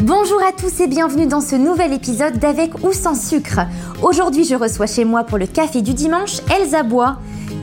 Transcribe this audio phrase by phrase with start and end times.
[0.00, 3.62] Bonjour à tous et bienvenue dans ce nouvel épisode d'Avec ou sans sucre.
[4.00, 7.16] Aujourd'hui, je reçois chez moi pour le café du dimanche Elsa Bois.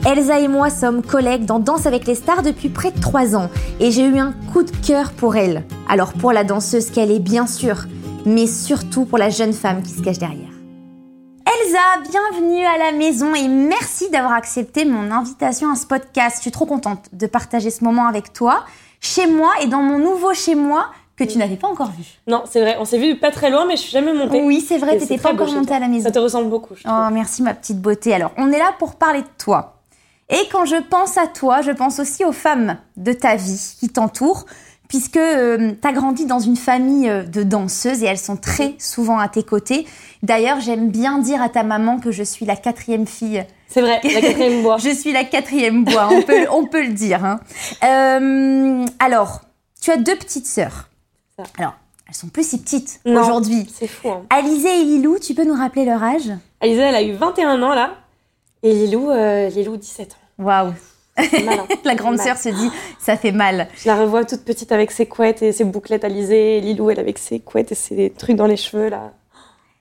[0.04, 3.48] Elsa et moi sommes collègues dans Danse avec les stars depuis près de 3 ans
[3.80, 5.64] et j'ai eu un coup de cœur pour elle.
[5.88, 7.86] Alors pour la danseuse qu'elle est bien sûr,
[8.26, 10.52] mais surtout pour la jeune femme qui se cache derrière.
[11.46, 16.36] Elsa, bienvenue à la maison et merci d'avoir accepté mon invitation à ce podcast.
[16.36, 18.66] Je suis trop contente de partager ce moment avec toi,
[19.00, 22.04] chez moi et dans mon nouveau chez moi que tu n'avais pas encore vu.
[22.26, 24.42] Non, c'est vrai, on s'est vu pas très loin, mais je suis jamais montée.
[24.42, 26.04] Oui, c'est vrai, t'étais pas encore montée à la maison.
[26.04, 26.94] Ça te ressemble beaucoup, je trouve.
[26.94, 28.12] Oh, merci ma petite beauté.
[28.14, 29.80] Alors, on est là pour parler de toi.
[30.28, 33.88] Et quand je pense à toi, je pense aussi aux femmes de ta vie qui
[33.88, 34.44] t'entourent,
[34.88, 39.18] puisque tu as grandi dans une famille euh, de danseuses et elles sont très souvent
[39.18, 39.86] à tes côtés.
[40.22, 43.44] D'ailleurs, j'aime bien dire à ta maman que je suis la quatrième fille.
[43.68, 44.76] C'est vrai, la quatrième bois.
[44.80, 47.24] Je suis la quatrième bois, on peut, on peut le dire.
[47.24, 47.40] hein.
[47.84, 49.40] Euh, alors,
[49.80, 50.88] tu as deux petites sœurs.
[51.38, 51.44] Ça.
[51.58, 51.74] Alors,
[52.08, 53.68] elles sont plus si petites aujourd'hui.
[53.70, 54.24] C'est fou, hein.
[54.30, 56.32] Alizé et Lilou, tu peux nous rappeler leur âge?
[56.62, 57.94] Alizée, elle a eu 21 ans, là.
[58.62, 60.44] Et Lilou, euh, Lilou 17 ans.
[60.44, 60.72] Waouh
[61.18, 61.66] hein.
[61.84, 63.68] La grande sœur se dit, ça fait mal.
[63.76, 66.56] Je la revois toute petite avec ses couettes et ses bouclettes Alizée.
[66.56, 69.12] Et Lilou, elle avec ses couettes et ses trucs dans les cheveux, là.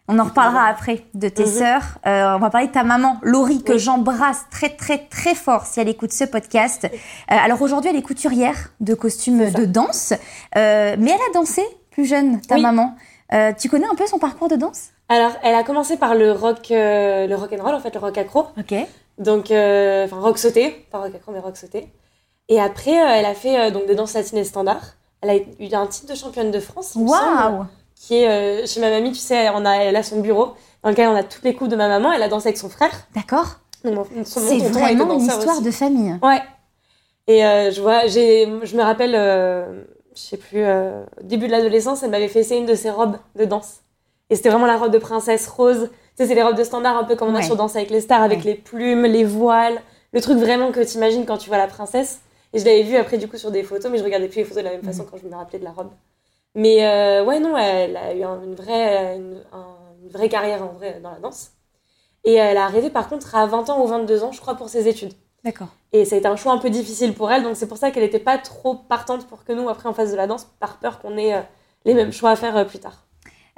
[0.07, 1.49] On en reparlera après de tes Mhm.
[1.51, 1.83] sœurs.
[2.05, 3.79] Euh, on va parler de ta maman, Laurie, que Oui.
[3.79, 6.85] j'embrasse très très très fort si elle écoute ce podcast.
[6.85, 6.89] Euh,
[7.27, 10.13] alors aujourd'hui, elle est couturière de costumes de danse,
[10.55, 12.61] Euh, mais elle a dansé plus jeune, ta Oui.
[12.61, 12.95] maman.
[13.57, 14.89] Tu connais un peu son parcours de danse?
[15.09, 18.17] Alors, elle a commencé par le rock, le rock and roll, en fait, le rock
[18.17, 18.45] accro.
[18.59, 18.75] Ok.
[19.17, 20.85] Donc, enfin, rock sauté.
[20.91, 21.89] Pas rock accro, mais rock sauté.
[22.47, 24.93] Et après, elle a fait donc des danses latines standards.
[25.21, 26.93] Elle a eu un titre de championne de France.
[26.95, 27.65] Waouh
[27.95, 30.89] qui est euh, chez ma mamie, tu sais, on a, elle a son bureau dans
[30.89, 32.11] lequel on a toutes les coupes de ma maman.
[32.11, 32.91] Elle a dansé avec son frère.
[33.15, 33.59] D'accord.
[33.81, 34.05] C'est vraiment
[35.13, 35.63] une histoire aussi.
[35.63, 36.15] de famille.
[36.23, 36.41] Ouais.
[37.27, 39.83] Et euh, je vois, j'ai, je me rappelle, euh,
[40.15, 43.17] je sais plus, euh, début de l'adolescence, elle m'avait fait essayer une de ses robes
[43.35, 43.81] de danse.
[44.29, 45.89] Et c'était vraiment la robe de princesse rose.
[45.91, 47.39] Tu sais, c'est les robes de standard un peu comme on Ouais.
[47.39, 48.45] a sur Danse avec les stars, avec Ouais.
[48.45, 49.79] les plumes, les voiles,
[50.13, 52.21] le truc vraiment que tu imagines quand tu vois la princesse.
[52.53, 54.43] Et je l'avais vu après du coup sur des photos, mais je regardais plus les
[54.45, 55.89] photos de la même façon quand je me rappelais de la robe.
[56.55, 60.63] Mais euh, ouais, non, elle a eu un- une, vraie, une, un- une vraie carrière
[60.63, 61.51] en vrai dans la danse.
[62.25, 64.69] Et elle a arrêté par contre à 20 ans ou 22 ans, je crois, pour
[64.69, 65.13] ses études.
[65.43, 65.69] D'accord.
[65.93, 67.91] Et ça a été un choix un peu difficile pour elle, donc c'est pour ça
[67.91, 70.79] qu'elle n'était pas trop partante pour que nous, après, on fasse de la danse, par
[70.79, 71.41] peur qu'on ait euh,
[71.85, 73.05] les mêmes choix à faire euh, plus tard.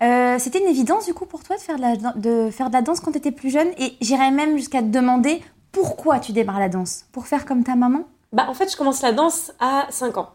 [0.01, 2.73] Euh, C'était une évidence du coup pour toi de faire de la, de faire de
[2.73, 3.69] la danse quand tu étais plus jeune?
[3.79, 5.41] Et j'irais même jusqu'à te demander
[5.71, 7.05] pourquoi tu démarres la danse?
[7.11, 8.03] Pour faire comme ta maman?
[8.31, 10.29] Bah, en fait, je commence la danse à 5 ans.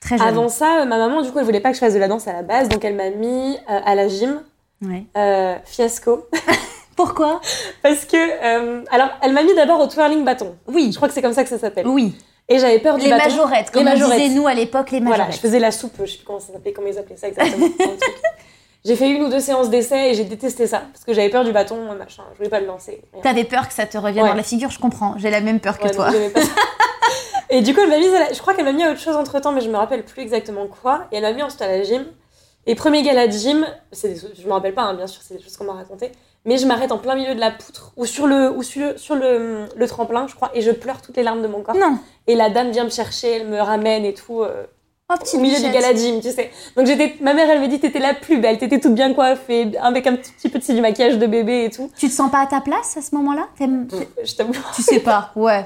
[0.00, 0.26] Très jeune.
[0.26, 2.08] Avant ça, euh, ma maman, du coup, elle voulait pas que je fasse de la
[2.08, 4.40] danse à la base, donc elle m'a mis euh, à la gym,
[4.82, 5.04] Ouais.
[5.16, 6.28] euh, fiasco.
[6.96, 7.40] Pourquoi?
[7.82, 10.54] Parce que, euh, alors, elle m'a mis d'abord au twirling bâton.
[10.66, 10.90] Oui.
[10.92, 11.86] Je crois que c'est comme ça que ça s'appelle.
[11.86, 12.16] Oui.
[12.48, 13.24] Et j'avais peur du Les bâton.
[13.24, 14.18] majorettes, comme Les on majorettes.
[14.20, 15.34] disait nous à l'époque, les Voilà, majorettes.
[15.36, 17.66] je faisais la soupe, je sais plus comment ça s'appelait, comment ils appelaient ça exactement.
[18.84, 21.44] j'ai fait une ou deux séances d'essai et j'ai détesté ça parce que j'avais peur
[21.44, 23.02] du bâton, machin, je voulais pas le lancer.
[23.22, 24.30] T'avais peur que ça te revienne Ouais.
[24.30, 25.14] dans la figure, je comprends.
[25.18, 26.06] J'ai la même peur que toi.
[26.06, 26.48] pas ça.
[27.50, 29.16] Et du coup, elle m'a mise la- je crois qu'elle m'a mis à autre chose
[29.16, 31.04] entre temps, mais je me rappelle plus exactement quoi.
[31.12, 32.04] Et elle m'a mis ensuite à la gym.
[32.66, 34.20] Et premier gala de gym, c'est des...
[34.38, 36.12] je me rappelle pas, hein, bien sûr, c'est des choses qu'on m'a racontées.
[36.44, 38.98] Mais je m'arrête en plein milieu de la poutre ou sur le ou sur, le,
[38.98, 41.74] sur le, le tremplin, je crois, et je pleure toutes les larmes de mon corps.
[41.74, 41.98] Non.
[42.26, 44.42] Et la dame vient me chercher, elle me ramène et tout.
[44.42, 44.64] euh,
[45.10, 46.50] Oh, au milieu du gala de gym, tu sais.
[46.76, 49.70] Donc j'étais, ma mère, elle m'a dit, t'étais la plus belle, t'étais toute bien coiffée,
[49.80, 51.90] avec un petit, petit peu sais, du maquillage de bébé et tout.
[51.96, 53.48] Tu te sens pas à ta place à ce moment-là?
[54.22, 55.64] Je t'avoue, Tu sais pas, ouais.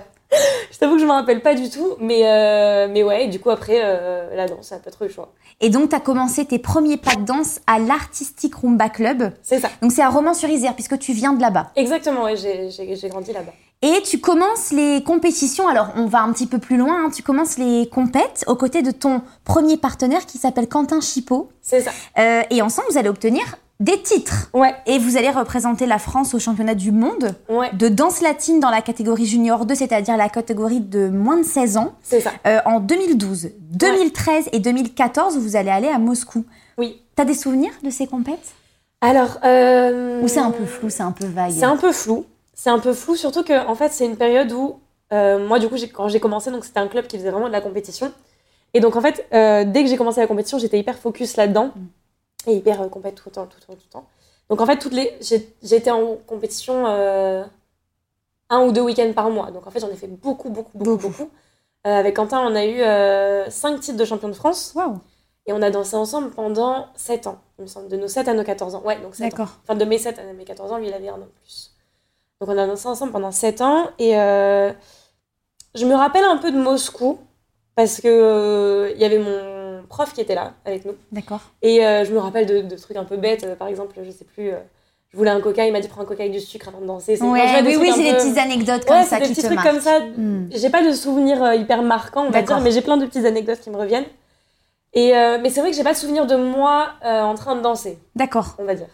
[0.70, 3.24] Je t'avoue que je me rappelle pas du tout, mais euh, mais ouais.
[3.24, 5.32] et du coup après, euh, la danse, ça pas trop le choix.
[5.60, 9.30] Et donc, tu as commencé tes premiers pas de danse à l'Artistic Rumba Club.
[9.42, 9.68] C'est ça.
[9.80, 11.70] Donc, c'est à Romans-sur-Isère, puisque tu viens de là-bas.
[11.76, 12.36] Exactement, ouais.
[12.36, 13.52] J'ai, j'ai, j'ai grandi là-bas.
[13.82, 15.68] Et tu commences les compétitions.
[15.68, 17.04] Alors, on va un petit peu plus loin.
[17.04, 17.10] hein.
[17.14, 21.48] Tu commences les compètes aux côtés de ton premier partenaire qui s'appelle Quentin Chipot.
[21.60, 21.90] C'est ça.
[22.18, 23.44] Euh, et ensemble, vous allez obtenir
[23.82, 24.48] des titres.
[24.54, 28.60] Ouais, Et vous allez représenter la France au championnat du monde ouais, de danse latine
[28.60, 32.30] dans la catégorie junior 2, c'est-à-dire la catégorie de moins de 16 ans, c'est ça.
[32.46, 33.50] euh, en 2012.
[33.72, 36.44] 2013 et 2014, vous allez aller à Moscou.
[36.78, 37.02] Oui.
[37.16, 38.52] T'as des souvenirs de ces compètes?
[39.00, 39.38] Alors.
[39.44, 41.50] Euh, Ou c'est un peu flou, c'est un peu vague?
[41.52, 42.24] C'est un peu flou.
[42.54, 44.76] C'est un peu flou, surtout que en fait, c'est une période où
[45.12, 47.52] euh, moi, du coup, quand j'ai commencé, donc c'était un club qui faisait vraiment de
[47.52, 48.12] la compétition.
[48.74, 51.72] Et donc en fait, dès que j'ai commencé la compétition, j'étais hyper focus là-dedans
[52.46, 54.06] et hyper euh, compète tout le temps, tout le temps, tout le temps.
[54.48, 55.18] Donc en fait, toutes les,
[55.62, 57.44] j'étais en compétition euh,
[58.50, 59.50] un ou deux week-ends par mois.
[59.50, 61.08] Donc en fait, j'en ai fait beaucoup, beaucoup, beaucoup, Beaucoup.
[61.08, 61.30] beaucoup.
[61.86, 64.98] Euh, avec Quentin, on a eu euh, cinq titres de champion de France Waouh,
[65.46, 68.34] et on a dansé ensemble pendant 7 ans, il me semble, de nos 7 à
[68.34, 68.82] nos 14 ans.
[68.84, 69.28] Ouais, donc 7 ans.
[69.30, 69.58] d'accord.
[69.62, 71.72] Enfin, de mes 7 à mes 14 ans, lui, il avait un an de plus.
[72.40, 73.88] Donc, on a dansé ensemble pendant 7 ans.
[73.98, 77.18] Et je me rappelle un peu de Moscou,
[77.74, 79.51] parce que il y avait mon
[79.92, 80.94] prof qui était là avec nous.
[81.12, 81.40] D'accord.
[81.60, 83.44] Et euh, je me rappelle de, de trucs un peu bêtes.
[83.44, 84.56] euh, par exemple, je sais plus, euh,
[85.12, 86.86] je voulais un coca, il m'a dit prends un coca avec du sucre avant de
[86.86, 87.20] danser.
[87.22, 89.34] Ouais, enfin, oui, oui, c'est des peu- petites anecdotes comme Ouais, ça c'est des qui
[89.34, 89.70] petits te trucs marquent.
[89.70, 90.00] comme ça.
[90.00, 90.48] Hmm.
[90.50, 92.56] J'ai pas de souvenirs hyper marquants, on va D'accord.
[92.56, 94.06] dire, mais j'ai plein de petites anecdotes qui me reviennent.
[94.94, 97.54] Et euh, mais c'est vrai que j'ai pas de souvenir de moi euh, en train
[97.56, 98.56] de danser, D'accord.
[98.58, 98.88] on va dire.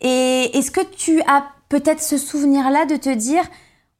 [0.00, 3.42] Et est-ce que tu as peut-être ce souvenir-là de te dire,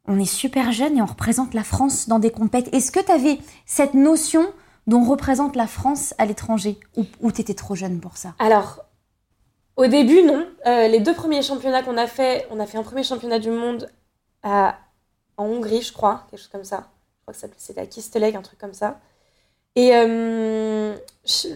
[0.06, 2.73] on est super jeune et on représente la France dans des compètes?
[2.75, 4.46] Est-ce que tu avais cette notion
[4.86, 8.84] dont représente la France à l'étranger Ou, ou tu étais trop jeune pour ça Alors,
[9.76, 10.46] au début, non.
[10.66, 13.50] Euh, les deux premiers championnats qu'on a fait, on a fait un premier championnat du
[13.50, 13.90] monde
[14.42, 14.78] à,
[15.36, 16.88] en Hongrie, je crois, quelque chose comme ça.
[17.26, 19.00] Je crois que c'était à Kisteleg, un truc comme ça.
[19.75, 20.94] Et euh,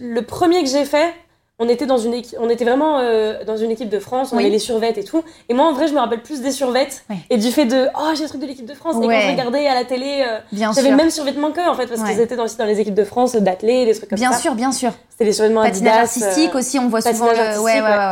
[0.01, 1.13] le premier que j'ai fait,
[1.59, 4.37] on était dans une équipe, on était vraiment euh, dans une équipe de France, on
[4.37, 4.43] Oui.
[4.43, 5.23] avait les survettes et tout.
[5.49, 7.17] Et moi, en vrai, je me rappelle plus des survettes Ouais.
[7.29, 8.95] et du fait de oh j'ai le truc de l'équipe de France.
[8.97, 9.21] Et quand Ouais.
[9.21, 12.01] je regardais à la télé, euh, Bien j'avais le même survêtement qu'eux en fait parce
[12.01, 12.11] Ouais.
[12.13, 14.39] qu'ils étaient dans, aussi dans les équipes de France d'athlètes, des trucs comme Bien ça.
[14.39, 14.91] sûr, bien sûr.
[15.09, 17.27] C'était les survêtements Patinage Adidas, euh, artistique aussi, on voit souvent.
[17.31, 18.11] le- Ouais, ouais, ouais,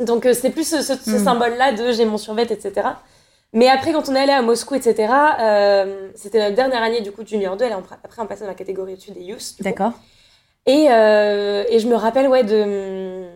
[0.00, 0.04] ouais.
[0.04, 1.24] donc euh, c'est plus ce, ce- ce Mm.
[1.24, 2.72] symbole-là de j'ai mon survêt, etc.
[3.52, 7.12] Mais après, quand on est allé à Moscou, etc., euh, c'était notre dernière année du
[7.12, 7.64] coup Junior 2.
[7.66, 9.38] Elle est en- après, on passait dans la catégorie au-dessus des youth.
[9.38, 9.62] du coup.
[9.62, 9.92] D'accord.
[10.66, 13.26] Et, euh, et je me rappelle, ouais, de,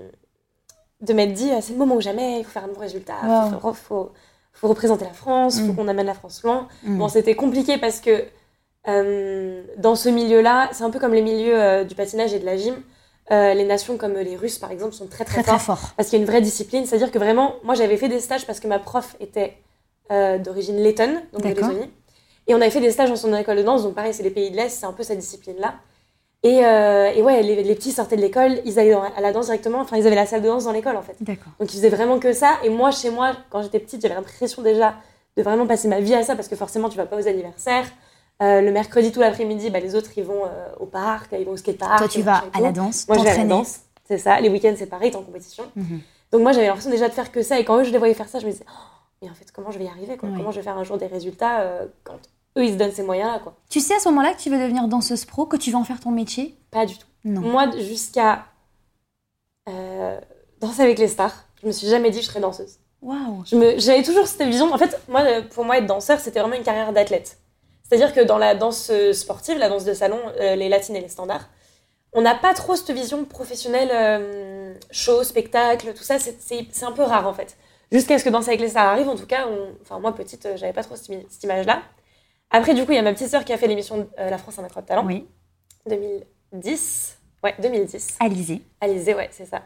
[1.01, 3.15] de m'être dit, ah, c'est le moment ou jamais, il faut faire un bon résultat,
[3.23, 3.61] il Wow.
[3.61, 4.13] faut, faut,
[4.53, 5.77] faut représenter la France, il faut Mm.
[5.77, 6.69] qu'on amène la France loin.
[6.85, 6.99] Mm.
[6.99, 8.25] Bon, c'était compliqué parce que
[8.89, 12.47] euh, dans ce milieu-là, c'est un peu comme les milieux euh, du patinage et de
[12.47, 12.77] la gym.
[13.31, 15.91] Euh, les nations comme les Russes, par exemple, sont très très, Très, très fort.
[15.99, 16.87] parce qu'il y a une vraie discipline.
[16.87, 19.59] C'est-à-dire que vraiment, moi j'avais fait des stages parce que ma prof était
[20.11, 21.49] d'origine lettonne, donc de.
[21.49, 21.91] Lettonie.
[22.47, 24.31] Et on avait fait des stages dans son école de danse, donc pareil, c'est les
[24.31, 25.75] pays de l'Est, c'est un peu cette discipline-là.
[26.45, 29.33] Et, euh, et ouais, les, les petits sortaient de l'école, ils allaient dans- à la
[29.33, 31.17] danse directement, enfin ils avaient la salle de danse dans l'école en fait.
[31.21, 31.53] D'accord.
[31.59, 32.59] Donc ils faisaient vraiment que ça.
[32.63, 34.95] Et moi, chez moi, quand j'étais petite, j'avais l'impression déjà
[35.37, 37.87] de vraiment passer ma vie à ça parce que forcément, tu vas pas aux anniversaires.
[38.41, 41.53] Euh, le mercredi, tout l'après-midi, bah, les autres, ils vont euh, au parc, ils vont
[41.53, 41.99] au skatepark.
[41.99, 44.41] Toi, tu vas à la danse, Moi, je vais à la danse, c'est ça.
[44.41, 45.65] Les week-ends, c'est pareil, t'es en compétition.
[45.75, 46.01] Mhm.
[46.31, 47.59] Donc moi, j'avais l'impression déjà de faire que ça.
[47.59, 48.73] Et quand eux, je les voyais faire ça, je me disais, oh,
[49.23, 50.29] mais en fait, comment je vais y arriver quoi?
[50.29, 50.37] Oui.
[50.37, 51.65] Comment je vais faire un jour des résultats
[52.05, 52.15] quand
[52.59, 54.59] eux, ils se donnent ces moyens-là quoi Tu sais à ce moment-là que tu veux
[54.59, 56.55] devenir danseuse pro, que tu veux en faire ton métier?
[56.71, 57.07] Pas du tout.
[57.25, 57.41] Non.
[57.41, 58.45] Moi, jusqu'à
[59.69, 60.19] euh,
[60.61, 62.77] danser avec les stars, je me suis jamais dit que je serais danseuse.
[63.03, 63.45] Waouh.
[63.77, 64.73] J'avais toujours cette vision.
[64.73, 67.39] En fait, moi, euh, pour moi, être danseur, c'était vraiment une carrière d'athlète.
[67.89, 71.01] C'est-à-dire que dans la danse euh, sportive, la danse de salon, euh, les latines et
[71.01, 71.49] les standards,
[72.13, 76.19] on n'a pas trop cette vision professionnelle, euh, show, spectacle, tout ça.
[76.19, 77.57] c'est- un peu rare en fait.
[77.93, 80.47] Jusqu'à ce que Danser avec les stars arrive, en tout cas, on- enfin moi petite,
[80.57, 81.83] j'avais pas trop cette image-là.
[82.51, 84.39] Après, du coup, il y a ma petite sœur qui a fait l'émission euh, La
[84.39, 85.27] France a un incroyable talent, Oui.
[86.53, 87.19] 2010.
[87.45, 88.17] Ouais, 2010.
[88.21, 88.63] Alizé.
[88.81, 89.63] Alizé, ouais, c'est ça.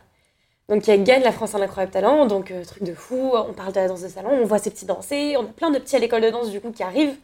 [0.68, 3.32] Donc, elle gagne la France un incroyable talent, donc euh, truc de fou.
[3.34, 5.36] On parle de la danse de salon, on voit ces petits danser.
[5.38, 7.16] On a plein de petits à l'école de danse, du coup, qui arrivent.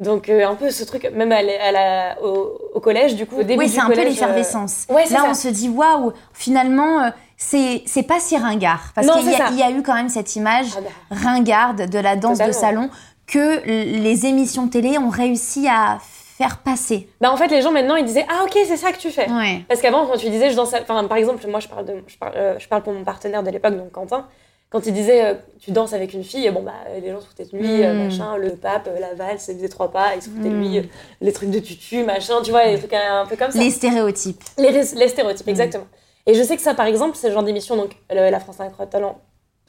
[0.00, 3.26] Donc, euh, un peu ce truc, même à la- à la- au, au collège, du
[3.26, 4.86] coup, au début Oui, c'est un peu l'effervescence.
[4.90, 5.26] euh, ouais, Là, ça.
[5.30, 8.92] on se dit waouh, finalement, c'est pas si ringard.
[8.94, 11.88] Parce qu'il y, a- il y a eu quand même cette image Ah bah, ringarde
[11.90, 12.90] de la danse de salon
[13.28, 17.08] que les émissions télé ont réussi à faire passer.
[17.20, 19.28] bah, en fait, les gens maintenant, ils disaient Ah, ok, c'est ça que tu fais.
[19.30, 19.62] Ouais.
[19.68, 22.16] Parce qu'avant, quand tu disais, je danse, enfin, par exemple, moi, je parle, de, je,
[22.16, 24.26] parle, euh, je parle pour mon partenaire de l'époque, donc Quentin.
[24.70, 27.46] Quand il disait, euh, tu danses avec une fille, bon, bah, les gens se foutaient
[27.46, 28.04] de lui, euh, Mm.
[28.04, 30.60] machin, le pape, euh, la valse, il faisait trois pas, ils se foutaient de Mm.
[30.62, 30.82] lui, euh,
[31.22, 33.58] les trucs de tutu, machin, tu vois, les trucs un, un peu comme ça.
[33.58, 34.42] Les stéréotypes.
[34.58, 35.50] Les, ré- les stéréotypes, Mm.
[35.50, 35.86] exactement.
[36.26, 38.64] Et je sais que ça, par exemple, c'est le genre d'émission, donc la France a
[38.64, 39.18] un talent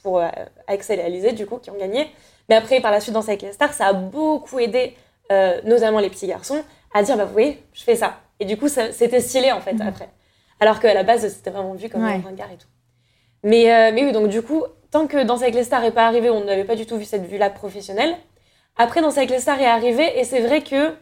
[0.02, 0.28] pour euh,
[0.68, 2.06] Axel et Alizé, du coup, qui ont gagné.
[2.50, 4.94] Mais après, par la suite, Danser avec les stars, ça a beaucoup aidé,
[5.30, 8.16] euh, notamment les petits garçons, à dire, bah, vous voyez, je fais ça.
[8.40, 9.82] Et du coup, c'était stylé, en fait, Mhm.
[9.86, 10.08] après.
[10.58, 12.14] Alors qu'à la base, c'était vraiment vu comme Ouais.
[12.14, 12.66] un ringard et tout.
[13.44, 16.06] Mais, euh, mais oui, donc du coup, tant que Danser avec les stars n'est pas
[16.08, 18.16] arrivé, on n'avait pas du tout vu cette vue-là professionnelle.
[18.76, 20.92] Après, Danser avec les stars est arrivé, et c'est vrai que,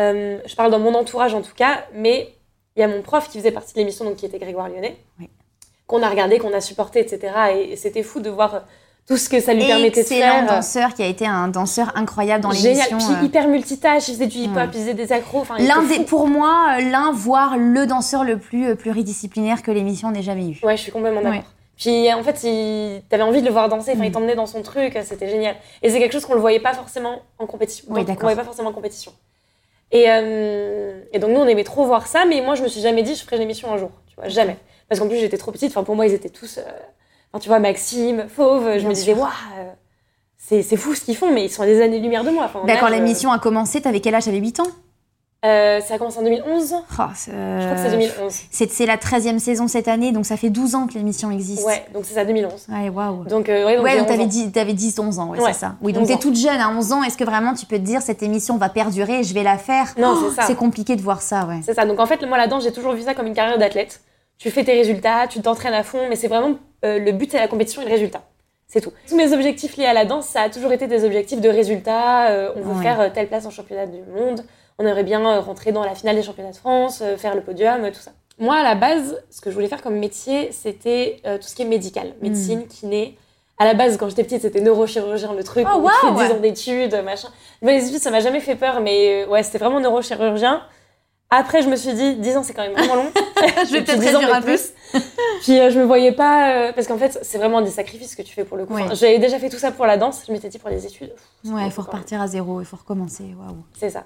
[0.00, 2.34] euh, je parle dans mon entourage en tout cas, mais
[2.76, 4.96] il y a mon prof qui faisait partie de l'émission, donc qui était Grégoire Lyonnais,
[5.18, 5.30] Oui.
[5.86, 7.32] qu'on a regardé, qu'on a supporté, etc.
[7.54, 8.64] Et, et c'était fou de voir
[9.08, 10.46] tout ce que ça lui permettait de Excellent faire.
[10.46, 13.14] danseur qui a été un danseur incroyable dans Génial, l'émission.
[13.14, 13.26] puis euh.
[13.26, 14.68] hyper multitâche, il faisait du hip-hop, Ouais.
[14.74, 18.66] il faisait des accros, L'un des, pour moi, euh, l'un voire le danseur le plus
[18.68, 20.58] euh, pluridisciplinaire que l'émission n'ait jamais eu.
[20.62, 21.38] Ouais, je suis complètement d'accord.
[21.38, 21.44] Ouais.
[21.78, 23.02] Puis en fait, il...
[23.08, 24.12] t'avais envie de le voir danser, enfin, il Mm.
[24.12, 25.54] t'emmenait dans son truc, c'était génial.
[25.82, 27.86] Et c'est quelque chose qu'on le voyait pas forcément en compétition.
[27.88, 28.16] Oui, d'accord.
[28.18, 29.12] On voyait pas forcément en compétition.
[29.92, 32.80] Et, euh, et donc nous, on aimait trop voir ça, mais moi, je me suis
[32.82, 33.90] jamais dit, je ferai une émission un jour.
[34.08, 34.56] Tu vois, jamais.
[34.88, 35.70] Parce qu'en plus, j'étais trop petite.
[35.70, 36.58] Enfin, pour moi, ils étaient tous.
[36.58, 36.62] euh,
[37.32, 41.16] Enfin, tu vois, Maxime, Fauve, je Bien me disais, waouh, euh, c'est fou ce qu'ils
[41.16, 42.44] font, mais ils sont à des années-lumière de moi.
[42.46, 44.24] Enfin, en Bah, quand âge, euh, l'émission a commencé, t'avais quel âge?
[44.24, 44.66] T'avais 8 ans?
[45.44, 48.34] Euh, ça a commencé en 2011 Oh, c'est- Je crois que c'est 2011.
[48.50, 51.64] c'est c'est la 13e saison cette année, donc ça fait 12 ans que l'émission existe.
[51.64, 52.66] Ouais, donc c'est ça, 2011.
[52.68, 53.22] Ouais, waouh.
[53.24, 54.26] Donc, euh, ouais, donc Ouais, j'ai donc 11 t'avais ans.
[54.26, 55.76] 10, t'avais 10, 11 ans, ouais, Ouais, c'est ça.
[55.80, 57.04] Oui, donc 11 t'es toute jeune à 11 ans.
[57.04, 59.94] Est-ce que vraiment tu peux te dire cette émission va perdurer, je vais la faire?
[59.96, 60.46] Non, Oh, c'est ça.
[60.48, 61.60] C'est compliqué de voir ça, ouais.
[61.64, 61.84] C'est ça.
[61.86, 64.00] Donc en fait, moi là-dedans, j'ai toujours vu ça comme une carrière d'athlète.
[64.38, 66.54] Tu fais tes résultats, tu t'entraînes à fond, mais c'est vraiment
[66.84, 68.22] euh, le but, c'est la compétition et le résultat.
[68.68, 68.92] C'est tout.
[69.08, 72.28] Tous mes objectifs liés à la danse, ça a toujours été des objectifs de résultats.
[72.30, 72.82] Euh, on veut Ouais.
[72.82, 74.44] faire euh, telle place en championnat du monde.
[74.78, 77.98] On aimerait bien rentrer dans la finale des championnats de France, faire le podium, tout
[77.98, 78.12] ça.
[78.38, 81.62] Moi, à la base, ce que je voulais faire comme métier, c'était tout ce qui
[81.62, 83.18] est médical, médecine, kiné.
[83.58, 85.66] À la base, quand j'étais petite, c'était neurochirurgien, le truc.
[85.68, 87.26] Oh, où tu fais 10 ans d'études, machin.
[87.60, 90.62] Mais les études, ça m'a jamais fait peur, mais ouais, c'était vraiment neurochirurgien.
[91.30, 93.10] Après, je me suis dit, 10 ans, c'est quand même vraiment long.
[93.66, 94.46] je vais peut-être 10 ans réduire un peu.
[94.46, 94.72] plus.
[95.42, 96.50] Puis euh, je me voyais pas.
[96.68, 98.72] euh, parce qu'en fait, c'est vraiment des sacrifices que tu fais pour le coup.
[98.74, 100.22] Enfin, J'avais déjà fait tout ça pour la danse.
[100.26, 101.12] Je m'étais dit pour les études.
[101.42, 103.24] pff, Ouais, il faut repartir à zéro, il faut recommencer.
[103.38, 103.58] Waouh.
[103.78, 104.04] C'est ça.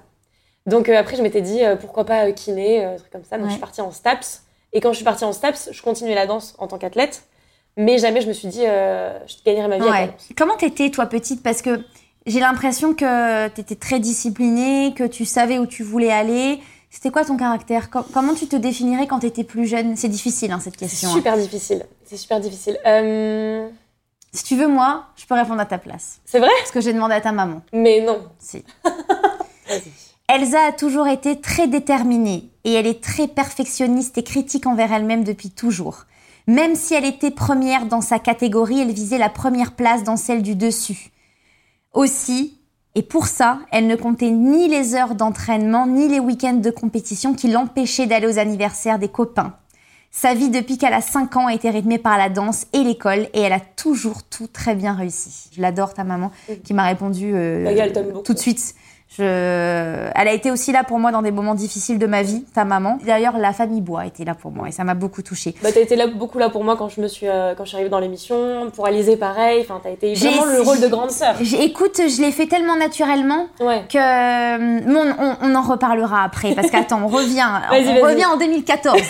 [0.65, 3.37] Donc euh, après, je m'étais dit euh, pourquoi pas kiné, euh, truc comme ça.
[3.37, 3.49] Donc Ouais.
[3.51, 4.43] je suis partie en STAPS.
[4.73, 7.23] Et quand je suis partie en STAPS, je continuais la danse en tant qu'athlète.
[7.77, 10.07] Mais jamais je me suis dit je gagnerais ma vie la Ouais.
[10.07, 10.29] danse.
[10.37, 11.41] Comment t'étais, toi, petite?
[11.41, 11.79] Parce que
[12.25, 16.59] j'ai l'impression que t'étais très disciplinée, que tu savais où tu voulais aller.
[16.95, 19.97] C'était quoi ton caractère Com- Comment tu te définirais quand t'étais plus jeune?
[19.97, 21.09] C'est difficile, hein, cette C'est question.
[21.09, 21.13] hein.
[21.13, 21.85] super difficile.
[22.05, 22.77] C'est super difficile.
[22.85, 23.67] Euh,
[24.31, 26.19] Si tu veux, moi, je peux répondre à ta place.
[26.23, 26.49] C'est vrai?
[26.59, 27.61] Parce que j'ai demandé à ta maman.
[27.73, 28.19] Mais non.
[28.37, 28.63] Si.
[30.29, 35.23] Elsa a toujours été très déterminée et elle est très perfectionniste et critique envers elle-même
[35.23, 36.05] depuis toujours.
[36.47, 40.41] Même si elle était première dans sa catégorie, elle visait la première place dans celle
[40.43, 41.09] du dessus.
[41.93, 42.59] Aussi,
[42.95, 47.33] et pour ça, elle ne comptait ni les heures d'entraînement ni les week-ends de compétition
[47.33, 49.55] qui l'empêchaient d'aller aux anniversaires des copains.
[50.11, 53.27] Sa vie depuis qu'elle a 5 ans a été rythmée par la danse et l'école
[53.33, 55.49] et elle a toujours tout très bien réussi.
[55.55, 56.31] Je l'adore ta maman
[56.63, 58.75] qui m'a répondu euh, tout de suite.
[59.17, 59.23] Je...
[59.23, 62.65] Elle a été aussi là pour moi dans des moments difficiles de ma vie, ta
[62.65, 62.97] maman.
[63.05, 65.53] D'ailleurs, la famille Bois a été là pour moi et ça m'a beaucoup touchée.
[65.61, 67.69] Bah, t'as été là, beaucoup là pour moi quand je me suis, euh, quand je
[67.69, 68.71] suis arrivée dans l'émission.
[68.75, 69.61] Pour Alizé, pareil.
[69.61, 71.35] Enfin, t'as été J'ai- vraiment le rôle de grande sœur.
[71.59, 73.83] Écoute, je l'ai fait tellement naturellement Ouais.
[73.89, 78.37] que euh, bon, on, on en reparlera après parce qu'attends, on revient, on revient en
[78.37, 78.97] 2014.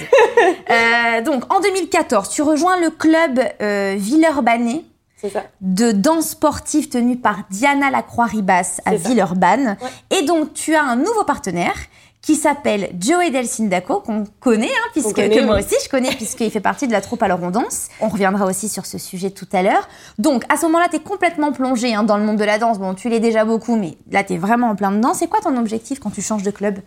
[0.70, 4.82] Euh, donc en 2014, tu rejoins le club euh, Villeurbanne
[5.30, 5.44] ça.
[5.62, 8.96] de danse sportive tenu par Diana Lacroix-Ribas à.
[8.96, 9.78] Villeurbanne.
[9.82, 10.18] Ouais.
[10.20, 11.76] Et donc tu as un nouveau partenaire
[12.22, 15.62] qui s'appelle Joey Del Sindaco, qu'on connaît, hein, puisque connaît, que moi oui.
[15.62, 17.90] aussi je connais, puisqu'il fait partie de la troupe Alors on danse.
[18.00, 19.90] On reviendra aussi sur ce sujet tout à l'heure.
[20.20, 22.80] Donc à ce moment-là, tu es complètement plongé hein, dans le monde de la danse.
[22.80, 25.14] Bon, tu l'es déjà beaucoup, mais là, tu es vraiment en plein dedans.
[25.14, 26.80] C'est quoi ton objectif quand tu changes de club?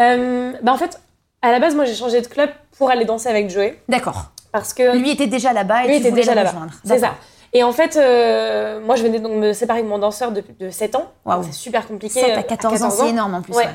[0.00, 0.98] Euh, bah, en fait,
[1.42, 2.48] à la base, moi, j'ai changé de club
[2.78, 3.78] pour aller danser avec Joey.
[3.90, 4.32] D'accord.
[4.52, 4.96] Parce que.
[4.96, 6.50] Lui était déjà là-bas et Lui tu était voulais déjà le là-bas.
[6.50, 6.72] rejoindre.
[6.84, 7.14] C'est ça.
[7.52, 10.70] Et en fait, euh, moi, je venais donc me séparer de mon danseur depuis de
[10.70, 11.12] 7 ans.
[11.24, 11.42] Waouh.
[11.44, 12.20] C'est super compliqué.
[12.20, 13.54] 7 euh, à 14 ans, c'est énorme en plus.
[13.54, 13.66] Ouais.
[13.66, 13.70] ouais.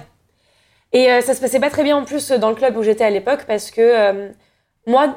[0.94, 3.04] Et euh, ça se passait pas très bien en plus dans le club où j'étais
[3.04, 4.30] à l'époque parce que euh,
[4.86, 5.16] moi,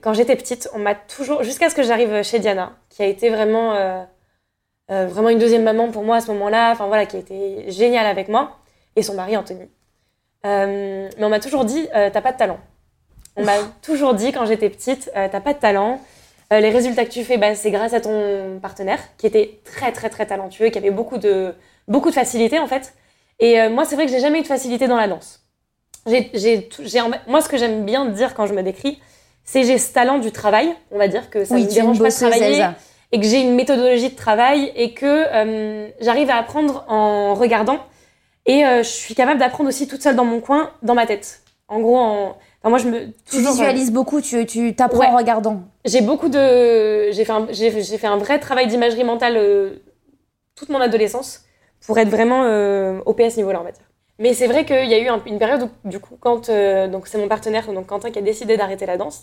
[0.00, 3.28] quand j'étais petite, on m'a toujours, jusqu'à ce que j'arrive chez Diana, qui a été
[3.28, 4.02] vraiment, euh,
[4.90, 7.70] euh, vraiment une deuxième maman pour moi à ce moment-là, enfin voilà, qui a été
[7.70, 8.58] géniale avec moi,
[8.96, 9.68] et son mari Anthony.
[10.46, 12.60] Euh, mais on m'a toujours dit, euh, t'as pas de talent.
[13.36, 16.00] On m'a toujours dit quand j'étais petite, euh, t'as pas de talent.
[16.52, 19.92] Euh, les résultats que tu fais, bah, c'est grâce à ton partenaire, qui était très
[19.92, 21.54] très très talentueux, qui avait beaucoup de,
[21.86, 22.94] beaucoup de facilité en fait.
[23.38, 25.44] Et euh, moi, c'est vrai que j'ai jamais eu de facilité dans la danse.
[26.06, 26.68] J'ai, j'ai,
[27.28, 29.00] moi, ce que j'aime bien dire quand je me décris,
[29.44, 30.74] c'est j'ai ce talent du travail.
[30.90, 32.66] On va dire que ça Oui, me dérange pas de travailler
[33.12, 37.78] et que j'ai une méthodologie de travail et que euh, j'arrive à apprendre en regardant
[38.46, 41.42] et je suis capable d'apprendre aussi toute seule dans mon coin, dans ma tête.
[41.68, 42.36] En gros, en...
[42.62, 45.06] enfin, moi, je me Tu toujours, euh, visualises beaucoup, tu tu t'apprends Ouais.
[45.06, 45.62] en regardant.
[45.84, 47.10] j'ai beaucoup de.
[47.12, 47.46] J'ai fait, un...
[47.50, 47.70] j'ai...
[47.70, 49.70] fait un vrai travail d'imagerie mentale euh,
[50.56, 51.44] toute mon adolescence
[51.86, 53.84] pour être vraiment euh, OP à ce niveau-là, on va dire.
[54.18, 56.48] Mais c'est vrai qu'il y a eu un- une période où, du coup, quand.
[56.50, 59.22] euh, donc, c'est mon partenaire, donc Quentin, qui a décidé d'arrêter la danse.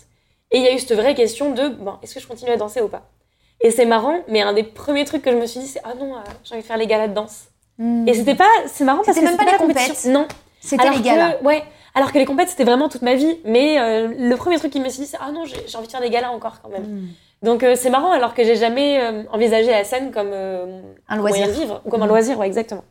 [0.50, 2.56] Et il y a eu cette vraie question de bon, est-ce que je continue à
[2.56, 3.02] danser ou pas?
[3.60, 5.92] Et c'est marrant, mais un des premiers trucs que je me suis dit, c'est ah
[5.98, 6.14] non,
[6.44, 7.44] j'ai envie de faire les galas de danse.
[8.08, 8.48] Et c'était pas.
[8.66, 10.10] C'est marrant parce que C'était même pas les compétition.
[10.12, 10.26] Non.
[10.60, 11.34] C'était les galas.
[11.34, 11.62] que, ouais,
[11.98, 13.38] alors que les compètes, c'était vraiment toute ma vie.
[13.44, 15.86] Mais euh, le premier truc qui me suis dit, c'est Ah non, j'ai j'ai envie
[15.88, 16.82] de faire des galas encore quand même.
[16.84, 17.08] Mm.
[17.42, 21.18] Donc euh, c'est marrant, alors que j'ai jamais euh, envisagé la scène comme Un moyen
[21.18, 21.46] loisir.
[21.48, 22.08] de vivre, ou comme un Mm.
[22.08, 22.84] loisir, ouais, exactement.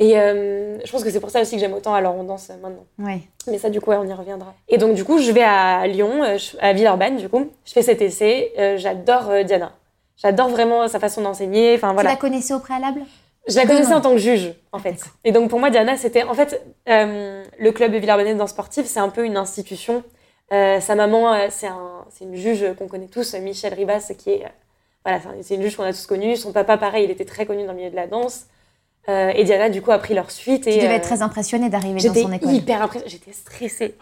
[0.00, 2.84] Et je pense que c'est pour ça aussi que j'aime autant alors on danse maintenant.
[3.00, 3.20] Ouais.
[3.48, 4.54] Mais ça, du coup, ouais, on y reviendra.
[4.68, 6.22] Et donc, du coup, je vais à Lyon,
[6.60, 7.48] à Villeurbanne, du coup.
[7.64, 8.52] Je fais cet essai.
[8.76, 9.72] J'adore Diana.
[10.16, 11.74] J'adore vraiment sa façon d'enseigner.
[11.74, 12.10] Enfin, voilà.
[12.10, 13.00] Tu la connaissais au préalable?
[13.48, 14.96] Je la connaissais en tant que juge, en fait.
[15.24, 18.86] Et donc pour moi, Diana, c'était en fait euh, le club de Villeurbanne dans sportif,
[18.86, 20.02] c'est un peu une institution.
[20.52, 24.30] Euh, sa maman, euh, c'est un, c'est une juge qu'on connaît tous, Michel Ribas, qui
[24.30, 24.42] est
[25.04, 26.36] voilà, c'est- une juge qu'on a tous connue.
[26.36, 28.46] Son papa, pareil, il était très connu dans le milieu de la danse.
[29.08, 30.66] Euh, et Diana, du coup, a pris leur suite.
[30.66, 32.52] Et, Tu devais être très impressionnée d'arriver dans J'étais son école.
[32.52, 33.94] hyper impressionnée, j'étais stressée.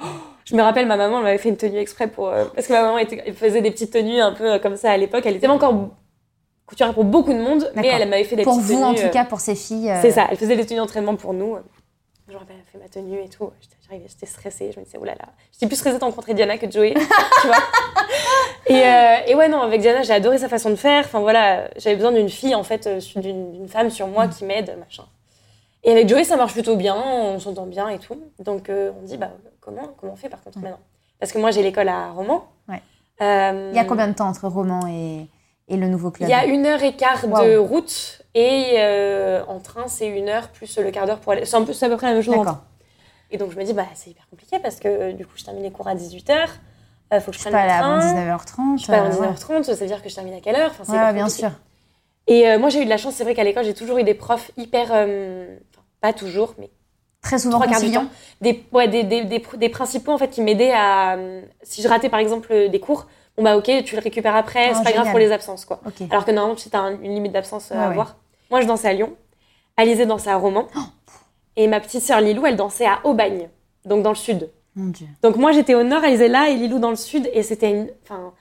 [0.45, 2.31] Je me rappelle, ma maman elle m'avait fait une tenue exprès pour.
[2.55, 5.23] parce que ma maman était, faisait des petites tenues un peu comme ça à l'époque.
[5.27, 5.75] Elle était encore
[6.67, 8.85] couturière pour beaucoup de monde, mais elle m'avait fait des Pour vous, tenues.
[8.85, 9.91] en tout euh, cas, pour ces filles.
[9.91, 11.53] euh, C'est ça, elle faisait des tenues d'entraînement pour nous.
[12.29, 13.51] Rappelle, elle fait ma tenue et tout.
[13.89, 14.73] J'étais stressée.
[14.75, 15.27] Je me disais, oh là là.
[15.53, 16.93] J'étais plus stressée de rencontrer Diana que de Joey,
[17.41, 17.57] tu vois.
[18.67, 21.05] Et, euh, et ouais, non, avec Diana, j'ai adoré sa façon de faire.
[21.05, 25.05] Enfin voilà, j'avais besoin d'une fille, en fait, d'une femme sur moi qui m'aide, machin.
[25.85, 28.21] Et avec Joey, ça marche plutôt bien, on s'entend bien et tout.
[28.41, 29.31] Donc euh, on dit, bah,
[29.61, 30.81] comment, comment on fait par contre maintenant?
[31.21, 32.45] Parce que moi, j'ai l'école à Romans.
[32.69, 32.83] Ouais.
[33.23, 35.29] Euh, Il y a combien de temps entre Roman et,
[35.69, 39.43] et le nouveau club il y a une heure et quart de route et euh,
[39.49, 41.45] en train c'est une heure plus le quart d'heure pour aller.
[41.45, 42.37] C'est un peu c'est à peu près la même chose.
[42.37, 42.59] D'accord.
[43.31, 45.45] Et donc je me dis, bah, c'est hyper compliqué parce que euh, du coup, je
[45.45, 46.37] termine les cours à 18h.
[47.13, 48.37] Il faut que je Je prenne peux aller le avant train.
[48.77, 48.77] 19h30.
[48.79, 49.33] Je suis pas avant euh, ouais.
[49.35, 50.71] 19h30, ça veut dire que je termine à quelle heure?
[50.71, 51.51] Enfin, c'est Ouais, bien sûr.
[52.29, 54.05] Et euh, moi, j'ai eu de la chance, c'est vrai qu'à l'école, j'ai toujours eu
[54.05, 54.89] des profs hyper.
[54.93, 56.71] euh, enfin, pas toujours, mais
[57.23, 58.07] Très souvent trois quarts du temps.
[58.41, 61.17] Des, ouais, des, des, des, principaux en fait, qui m'aidaient à.
[61.17, 63.07] euh, Si je ratais par exemple euh, des cours,
[63.37, 65.81] bon bah ok, tu le récupères après, Ah, c'est pas grave pour les absences quoi.
[66.11, 67.85] Alors que normalement, tu un- une limite d'absence euh, à ouais.
[67.87, 68.17] avoir.
[68.51, 69.13] Moi, je dansais à Lyon.
[69.77, 70.69] Alizée dansait à Romans.
[70.77, 70.81] Oh.
[71.57, 73.49] Et ma petite sœur Lilou, elle dansait à Aubagne,
[73.85, 74.51] donc dans le sud.
[74.75, 75.07] Mon Dieu.
[75.23, 77.29] Donc moi, j'étais au nord, Alizée là, et Lilou dans le sud.
[77.33, 77.89] Et c'était une.
[78.05, 78.33] Enfin,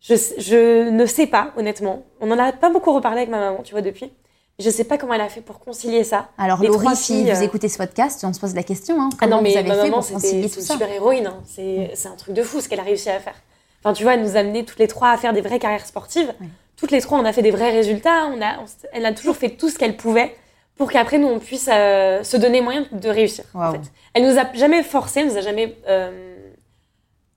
[0.00, 2.02] je, je ne sais pas, honnêtement.
[2.20, 4.12] On en a pas beaucoup reparlé avec ma maman, tu vois, depuis.
[4.58, 6.28] Je sais pas comment elle a fait pour concilier ça.
[6.36, 8.62] Alors, Les Laurie, trois si filles, vous euh, écoutez ce podcast, on se pose la
[8.62, 9.00] question.
[9.00, 10.66] Hein, Ah comment non, mais vous avez ma fait maman, pour concilier c'est tout une
[10.66, 11.26] super héroïne.
[11.28, 11.40] hein.
[11.46, 13.34] C'est c'est un truc de fou ce qu'elle a réussi à faire.
[13.82, 15.86] Enfin, tu vois, elle nous a amené toutes les trois à faire des vraies carrières
[15.86, 16.32] sportives.
[16.40, 16.48] Oui.
[16.76, 18.26] Toutes les trois, on a fait des vrais résultats.
[18.26, 20.34] On a, on elle a toujours fait tout ce qu'elle pouvait
[20.76, 23.44] pour qu'après, nous, on puisse euh, se donner moyen de réussir.
[23.54, 23.72] En Waouh.
[23.74, 23.90] fait.
[24.14, 25.76] Elle nous a jamais forcé, elle nous a jamais.
[25.88, 26.36] euh,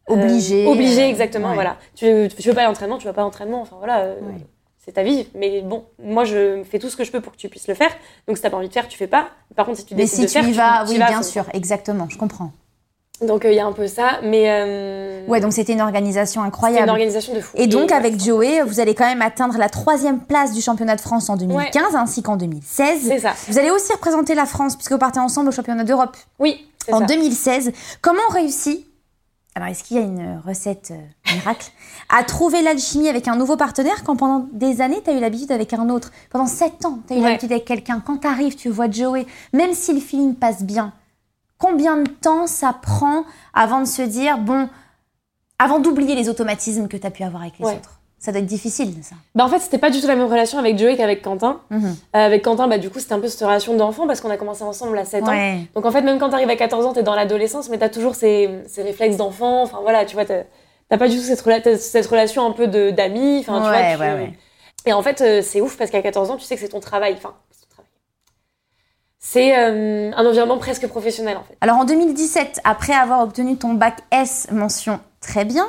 [0.07, 1.53] Obligé, euh, obligé, exactement, ouais.
[1.53, 1.77] voilà.
[1.95, 3.61] Tu, tu veux pas l'entraînement, tu vas pas l'entraînement.
[3.61, 3.99] Enfin, voilà.
[4.01, 4.35] euh, Ouais.
[4.85, 7.37] C'est ta vie, mais bon, moi je fais tout ce que je peux pour que
[7.37, 7.89] tu puisses le faire.
[8.27, 9.29] Donc si t'as pas envie de faire, tu fais pas.
[9.55, 10.97] Par contre, si tu Mais décides si de tu faire, y tu- vas, tu oui,
[10.97, 12.51] vas bien sûr, exactement, je comprends.
[13.21, 16.83] Donc il y a un peu ça, mais euh, Ouais, donc c'était une organisation incroyable.
[16.85, 17.55] une organisation de fou.
[17.57, 21.01] Et donc, avec Joey, vous allez quand même atteindre la troisième place du championnat de
[21.01, 22.99] France en 2015, ainsi qu'en 2016.
[23.07, 23.33] c'est ça.
[23.47, 26.99] Vous allez aussi représenter la France, puisque vous partez ensemble au championnat d'Europe Oui, en
[26.99, 27.05] ça.
[27.05, 27.71] 2016.
[28.01, 28.85] Comment on réussit
[29.55, 31.67] alors, est-ce qu'il y a une recette euh, miracle
[32.09, 35.51] à trouver l'alchimie avec un nouveau partenaire quand pendant des années, tu as eu l'habitude
[35.51, 36.11] avec un autre?
[36.31, 37.25] Pendant sept ans, tu as eu Ouais.
[37.27, 38.01] l'habitude avec quelqu'un.
[38.03, 40.91] Quand tu arrives, tu vois Joey, même si le feeling passe bien,
[41.63, 43.23] combien de temps ça prend
[43.53, 44.67] avant de se dire, bon,
[45.59, 47.75] avant d'oublier les automatismes que tu as pu avoir avec les Ouais.
[47.75, 49.15] autres Ça doit être difficile, ça.
[49.35, 51.59] Bah en fait, c'était pas du tout la même relation avec Joey qu'avec Quentin.
[51.69, 51.85] Mhm.
[52.15, 54.37] Euh, avec Quentin, bah du coup, c'était un peu cette relation d'enfant parce qu'on a
[54.37, 55.57] commencé ensemble à 7 ans.
[55.75, 58.15] Donc en fait, même quand t'arrives à 14 ans, t'es dans l'adolescence, mais t'as toujours
[58.15, 59.63] ces, ces réflexes d'enfant.
[59.63, 60.43] Enfin voilà, tu vois, t'as
[60.97, 63.39] pas du tout cette, cette relation un peu de- d'amis.
[63.41, 64.33] Enfin, tu Ouais, vois, ouais, tu- ouais.
[64.85, 66.79] Et en fait, euh, c'est ouf parce qu'à 14 ans, tu sais que c'est ton
[66.81, 67.13] travail.
[67.17, 67.33] Enfin,
[69.25, 71.55] c'est euh, un environnement presque professionnel en fait.
[71.61, 75.65] Alors en 2017, après avoir obtenu ton bac S mention très bien,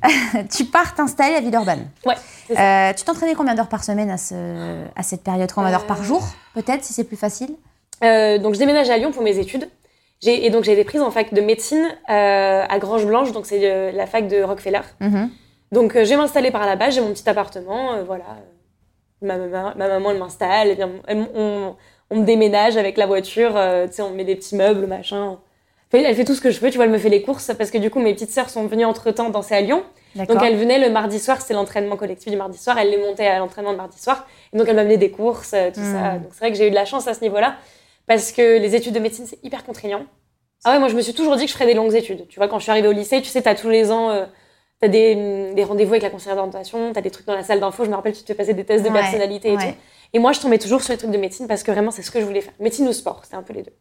[0.56, 1.88] tu pars t'installer à Villeurbanne.
[2.06, 2.14] Ouais,
[2.54, 2.88] ça.
[2.90, 5.50] Euh, tu t'entraînais combien d'heures par semaine à, ce, à cette période?
[5.52, 6.22] Combien d'heures par Euh, jour
[6.54, 7.50] Peut-être, si c'est plus facile?
[8.00, 9.68] Donc je déménage à Lyon pour mes études.
[10.26, 14.06] Et donc j'ai été prise en fac de médecine à Grange Blanche, donc c'est la
[14.06, 14.80] fac de Rockefeller.
[15.00, 15.30] Mhm.
[15.72, 18.24] Donc je vais m'installer par là-bas, j'ai mon petit appartement, voilà.
[19.22, 20.76] Ma, ma- ma maman elle m'installe,
[21.08, 21.74] on,
[22.14, 24.86] on me déménage avec la voiture, euh, tu sais, on me met des petits meubles,
[24.86, 25.38] machin.
[25.92, 27.22] Elle fait, elle fait tout ce que je veux, tu vois, elle me fait les
[27.22, 29.82] courses parce que du coup mes petites sœurs sont venues entre temps danser à Lyon.
[30.16, 33.26] Donc elle venait le mardi soir, c'était l'entraînement collectif du mardi soir, elle les montait
[33.26, 34.26] à l'entraînement le mardi soir.
[34.52, 36.18] Et donc elle m'amenait des courses, euh, tout ça.
[36.18, 37.56] Donc c'est vrai que j'ai eu de la chance à ce niveau-là
[38.06, 40.04] parce que les études de médecine c'est hyper contraignant.
[40.64, 42.26] Ah ouais, moi je me suis toujours dit que je ferais des longues études.
[42.28, 44.24] Tu vois, quand je suis arrivée au lycée, tu sais, t'as tous les ans, euh,
[44.80, 47.84] t'as des, des rendez-vous avec la conseillère d'orientation, t'as des trucs dans la salle d'info.
[47.84, 49.72] Je me rappelle, tu te fais passer des tests de Ouais, personnalité et ouais.
[49.72, 49.78] tout.
[50.14, 52.10] Et moi je tombais toujours sur les trucs de médecine parce que vraiment c'est ce
[52.10, 52.54] que je voulais faire.
[52.60, 53.72] Médecine ou sport, c'était un peu les deux.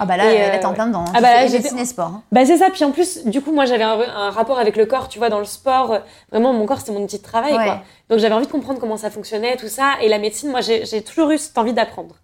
[0.00, 1.00] Ah bah là, Et, là euh, t'es en plein dedans.
[1.08, 1.12] hein.
[1.12, 2.06] ah bah là, médecine et sport.
[2.06, 2.22] hein.
[2.30, 4.86] Bah c'est ça, puis en plus, du coup, moi j'avais un, un rapport avec le
[4.86, 5.98] corps, tu vois, dans le sport,
[6.30, 7.64] vraiment mon corps c'était mon outil de travail, Ouais.
[7.64, 7.80] quoi.
[8.08, 11.02] Donc j'avais envie de comprendre comment ça fonctionnait, tout ça, et la médecine, moi j'ai
[11.02, 12.14] toujours eu cette envie d'apprendre.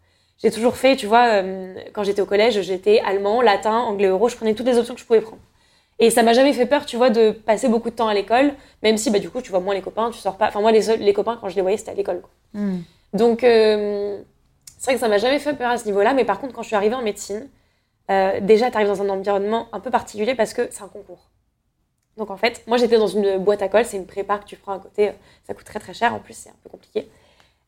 [0.42, 4.29] J'ai toujours fait, tu vois, euh, quand j'étais au collège, j'étais allemand, latin, anglais, euro,
[4.29, 5.40] je prenais toutes les options que je pouvais prendre.
[6.00, 8.53] Et ça m'a jamais fait peur, tu vois, de passer beaucoup de temps à l'école,
[8.83, 10.48] même si, bah du coup, tu vois moins les copains, tu sors pas.
[10.48, 12.31] Enfin, moi, les, copains, quand je les voyais, c'était à l'école, quoi.
[12.53, 12.79] Hmm.
[13.14, 14.20] Donc, euh,
[14.79, 16.62] c'est vrai que ça m'a jamais fait peur à ce niveau-là, mais par contre, quand
[16.62, 17.48] je suis arrivée en médecine,
[18.11, 21.31] euh, déjà, tu arrives dans un environnement un peu particulier parce que c'est un concours.
[22.16, 24.57] Donc, en fait, moi, j'étais dans une boîte à colle, c'est une prépa que tu
[24.57, 25.12] prends à côté, euh,
[25.46, 27.09] ça coûte très très cher, en plus, c'est un peu compliqué.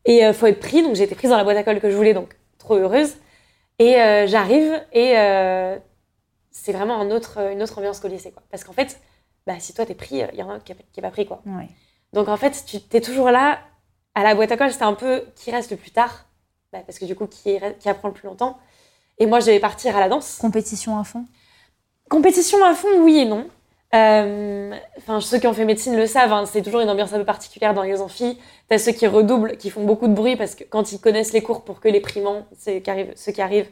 [0.05, 1.89] Et il faut être pris, donc j'ai été prise dans la boîte à colle que
[1.89, 3.15] je voulais, donc trop heureuse.
[3.79, 5.77] Et euh, j'arrive, et euh,
[6.51, 8.41] c'est vraiment un autre, une autre ambiance qu'au lycée, quoi.
[8.49, 8.99] Parce qu'en fait,
[9.45, 11.41] bah, si toi t'es pris, il y en a un qui n'est pas pris, quoi.
[11.45, 11.67] Ouais.
[12.13, 13.59] Donc en fait, tu es toujours là.
[14.19, 16.25] À la boîte à colle, c'était un peu qui reste le plus tard.
[16.73, 18.57] bah, parce que du coup, qui, qui apprend le plus longtemps.
[19.19, 20.37] Et moi, je vais partir à la danse.
[20.41, 21.25] Compétition à fond?
[22.09, 23.45] Compétition à fond, oui et non.
[23.95, 27.19] Euh, Enfin, ceux qui ont fait médecine le savent, hein, c'est toujours une ambiance un
[27.19, 28.39] peu particulière dans les amphis.
[28.69, 31.41] T'as ceux qui redoublent, qui font beaucoup de bruit parce que quand ils connaissent les
[31.41, 33.69] cours pour que les primants, c'est qui arrivent, ceux qui arrivent,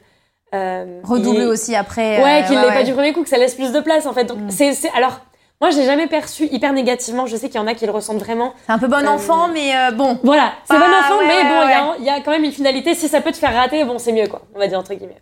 [0.54, 2.24] euh, Redoubler aussi après.
[2.24, 2.84] Ouais, euh, qu'il l'ait ouais, pas ouais.
[2.86, 4.26] du premier coup, que ça laisse plus de place en fait.
[4.26, 4.50] Donc Mm.
[4.52, 5.20] c'est- alors
[5.62, 7.26] moi je l'ai jamais perçu hyper négativement.
[7.26, 8.54] Je sais qu'il y en a qui le ressentent vraiment.
[8.66, 10.20] C'est un peu bon Euh, enfant, mais euh, bon.
[10.24, 11.96] Voilà, c'est bon enfant, ouais, mais bon, il y a- ouais.
[12.00, 12.94] il y, a quand même une finalité.
[12.96, 14.42] Si ça peut te faire rater, bon, c'est mieux quoi.
[14.54, 15.22] On va dire entre guillemets.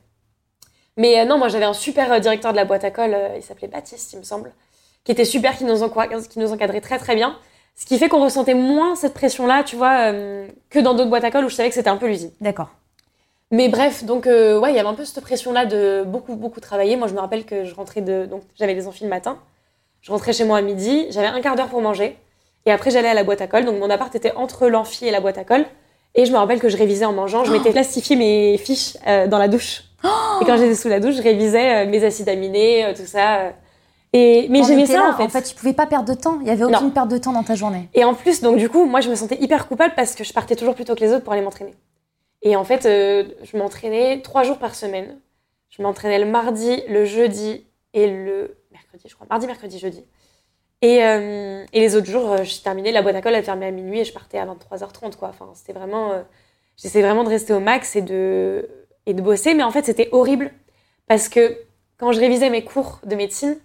[0.98, 3.16] Mais euh, non, moi j'avais un super directeur de la boîte à colle.
[3.36, 4.52] il s'appelait Baptiste, il me semble,
[5.04, 7.36] qui était super, qui nous, encoi- qui nous encadrait très très bien.
[7.76, 10.12] Ce qui fait qu'on ressentait moins cette pression-là, tu vois,
[10.70, 12.30] que dans d'autres boîtes à colle où je savais que c'était un peu l'usine.
[12.40, 12.70] D'accord.
[13.50, 16.96] Mais bref, donc ouais, il y avait un peu cette pression-là de beaucoup, beaucoup travailler.
[16.98, 18.26] Moi, je me rappelle que je rentrais de.
[18.28, 19.38] Donc, j'avais les amphis le matin.
[20.04, 21.08] Je rentrais chez moi à midi.
[21.10, 22.18] J'avais un quart d'heure pour manger.
[22.66, 23.66] Et après, j'allais à la boîte à colle.
[23.66, 25.66] Donc, mon appart était entre l'amphi et la boîte à colle.
[26.14, 27.46] Et je me rappelle que je révisais en mangeant.
[27.46, 29.84] Je m'étais plastifié mes fiches euh, dans la douche.
[30.42, 33.54] et quand j'étais sous la douche, je révisais euh, mes acides aminés, euh, tout ça.
[34.12, 35.24] Et, mais j'aimais ça, là, en fait.
[35.24, 36.38] En fait, tu pouvais pas perdre de temps?
[36.42, 36.78] Il y avait Non.
[36.78, 37.90] aucune perte de temps dans ta journée?
[37.94, 40.34] Et en plus, donc du coup, moi, je me sentais hyper coupable parce que je
[40.34, 41.74] partais toujours plus tôt que les autres pour aller m'entraîner.
[42.42, 45.18] Et en fait, je m'entraînais trois jours par semaine.
[45.70, 48.58] Je m'entraînais le mardi, le jeudi et le
[48.94, 49.28] mercredi, je crois.
[49.30, 50.04] Mardi, mercredi, jeudi.
[50.82, 53.68] Et, euh, et les autres jours, euh, je terminais la boîte à colle, elle fermait
[53.68, 55.30] à minuit et je partais à 23h30, quoi.
[55.30, 56.12] Enfin, c'était vraiment...
[56.12, 56.22] euh,
[56.78, 58.68] J'essayais vraiment de rester au max et de,
[59.06, 59.54] et de bosser.
[59.54, 60.52] Mais en fait, c'était horrible
[61.08, 61.56] parce que
[61.98, 63.58] quand je révisais mes cours de médecine,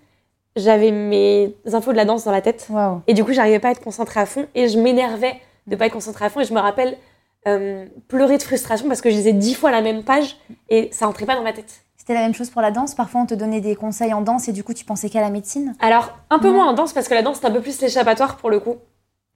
[0.57, 2.69] j'avais mes infos de la danse dans la tête.
[3.07, 5.87] Et du coup, j'arrivais pas à être concentrée à fond et je m'énervais de pas
[5.87, 6.41] être concentrée à fond.
[6.41, 6.99] Et je me rappelle
[7.47, 10.37] euh, pleurer de frustration parce que je lisais dix fois la même page
[10.69, 11.81] et ça entrait pas dans ma tête.
[12.09, 12.95] C'était la même chose pour la danse.
[12.95, 15.29] Parfois, on te donnait des conseils en danse et du coup, tu pensais qu'à la
[15.29, 15.75] médecine.
[15.79, 16.55] Alors, un peu Non.
[16.55, 18.77] moins en danse parce que la danse, c'est un peu plus l'échappatoire pour le coup.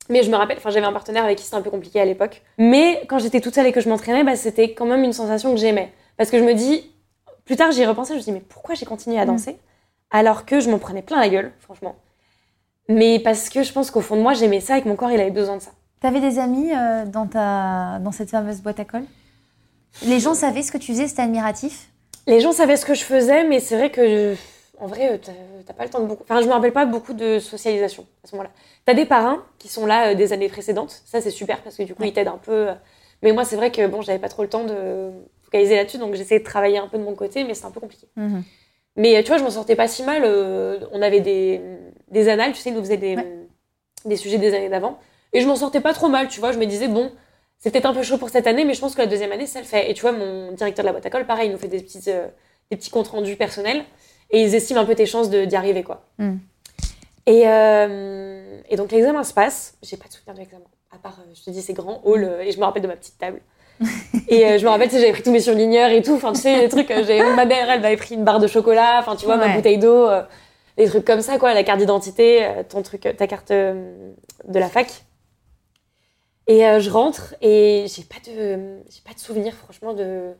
[0.08, 2.06] Mais je me rappelle, enfin, j'avais un partenaire avec qui c'était un peu compliqué à
[2.06, 2.40] l'époque.
[2.56, 5.50] Mais quand j'étais toute seule et que je m'entraînais, bah, c'était quand même une sensation
[5.50, 5.92] que j'aimais.
[6.16, 6.90] Parce que je me dis,
[7.44, 9.28] plus tard, j'y repensais, je me dis, mais pourquoi j'ai continué à Mm.
[9.28, 9.58] danser?
[10.10, 11.94] Alors que je m'en prenais plein la gueule, franchement.
[12.88, 15.10] Mais parce que je pense qu'au fond de moi, j'aimais ça et que mon corps,
[15.10, 15.72] il avait besoin de ça.
[16.00, 17.98] T'avais des amis euh, dans, ta...
[17.98, 19.04] dans cette fameuse boîte à colle?
[20.06, 21.90] Les gens savaient ce que tu faisais, c'était admiratif?
[22.26, 24.34] Les gens savaient ce que je faisais, mais c'est vrai que,
[24.78, 25.32] en vrai, euh, t'as
[25.66, 26.22] t'as pas le temps de beaucoup.
[26.24, 28.50] Enfin, je me rappelle pas beaucoup de socialisation à ce moment-là.
[28.84, 31.02] T'as des parrains qui sont là euh, des années précédentes.
[31.04, 32.08] Ça, c'est super parce que du coup, Ouais.
[32.08, 32.68] ils t'aident un peu.
[32.70, 32.74] euh.
[33.22, 35.10] Mais moi, c'est vrai que bon, j'avais pas trop le temps de
[35.42, 37.80] focaliser là-dessus, donc j'essayais de travailler un peu de mon côté, mais c'est un peu
[37.80, 38.06] compliqué.
[38.16, 38.42] Mhm.
[38.96, 40.22] Mais euh, tu vois, je m'en sortais pas si mal.
[40.24, 41.60] euh, on avait des,
[42.10, 43.38] des annales, tu sais, ils nous faisaient des, Ouais.
[44.04, 44.98] des sujets des années d'avant.
[45.32, 46.52] Et je m'en sortais pas trop mal, tu vois.
[46.52, 47.10] Je me disais, bon,
[47.62, 49.46] c'est peut-être un peu chaud pour cette année, mais je pense que la deuxième année,
[49.46, 49.88] ça le fait.
[49.88, 51.80] Et tu vois, mon directeur de la boîte à colle, pareil, il nous fait des
[51.80, 52.26] petits, euh,
[52.72, 53.84] des petits comptes rendus personnels.
[54.32, 56.02] Et ils estiment un peu tes chances d'y arriver, quoi.
[56.18, 56.38] Mm.
[57.26, 59.76] Et, euh, et donc, l'examen se passe.
[59.80, 60.64] J'ai pas de souvenir de l'examen.
[60.90, 62.88] À part, euh, je te dis, c'est grand hall, euh, et je me rappelle de
[62.88, 63.40] ma petite table.
[64.28, 66.14] et je me rappelle, tu sais, j'avais pris tous mes surligneurs et tout.
[66.14, 68.98] Enfin, tu sais, les trucs, ma mère, elle m'avait pris une barre de chocolat.
[68.98, 70.08] Enfin, tu vois, ma bouteille d'eau.
[70.76, 71.54] des trucs comme ça, quoi.
[71.54, 73.84] La carte d'identité, ton truc, ta carte de
[74.46, 75.04] la fac.
[76.48, 80.32] Et euh, je rentre et j'ai pas de, j'ai pas de souvenir, franchement, de.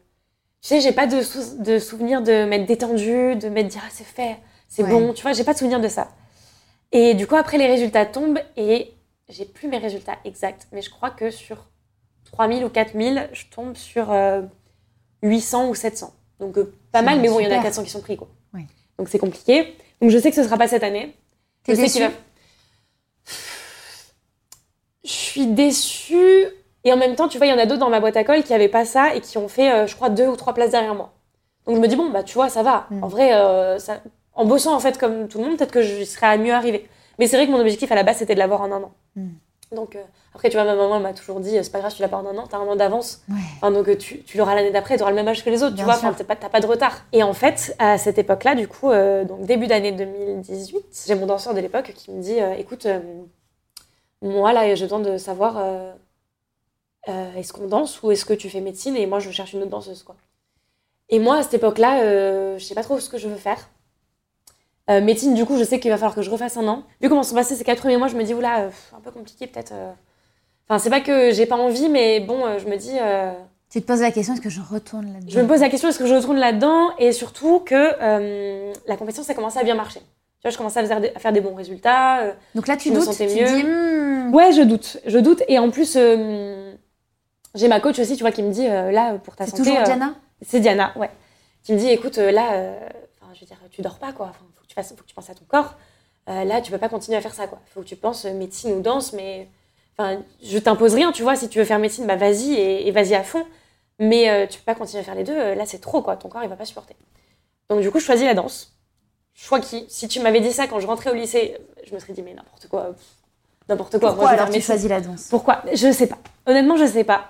[0.61, 3.89] Tu sais, j'ai pas de, sou- de souvenir de m'être détendue, de m'être dit, ah,
[3.91, 4.37] c'est fait,
[4.69, 4.91] c'est Ouais.
[4.91, 5.13] bon.
[5.13, 6.09] Tu vois, j'ai pas de souvenir de ça.
[6.93, 8.93] Et du coup, après, les résultats tombent et
[9.29, 11.69] j'ai plus mes résultats exacts, mais je crois que sur
[12.33, 14.43] 3000 ou 4000, je tombe sur euh,
[15.23, 16.13] 800 ou 700.
[16.41, 17.63] Donc, euh, pas mal, mais bon, il y en a super.
[17.65, 18.29] 400 qui sont pris, quoi.
[18.55, 18.63] Oui.
[18.99, 19.75] Donc, c'est compliqué.
[20.01, 21.17] Donc, je sais que ce sera pas cette année.
[21.65, 22.01] T'es déçue?
[22.01, 22.11] va-
[25.05, 26.47] Je suis déçue.
[26.85, 28.25] Et en même temps, tu vois, il y en a d'autres dans ma boîte à
[28.25, 30.53] colle qui avaient pas ça et qui ont fait, euh, je crois, deux ou trois
[30.53, 31.13] places derrière moi.
[31.67, 32.87] Donc je me dis, bon, bah tu vois, ça va.
[32.91, 33.05] Mm.
[33.05, 34.01] En vrai, euh, ça...
[34.35, 36.89] en bossant en fait comme tout le monde, peut-être que je serais à mieux arriver.
[37.19, 38.93] Mais c'est vrai que mon objectif à la base, c'était de l'avoir en un an.
[39.15, 39.29] Mm.
[39.77, 40.03] Donc euh,
[40.35, 42.27] après, tu vois, ma maman m'a toujours dit, c'est pas grave, tu l'as pas en
[42.27, 43.23] un an, t'as un an d'avance.
[43.29, 43.37] Ouais.
[43.57, 45.77] Enfin, donc tu, tu l'auras l'année d'après, tu auras le même âge que les autres,
[45.77, 47.05] Bien tu vois, enfin, t'as pas, de retard.
[47.13, 51.27] Et en fait, à cette époque-là, du coup, euh, donc début d'année 2018, j'ai mon
[51.27, 52.87] danseur de l'époque qui me dit, écoute,
[54.23, 55.93] moi là, j'ai besoin de savoir, euh,
[57.09, 59.63] euh, est-ce qu'on danse ou est-ce que tu fais médecine Et moi, je cherche une
[59.63, 60.17] autre danseuse, quoi.
[61.09, 63.69] Et moi, à cette époque-là, euh, je sais pas trop ce que je veux faire.
[64.89, 66.85] Euh, médecine, du coup, je sais qu'il va falloir que je refasse un an.
[67.01, 69.47] Vu comment sont passés ces quatre premiers mois, je me dis, oula, un peu compliqué
[69.47, 69.73] peut-être.
[70.69, 72.97] Enfin, c'est pas que j'ai pas envie, mais bon, je me dis.
[73.69, 75.29] Tu te poses la question, est-ce que je retourne là-dedans?
[75.29, 76.97] Je me pose la question, est-ce que je retourne là-dedans?
[76.99, 77.75] Et surtout que
[78.89, 80.01] la compétition, ça commençait à bien marcher.
[80.43, 82.23] Tu vois, je commençais à faire des, à faire des bons résultats.
[82.23, 82.33] euh.
[82.57, 83.47] Donc là, tu je me doutes, sentais tu mieux.
[83.47, 84.99] dis, hmm, Ouais, je doute.
[85.07, 85.43] Je doute.
[85.47, 86.75] Et en plus, euh,
[87.55, 89.63] j'ai ma coach aussi, tu vois, qui me dit, euh, là, pour ta c'est santé...
[89.63, 90.15] toujours euh, Diana?
[90.45, 91.11] c'est Diana, ouais.
[91.63, 92.75] Qui me dit, écoute, là,
[93.35, 94.27] je veux dire, tu dors pas, quoi.
[94.31, 95.77] Enfin, faut que tu fasses, faut que tu penses à ton corps.
[96.27, 97.61] Là, tu peux pas continuer à faire ça, quoi.
[97.73, 99.49] Faut que tu penses médecine ou danse, mais...
[99.97, 101.37] Enfin, je t'impose rien, tu vois.
[101.37, 103.45] Si tu veux faire médecine, bah vas-y et, et vas-y à fond.
[104.01, 105.55] mais tu peux pas continuer à faire les deux.
[105.55, 106.17] là, c'est trop, quoi.
[106.17, 106.97] Ton corps, il va pas supporter.
[107.71, 108.72] Donc, du coup, je choisis la danse.
[109.35, 112.13] Choix qui, si tu m'avais dit ça quand je rentrais au lycée, je me serais
[112.13, 112.95] dit, mais n'importe quoi.
[113.69, 114.11] N'importe quoi.
[114.11, 115.29] Pourquoi Moi, je alors tu choisis la danse?
[115.31, 115.63] Pourquoi?
[115.73, 116.19] Je sais pas.
[116.47, 117.25] Honnêtement, je sais pas.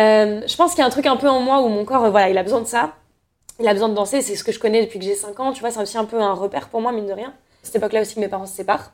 [0.00, 2.04] Euh, je pense qu'il y a un truc un peu en moi où mon corps,
[2.04, 2.92] euh, voilà, il a besoin de ça.
[3.60, 4.22] Il a besoin de danser.
[4.22, 5.52] C'est ce que je connais depuis que j'ai 5 ans.
[5.52, 7.28] Tu vois, c'est aussi un peu un repère pour moi, mine de rien.
[7.28, 7.32] À
[7.66, 8.92] cette époque-là aussi que mes parents se séparent.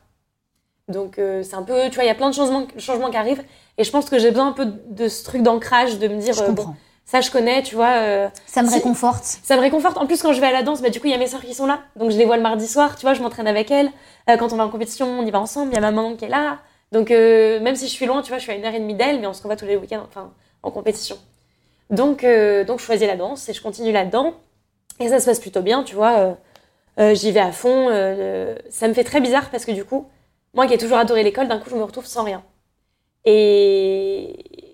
[0.89, 3.17] Donc, euh, c'est un peu, tu vois, il y a plein de changements, changements qui
[3.17, 3.45] arrivent.
[3.79, 6.35] Et je pense que j'ai besoin un peu de ce truc d'ancrage, de me dire,
[6.35, 6.65] Je euh, comprends.
[6.71, 6.77] bon,
[7.11, 7.89] ça je connais, tu vois.
[7.97, 9.25] euh, Ça me si- réconforte.
[9.25, 9.97] ça me réconforte.
[9.99, 11.27] En plus, quand je vais à la danse, bah, du coup, il y a mes
[11.27, 11.81] sœurs qui sont là.
[11.97, 12.95] Donc, je les vois le mardi soir.
[12.97, 13.91] Tu vois, je m'entraîne avec elles.
[14.29, 15.73] Euh, quand on va en compétition, on y va ensemble.
[15.73, 16.59] Il y a ma maman qui est là.
[16.93, 18.79] Donc, euh, même si je suis loin, tu vois, je suis à une heure et
[18.81, 21.17] demie d'elle, mais on se revoit tous les week-ends, enfin, en compétition.
[21.91, 22.23] Donc,
[22.67, 24.35] donc, je choisis la danse et je continue là-dedans.
[25.01, 26.37] Et ça se passe plutôt bien, tu vois.
[27.15, 27.89] J'y vais à fond.
[28.71, 30.07] ça me fait très bizarre parce que du coup,
[30.55, 32.43] moi qui ai toujours adoré l'école, d'un coup, je me retrouve sans rien.
[33.25, 34.70] Et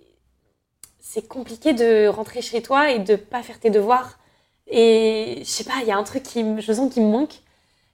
[1.17, 4.19] c'est compliqué de rentrer chez toi et de pas faire tes devoirs.
[4.69, 7.41] Et je sais pas, il y a un truc qui, je sens qui me manque.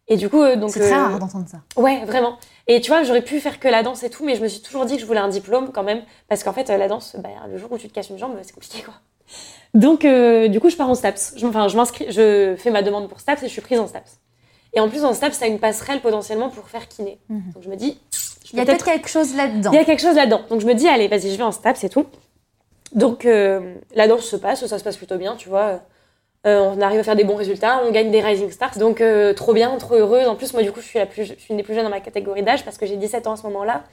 [0.08, 0.70] Et du coup, euh, donc.
[0.70, 1.58] C'est très euh, rare d'entendre ça.
[1.80, 2.36] Ouais, vraiment.
[2.66, 4.60] Et tu vois, j'aurais pu faire que la danse et tout, mais je me suis
[4.60, 6.02] toujours dit que je voulais un diplôme quand même.
[6.28, 8.36] Parce qu'en fait, euh, la danse, bah, le jour où tu te casses une jambe,
[8.42, 8.94] c'est compliqué quoi.
[9.72, 11.34] Donc, euh, du coup, je pars en STAPS.
[11.36, 13.86] Je, enfin, je m'inscris, je fais ma demande pour STAPS et je suis prise en
[13.86, 14.18] STAPS.
[14.74, 17.20] Et en plus, en STAPS, ça a une passerelle potentiellement pour faire kiné.
[17.28, 17.52] Mhm.
[17.54, 18.00] Donc, je me dis,
[18.52, 19.70] Il y a peut-être quelque chose là-dedans.
[19.70, 20.42] il y a quelque chose là-dedans.
[20.50, 22.06] Donc je me dis, allez, vas-y, je vais en STAPS et tout.
[22.94, 25.80] Donc euh, la danse se passe, ça se passe plutôt bien, tu vois.
[26.44, 28.76] Euh, on arrive à faire des bons résultats, on gagne des Rising Stars.
[28.78, 30.26] Donc euh, trop bien, trop heureuse.
[30.26, 31.84] En plus, moi, du coup, je suis, la plus, je suis une des plus jeunes
[31.84, 33.84] dans ma catégorie d'âge parce que j'ai 17 ans à ce moment-là.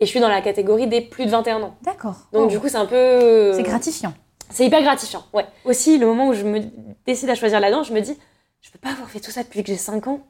[0.00, 1.76] Et je suis dans la catégorie des plus de 21 ans.
[1.82, 2.28] D'accord.
[2.32, 2.46] Donc Oh.
[2.46, 3.52] du coup, c'est un peu...
[3.54, 4.14] c'est gratifiant.
[4.50, 5.44] C'est hyper gratifiant, ouais.
[5.64, 6.60] Aussi, le moment où je me
[7.04, 8.16] décide à choisir la danse, je me dis,
[8.62, 10.20] je peux pas avoir fait tout ça depuis que j'ai 5 ans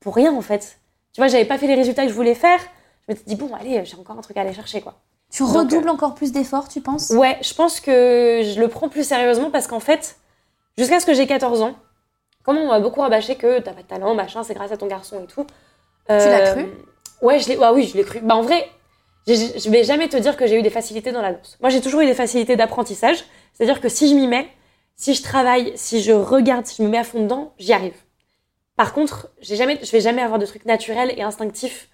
[0.00, 0.78] pour rien, en fait.
[1.14, 2.58] Tu vois, j'avais pas fait les résultats que je voulais faire.
[3.06, 5.00] Je me suis dit, bon, allez, j'ai encore un truc à aller chercher, quoi.
[5.30, 7.10] Tu Donc, redoubles encore plus d'efforts, tu penses?
[7.10, 10.16] Ouais, je pense que je le prends plus sérieusement parce qu'en fait,
[10.78, 11.74] jusqu'à ce que j'ai 14 ans,
[12.44, 14.86] comme on m'a beaucoup rabâché que t'as pas de talent, machin, c'est grâce à ton
[14.86, 15.44] garçon et tout.
[16.06, 16.66] Tu l'as euh, cru?
[17.20, 18.20] Ouais, je l'ai, ah oui, je l'ai cru.
[18.20, 18.66] Bah en vrai,
[19.26, 21.58] je vais jamais te dire que j'ai eu des facilités dans la danse.
[21.60, 23.22] Moi, j'ai toujours eu des facilités d'apprentissage.
[23.52, 24.48] C'est-à-dire que si je m'y mets,
[24.96, 27.96] si je travaille, si je regarde, si je me mets à fond dedans, j'y arrive.
[28.76, 31.88] Par contre, j'ai jamais, je vais jamais avoir de trucs naturels et instinctifs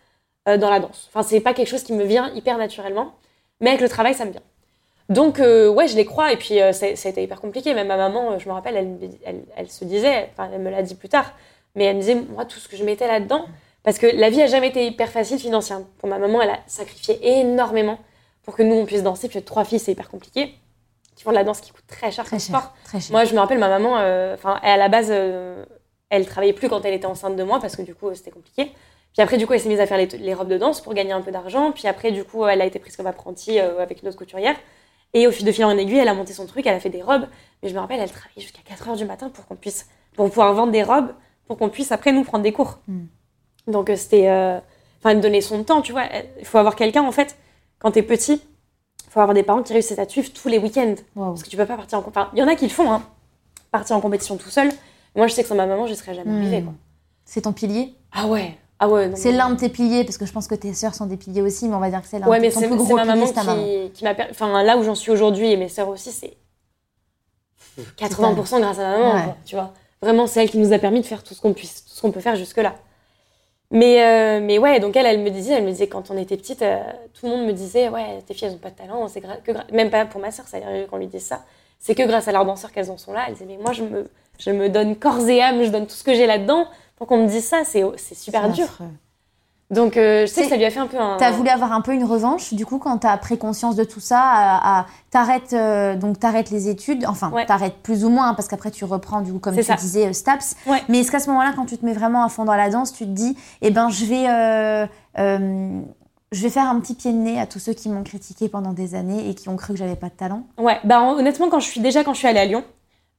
[0.49, 1.09] euh, dans la danse.
[1.09, 3.15] Enfin, c'est pas quelque chose qui me vient hyper naturellement,
[3.61, 4.43] mais avec le travail, ça me vient.
[5.09, 6.33] Donc, euh, ouais, je les crois.
[6.33, 7.75] Et puis, euh, ça, ça a été hyper compliqué.
[7.75, 10.61] Même ma maman, euh, je me rappelle, elle, me- elle, elle se disait, enfin, elle
[10.61, 11.33] me l'a dit plus tard,
[11.75, 13.45] mais elle me disait, moi, tout ce que je mettais là-dedans,
[13.83, 15.87] parce que la vie a jamais été hyper facile financièrement.
[15.99, 17.99] Pour ma maman, elle a sacrifié énormément
[18.45, 19.29] pour que nous, on puisse danser.
[19.29, 20.55] Puis, trois filles, c'est hyper compliqué.
[21.17, 22.73] Qui font de la danse qui coûte très cher Très comme sport.
[22.85, 23.13] Très cher.
[23.13, 25.11] Moi, je me rappelle, ma maman, euh, enfin, à la base,
[26.11, 28.73] elle travaillait plus quand elle était enceinte de moi parce que du coup, c'était compliqué.
[29.15, 30.93] Puis après, du coup, elle s'est mise à faire les, les robes de danse pour
[30.93, 31.73] gagner un peu d'argent.
[31.73, 34.57] Puis après, du coup, elle a été prise comme apprentie euh, avec une autre couturière.
[35.13, 36.91] Et au fil de fil en aiguille, elle a monté son truc, elle a fait
[36.91, 37.27] des robes.
[37.63, 40.29] Mais je me rappelle, elle travaillait jusqu'à 4 heures du matin pour qu'on puisse, pour
[40.29, 41.15] pouvoir vendre des robes,
[41.47, 42.79] pour qu'on puisse après nous prendre des cours.
[42.89, 43.05] Mm.
[43.69, 44.59] Donc euh, c'était, euh,
[44.99, 46.05] enfin, elle me donnait son temps, tu vois.
[46.41, 47.37] Il faut avoir quelqu'un, en fait,
[47.79, 48.43] quand t'es petit,
[49.07, 50.97] il faut avoir des parents qui réussissent à suivre tous les week-ends.
[51.15, 52.31] Parce que tu peux pas partir en compétition.
[52.35, 53.05] il y en a qui le font, hein.
[53.71, 54.71] Partir en compétition tout seul.
[55.15, 56.39] Moi, je sais que sans ma maman, je serais jamais Hmm.
[56.43, 56.73] arrivée, quoi.
[57.25, 57.95] C'est ton pilier?
[58.13, 58.59] Ah ouais.
[58.81, 59.11] Ah ouais.
[59.15, 61.43] C'est l'un de tes piliers, parce que je pense que tes sœurs sont des piliers
[61.43, 63.05] aussi, mais on va dire que c'est l'un Ouais, de mais ton plus gros ma
[63.05, 64.15] maman qui, qui m'a.
[64.15, 66.37] per- Enfin, là où j'en suis aujourd'hui et mes sœurs aussi, c'est
[67.99, 69.23] 80% grâce à ma maman, Ouais.
[69.25, 69.73] quoi, tu vois.
[70.03, 72.03] Vraiment, c'est elle qui nous a permis de faire tout ce qu'on puisse, tout ce
[72.03, 72.75] qu'on peut faire jusque-là.
[73.71, 76.37] Mais, euh, mais ouais, donc elle, elle me disait, elle me disait quand on était
[76.37, 76.79] petite, euh,
[77.15, 79.27] tout le monde me disait, ouais, tes filles, elles ont pas de talent, c'est que
[79.75, 81.43] même pas pour ma sœur, ça arrive qu'on lui dise ça.
[81.81, 83.25] C'est que grâce à leurs danseurs qu'elles en sont là.
[83.27, 84.09] Elle disait, mais moi, je me,
[84.39, 87.23] je me donne corps et âme, je donne tout ce que j'ai là-dedans pour qu'on
[87.25, 88.65] me dise ça, c'est c'est super dur.
[88.65, 88.87] affreux.
[89.71, 91.17] Donc, euh, je sais C'est- que ça lui a fait un peu un.
[91.17, 93.99] T'as voulu avoir un peu une revanche, du coup, quand t'as pris conscience de tout
[93.99, 97.47] ça, à, à- t'arrêtes euh, donc t'arrêtes les études, enfin Ouais.
[97.47, 99.75] t'arrêtes plus ou moins hein, parce qu'après tu reprends du coup comme tu ça.
[99.75, 100.57] disais euh, Staps.
[100.67, 100.83] Ouais.
[100.89, 102.93] Mais est-ce qu'à ce moment-là, quand tu te mets vraiment à fond dans la danse,
[102.93, 104.87] tu te dis, eh ben je vais euh,
[105.19, 105.81] euh,
[106.31, 108.75] je vais faire un petit pied de nez à tous ceux qui m'ont critiqué pendant
[108.75, 110.43] des années et qui ont cru que j'avais pas de talent?
[110.59, 112.65] Ouais, bah honnêtement, quand je suis déjà quand je suis allée à Lyon,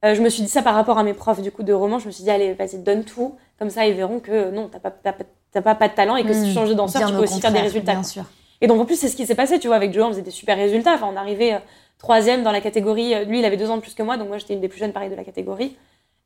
[0.04, 1.98] je me suis dit ça par rapport à mes profs du coup de roman.
[1.98, 4.78] Je me suis dit allez, vas-y, donne tout, comme ça ils verront que non, t'as
[4.80, 6.54] pas, t'as pas, t'as pas, pas de talent et que si tu Mmh.
[6.54, 7.92] changes de danseur, tu peux aussi faire des résultats.
[7.92, 8.08] Bien quoi.
[8.10, 8.24] sûr.
[8.60, 10.22] Et donc en plus c'est ce qui s'est passé, tu vois, avec Joe, on faisait
[10.22, 10.94] des super résultats.
[10.94, 11.58] Enfin, on arrivait euh,
[11.98, 13.14] troisième dans la catégorie.
[13.14, 14.68] euh, Lui, il avait deux ans de plus que moi, donc moi j'étais une des
[14.68, 15.76] plus jeunes pareil de la catégorie.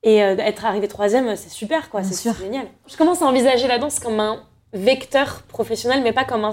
[0.02, 2.66] Et euh, être arrivé troisième, c'est super quoi, c'est génial.
[2.86, 4.40] Je commence à envisager la danse comme un
[4.72, 6.52] vecteur professionnel, mais pas comme un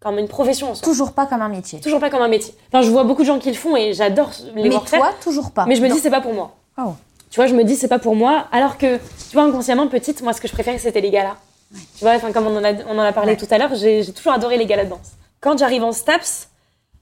[0.00, 0.84] comme une profession en soi.
[0.84, 1.80] Toujours pas comme un métier.
[1.80, 2.52] Toujours pas comme un métier.
[2.68, 4.98] Enfin, je vois beaucoup de gens qui le font et j'adore les Mais voir faire.
[5.00, 5.64] toi, toujours pas.
[5.66, 5.94] Mais je me Non.
[5.94, 6.56] dis, c'est pas pour moi.
[6.76, 6.92] Oh.
[7.34, 8.46] Tu vois, je me dis, c'est pas pour moi.
[8.52, 11.34] Alors que, tu vois, inconsciemment, petite, moi, ce que je préférais, c'était les galas.
[11.72, 13.36] Tu vois, enfin, comme on en a, on en a parlé Ouais.
[13.36, 15.14] tout à l'heure, j'ai toujours adoré les galas de danse.
[15.40, 16.48] Quand j'arrive en STAPS,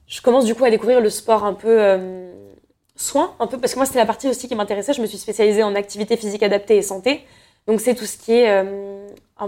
[0.07, 1.79] je commence du coup à découvrir le sport un peu.
[1.79, 2.31] euh,
[2.95, 4.93] soins, un peu, parce que moi, c'était la partie aussi qui m'intéressait.
[4.93, 7.23] Je me suis spécialisée en activité physique adaptée et santé.
[7.67, 8.49] Donc, c'est tout ce qui est.
[8.49, 9.07] euh,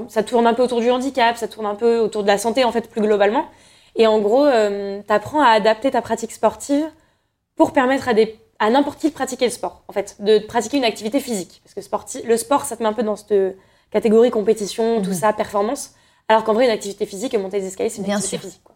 [0.09, 2.63] ça tourne un peu autour du handicap, ça tourne un peu autour de la santé,
[2.63, 3.45] en fait, plus globalement.
[3.95, 6.85] Et en gros, tu apprends à adapter ta pratique sportive
[7.55, 10.77] pour permettre à, des, à n'importe qui de pratiquer le sport, en fait, de pratiquer
[10.77, 11.61] une activité physique.
[11.63, 13.33] Parce que sporti- le sport, ça te met un peu dans cette
[13.91, 15.15] catégorie compétition, tout Mhm.
[15.15, 15.91] ça, performance.
[16.27, 18.47] Alors qu'en vrai, une activité physique, monter des escaliers, c'est une Bien activité sûr.
[18.49, 18.63] physique.
[18.63, 18.75] Quoi.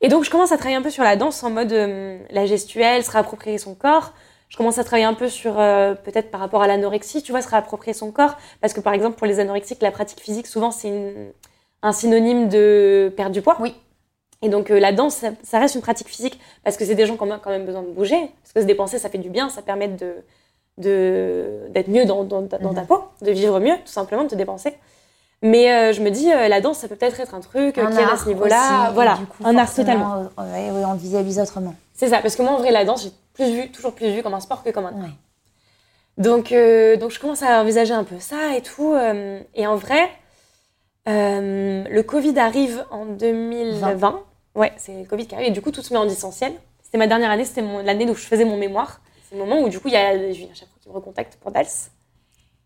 [0.00, 2.46] Et donc, je commence à travailler un peu sur la danse en mode euh, la
[2.46, 4.12] gestuelle, se réapproprier son corps.
[4.48, 7.42] Je commence à travailler un peu sur, euh, peut-être par rapport à l'anorexie, tu vois,
[7.42, 8.36] se réapproprier son corps.
[8.60, 11.34] Parce que, par exemple, pour les anorexiques, la pratique physique, souvent, c'est
[11.82, 13.56] un synonyme de perdre du poids.
[13.60, 13.74] Oui.
[14.42, 17.06] Et donc, euh, la danse, ça, ça reste une pratique physique parce que c'est des
[17.06, 18.30] gens qui ont quand même besoin de bouger.
[18.42, 20.14] Parce que se dépenser, ça fait du bien, ça permet de,
[20.78, 22.86] de, d'être mieux dans, dans, ta- Mhm.
[22.86, 24.74] peau, de vivre mieux, tout simplement, de te dépenser.
[25.42, 27.90] Mais euh, je me dis, euh, la danse, ça peut peut-être être un truc Un
[27.90, 28.90] qui est à ce niveau-là.
[28.92, 30.14] Voilà, coup, un art totalement.
[30.38, 31.74] euh, ouais, on le visualise autrement.
[31.94, 34.22] C'est ça, parce que moi, en vrai, la danse, j'ai plus vu, toujours plus vu
[34.22, 34.94] comme un sport que comme un art.
[34.96, 35.10] Ouais.
[36.16, 36.52] Donc,
[37.00, 38.94] donc je commence à envisager un peu ça et tout.
[39.54, 40.08] et en vrai,
[41.06, 44.20] le Covid arrive en 2020.
[44.58, 45.48] Ouais, c'est le Covid qui arrive.
[45.48, 46.52] Et du coup, tout se met en distanciel.
[46.82, 49.00] C'était ma dernière année, c'était l'année où je faisais mon mémoire.
[49.28, 51.52] C'est le moment où, du coup, il y a Julien Chapeau qui me recontacte pour
[51.52, 51.66] Dals.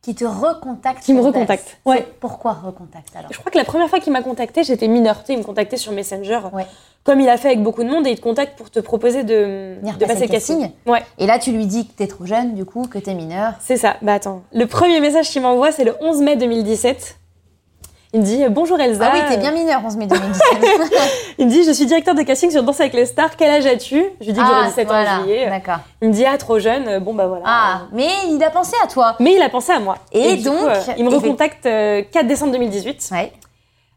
[0.01, 1.05] Qui te recontacte.
[1.05, 1.95] Qui me recontacte, Dals.
[1.95, 2.09] ouais.
[2.19, 5.23] Pourquoi recontacte alors Je crois que la première fois qu'il m'a contacté, j'étais mineure.
[5.29, 6.41] Il me contactait sur Messenger.
[6.53, 6.67] Ouais.
[7.05, 9.23] Comme il a fait avec beaucoup de monde, et il te contacte pour te proposer
[9.25, 10.61] de, passer le casting.
[10.61, 10.71] casting.
[10.87, 11.03] Ouais.
[11.19, 13.55] Et là, tu lui dis que t'es trop jeune, du coup, que t'es mineur.
[13.61, 13.97] C'est ça.
[14.03, 14.43] Bah attends.
[14.53, 17.19] Le premier message qu'il m'envoie, c'est le 11 mai 2017.
[18.15, 19.05] Il me dit Bonjour Elsa.
[19.07, 20.43] Ah oui, t'es bien mineur, 11 mai 2017.
[21.39, 23.37] Il me dit Je suis directeur de casting sur Danse avec les stars.
[23.37, 24.05] Quel âge as-tu?
[24.21, 25.49] Je lui dis que j'aurai 17 ans en juillet.
[25.49, 25.79] D'accord.
[26.03, 26.87] Il me dit Ah, trop jeune.
[26.89, 27.45] Euh, Bon, bah voilà.
[27.47, 29.17] Ah, mais il a pensé à toi.
[29.19, 29.97] Mais il a pensé à moi.
[30.13, 33.09] Et donc, coup, euh, il me recontacte euh, 4 décembre 2018.
[33.13, 33.33] Ouais.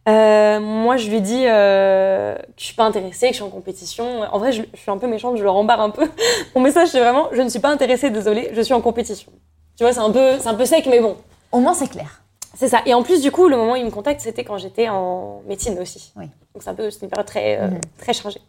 [0.07, 3.49] Euh, moi, je lui dis euh, que je suis pas intéressée, que je suis en
[3.49, 4.21] compétition.
[4.31, 6.07] En vrai, je, je suis un peu méchante, je le rembarre un peu.
[6.55, 9.31] Mon message, c'est vraiment Je ne suis pas intéressée, désolée, je suis en compétition.
[9.77, 11.17] Tu vois, c'est un peu, c'est un peu sec, mais bon.
[11.51, 12.21] Au moins, c'est clair.
[12.57, 12.81] C'est ça.
[12.85, 15.41] Et en plus, du coup, le moment où il me contacte, c'était quand j'étais en
[15.47, 16.11] médecine aussi.
[16.15, 16.25] Oui.
[16.53, 17.81] Donc c'est un peu, c'est une période très, euh, Mhm.
[17.97, 18.41] très chargée.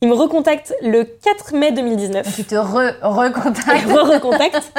[0.00, 2.34] Il me recontacte le 4 mai 2019.
[2.34, 3.82] Tu te re- recontactes.
[3.86, 4.72] Il me recontacte.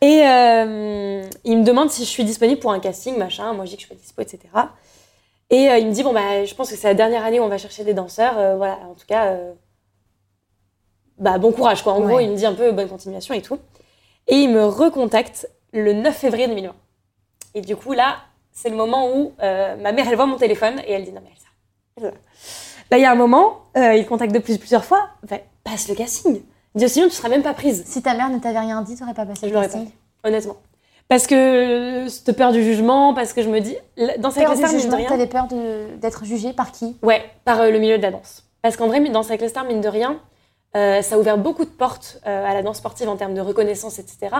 [0.00, 3.52] Et euh, il me demande si je suis disponible pour un casting, machin.
[3.54, 4.38] Moi, je dis que je suis pas dispo, etc.
[5.50, 7.42] Et euh, il me dit, bon, bah, je pense que c'est la dernière année où
[7.42, 8.38] on va chercher des danseurs.
[8.38, 9.34] Euh, voilà, en tout cas,
[11.18, 11.94] bah, bon courage, quoi.
[11.94, 12.06] En Ouais.
[12.06, 13.58] gros, il me dit un peu bonne continuation et tout.
[14.28, 16.74] Et il me recontacte le 9 février 2020.
[17.54, 18.18] Et du coup, là,
[18.52, 21.20] c'est le moment où euh, ma mère, elle voit mon téléphone et elle dit, non,
[21.22, 21.48] mais Elsa.
[22.08, 22.16] Elsa.
[22.90, 25.08] Là, il y a un moment, euh, il contacte de plus, plusieurs fois.
[25.24, 26.42] Enfin, passe le casting.
[26.74, 27.84] Dit, sinon, tu seras même pas prise.
[27.86, 30.28] Si ta mère ne t'avait rien dit, t'aurais pas passé Je le pas casting fait,
[30.28, 30.56] honnêtement.
[31.08, 33.76] Parce que cette peur du jugement, parce que je me dis,
[34.18, 35.46] dans les du stars, mine de rien, t'avais peur
[36.00, 36.96] d'être jugée par qui?
[37.02, 38.44] Ouais, par euh, le milieu de la danse.
[38.62, 40.18] Parce qu'en vrai, dans avec les stars, mine de rien,
[40.76, 43.42] euh, ça a ouvert beaucoup de portes euh, à la danse sportive en termes de
[43.42, 44.34] reconnaissance, etc.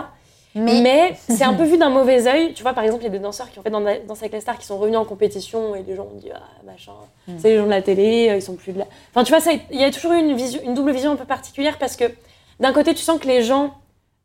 [0.55, 2.53] Mais, Mais, c'est un peu vu d'un mauvais œil.
[2.53, 4.31] Tu vois, par exemple, il y a des danseurs qui ont fait dans Danse avec
[4.33, 6.93] les stars qui sont revenus en compétition et les gens ont dit, ah, machin,
[7.27, 7.33] Mm.
[7.39, 8.85] c'est les gens de la télé, euh, ils sont plus de la.
[9.13, 11.25] Enfin, tu vois, il y a toujours eu une, vision, une double vision un peu
[11.25, 12.05] particulière parce que
[12.59, 13.73] d'un côté, tu sens que les gens,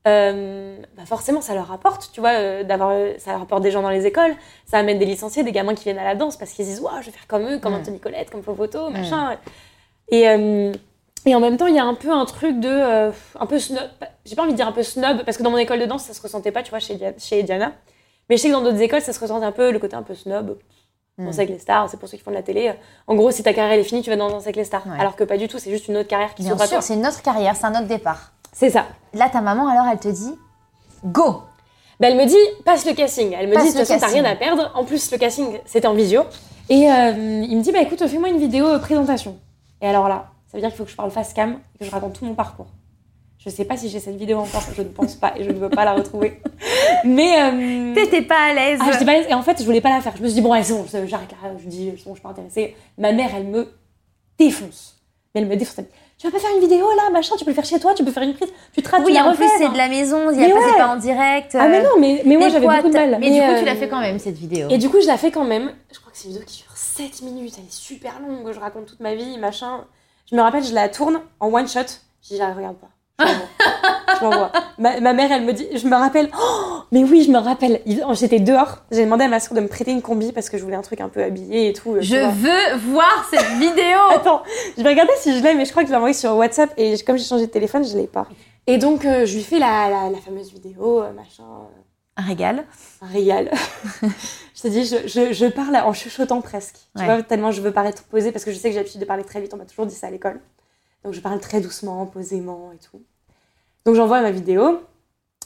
[0.07, 3.71] euh, bah forcément, ça leur rapporte, tu vois, euh, d'avoir, euh, ça leur apporte des
[3.71, 4.35] gens dans les écoles,
[4.67, 6.81] ça amène des licenciés, des gamins qui viennent à la danse parce qu'ils se disent,
[6.81, 7.77] waouh, je vais faire comme eux, comme Mm.
[7.81, 9.37] Anthony Colette, comme Popoto, machin.
[10.11, 10.27] Et,
[11.27, 12.69] et en même temps, il y a un peu un truc de.
[12.69, 13.83] euh, un peu snob.
[14.25, 16.05] J'ai pas envie de dire un peu snob, parce que dans mon école de danse,
[16.05, 17.73] ça se ressentait pas, tu vois, chez, chez Diana.
[18.29, 20.03] Mais je sais que dans d'autres écoles, ça se ressentait un peu le côté un
[20.03, 20.59] peu snob.
[21.19, 21.27] Mm.
[21.27, 22.73] Danser avec les stars, c'est pour ceux qui font de la télé.
[23.07, 24.87] En gros, si ta carrière elle est finie, tu vas dans Danser avec les stars.
[24.87, 24.99] Ouais.
[24.99, 26.79] Alors que pas du tout, c'est juste une autre carrière qui bien s'ouvre à sûr,
[26.79, 26.83] toi.
[26.83, 28.33] c'est une autre carrière, c'est un autre départ.
[28.53, 28.87] C'est ça.
[29.15, 30.35] Là, ta maman, alors, elle te dit
[31.05, 31.43] Go
[31.99, 33.35] Ben, elle me dit, passe le casting.
[33.39, 34.71] Elle me Passe dit, de toute façon, t'as rien à perdre.
[34.75, 36.23] En plus, le casting, c'était en visio.
[36.69, 37.11] Et euh,
[37.49, 39.37] il me dit, bah écoute, fais-moi une vidéo euh, présentation.
[39.83, 41.85] Et alors là, ça veut dire qu'il faut que je parle face cam et que
[41.85, 42.67] je raconte tout mon parcours.
[43.39, 45.59] Je sais pas si j'ai cette vidéo encore, je ne pense pas et je ne
[45.59, 46.43] veux pas la retrouver.
[47.05, 47.41] Mais.
[47.41, 48.79] euh, T'étais pas à l'aise.
[48.83, 49.27] ah, j'étais pas à l'aise.
[49.31, 50.15] Et en fait, je voulais pas la faire.
[50.17, 51.51] Je me suis dit, bon, allez, c'est bon, j'arrête là.
[51.59, 52.77] Je dis, c'est bon, je suis pas intéressée.
[52.99, 53.73] Ma mère, elle me
[54.39, 54.97] défonce.
[55.35, 55.79] Mais elle me défonce.
[55.79, 57.65] Elle me dit, tu vas pas faire une vidéo là, machin, tu peux le faire
[57.65, 59.49] chez toi, tu peux faire une prise, tu te rates, Oui, tu la en plus,
[59.57, 59.73] c'est hein.
[59.73, 60.67] de la maison, il y Mais a pas, ouais.
[60.73, 61.57] c'est pas en direct.
[61.59, 63.17] Ah, mais euh, non, mais, mais moi, mais j'avais beaucoup de mal.
[63.19, 64.69] Mais du coup, euh, tu l'as fait quand même, cette vidéo.
[64.69, 65.73] Et du coup, je la fais quand même.
[65.91, 67.55] Je crois que c'est une vidéo qui dure 7 minutes.
[67.57, 68.53] Elle est super longue.
[68.53, 69.85] Je raconte toute ma vie, machin.
[70.31, 71.81] Je me rappelle, je la tourne en one shot.
[72.23, 72.89] Je dis, je la regarde pas.
[74.19, 74.51] Je l'envoie.
[74.79, 76.31] Ma, ma mère, elle me dit, je me rappelle.
[76.41, 77.81] Oh, mais oui, je me rappelle.
[77.87, 78.79] Il- J'étais dehors.
[78.91, 80.83] J'ai demandé à ma soeur de me prêter une combi parce que je voulais un
[80.83, 81.97] truc un peu habillé et tout.
[81.99, 82.29] tu Je vois.
[82.29, 84.43] veux voir cette vidéo Attends,
[84.77, 86.73] je vais regarder si je l'ai, mais je crois que je l'ai envoyé sur WhatsApp
[86.77, 88.27] et comme j'ai changé de téléphone, je l'ai pas.
[88.67, 91.43] Et donc, euh, je lui fais la, la, la fameuse vidéo, euh, machin.
[91.43, 91.81] euh,
[92.17, 92.65] Un régal.
[93.03, 93.51] un régal.
[94.63, 96.77] je te dis, je, je, je parle en chuchotant presque.
[96.97, 97.07] Tu Ouais.
[97.07, 99.25] vois, tellement je veux paraître posée parce que je sais que j'ai l'habitude de parler
[99.25, 99.55] très vite.
[99.55, 100.41] On m'a toujours dit ça à l'école.
[101.05, 103.01] Donc je parle très doucement, posément et tout.
[103.87, 104.81] Donc j'envoie ma vidéo.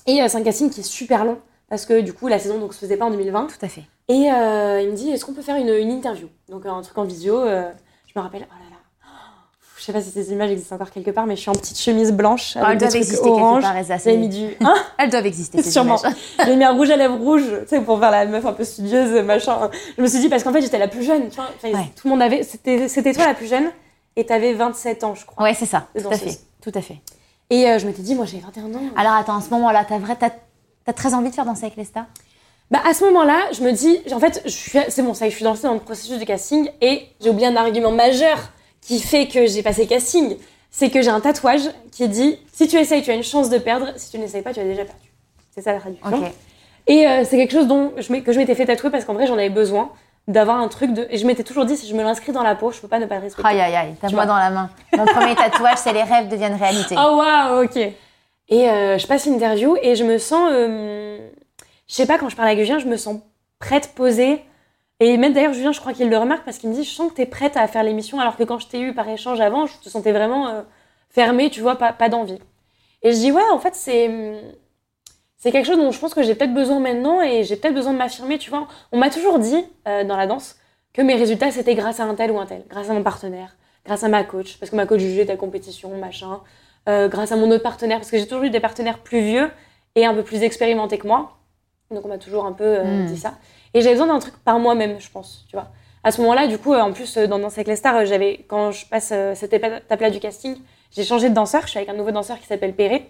[0.07, 1.39] Et euh, c'est un casting qui est super long.
[1.69, 3.47] Parce que du coup, la saison donc, se faisait pas en 2020.
[3.47, 3.85] Tout à fait.
[4.09, 6.29] Et euh, il me dit, est-ce qu'on peut faire une, une interview?
[6.49, 7.41] Donc un truc en visio.
[7.41, 7.71] euh,
[8.07, 8.64] je me rappelle, oh là
[9.85, 12.13] sais pas si ces images existent encore quelque part, mais je suis en petite chemise
[12.13, 13.65] blanche Oh, avec elles des doivent trucs exister orange.
[14.19, 14.47] mis du...
[14.61, 16.01] Hein Elles doivent exister, ces Sûrement.
[16.45, 18.65] J'ai mis un rouge à lèvres rouge, tu sais, pour faire la meuf un peu
[18.65, 19.71] studieuse, machin.
[19.97, 21.49] Je me suis dit, parce qu'en fait, j'étais la plus jeune, tu vois.
[21.57, 21.91] Enfin, Ouais.
[21.97, 22.43] Tout le monde avait.
[22.43, 23.71] C'était toi la plus jeune,
[24.17, 25.45] et t'avais 27 ans, je crois.
[25.45, 25.89] Ouais, c'est ça.
[25.99, 26.39] Tout à fait.
[26.63, 27.01] Tout à fait.
[27.51, 28.83] Et euh, je m'étais dit, moi, j'ai 21 ans.
[28.97, 31.85] Alors attends, à ce moment-là, t'as vrai, t'as très envie de faire danser avec les
[31.85, 32.07] stars?
[32.71, 35.31] Bah, à ce moment-là, je me dis, en fait, je c'est bon, ça y est,
[35.31, 38.39] je suis lancée dans le processus du casting et j'ai oublié un argument majeur
[38.85, 40.37] qui fait que j'ai passé casting.
[40.71, 41.63] C'est que j'ai un tatouage
[41.93, 43.93] qui dit si tu essayes, tu as une chance de perdre.
[43.97, 45.13] Si tu n'essayes pas, tu as déjà perdu.
[45.55, 46.33] C'est ça la traduction.
[46.87, 49.27] Et euh, c'est quelque chose dont je que je m'étais fait tatouer parce qu'en vrai,
[49.27, 49.91] j'en avais besoin
[50.29, 51.07] d'avoir un truc de.
[51.11, 52.99] Et je m'étais toujours dit si je me l'inscris dans la peau, je peux pas
[52.99, 53.49] ne pas le respecter.
[53.49, 54.71] Aïe, aïe, aïe, t'as moi dans la main.
[54.97, 56.97] Mon premier tatouage, c'est les rêves deviennent réalité.
[56.99, 57.77] Oh waouh, ok.
[57.77, 61.19] Et euh, je passe l'interview et je me sens, euh,
[61.87, 63.21] je sais pas, quand je parle avec Julien, je me sens
[63.59, 64.43] prête, posée.
[65.07, 67.11] Et même d'ailleurs, Julien, je crois qu'il le remarque parce qu'il me dit, je sens
[67.11, 69.67] que t'es prête à faire l'émission, alors que quand je t'ai eu par échange avant,
[69.67, 70.63] je te sentais vraiment euh,
[71.11, 72.39] fermée, tu vois, pas, pas d'envie.
[73.03, 74.41] Et je dis, ouais, en fait, c'est
[75.37, 77.93] c'est quelque chose dont je pense que j'ai peut-être besoin maintenant et j'ai peut-être besoin
[77.93, 78.67] de m'affirmer, tu vois.
[78.93, 80.57] On m'a toujours dit euh, dans la danse
[80.95, 83.55] que mes résultats, c'était grâce à un tel ou un tel, grâce à mon partenaire,
[83.85, 86.41] grâce à ma coach, parce que ma coach jugeait ta compétition, machin,
[86.89, 89.51] euh, grâce à mon autre partenaire, parce que j'ai toujours eu des partenaires plus vieux
[89.97, 91.37] et un peu plus expérimentés que moi.
[91.91, 93.07] Donc on m'a toujours un peu euh, Mm.
[93.07, 93.35] dit ça.
[93.75, 95.69] Et j'avais besoin d'un truc par moi-même, je pense, tu vois.
[96.05, 98.05] À ce moment-là, du coup, euh, en plus, euh, dans Danse avec les stars, euh,
[98.05, 100.57] j'avais, quand je passe cette étape-là du casting,
[100.95, 101.63] j'ai changé de danseur.
[101.63, 103.07] Je suis avec un nouveau danseur qui s'appelle Perret,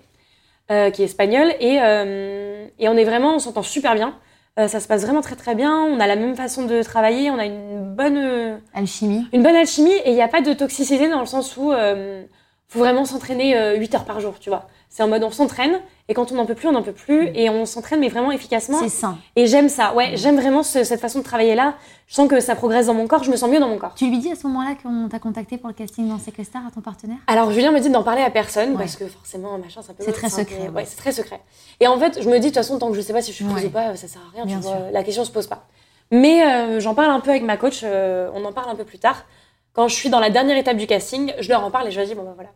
[0.71, 1.53] euh, qui est espagnol.
[1.61, 4.15] Et, euh, et on est vraiment, on s'entend super bien.
[4.59, 5.83] Euh, ça se passe vraiment très très bien.
[5.83, 7.31] On a la même façon de travailler.
[7.31, 9.27] On a une bonne, Alchimie.
[9.33, 12.25] une bonne alchimie et il n'y a pas de toxicité dans le sens où euh,
[12.69, 14.69] faut vraiment s'entraîner euh, 8 heures par jour, tu vois.
[14.91, 17.29] C'est en mode on s'entraîne et quand on n'en peut plus, on n'en peut plus
[17.35, 18.79] et on s'entraîne mais vraiment efficacement.
[18.81, 19.19] C'est sain.
[19.35, 21.75] Et j'aime ça, ouais, j'aime vraiment ce- cette façon de travailler là.
[22.07, 23.95] Je sens que ça progresse dans mon corps, je me sens mieux dans mon corps.
[23.97, 26.71] Tu lui dis à ce moment-là qu'on t'a contacté pour le casting dans stars à
[26.71, 27.17] ton partenaire?
[27.27, 28.79] Alors Julien me dit d'en parler à personne Ouais.
[28.79, 30.85] parce que forcément machin ça peut C'est très un peu- secret, Ouais, ouais.
[30.87, 31.41] c'est très secret.
[31.81, 33.33] Et en fait, je me dis de toute façon tant que je sais pas si
[33.33, 33.69] je suis prise Ouais.
[33.69, 34.77] ou pas, ça sert à rien, Bien tu vois.
[34.77, 34.81] sûr.
[34.93, 35.67] La question se pose pas.
[36.13, 38.85] Mais euh, j'en parle un peu avec ma coach, euh, on en parle un peu
[38.85, 39.25] plus tard.
[39.73, 41.99] Quand je suis dans la dernière étape du casting, je leur en parle et je
[41.99, 42.51] leur dis bon bah voilà.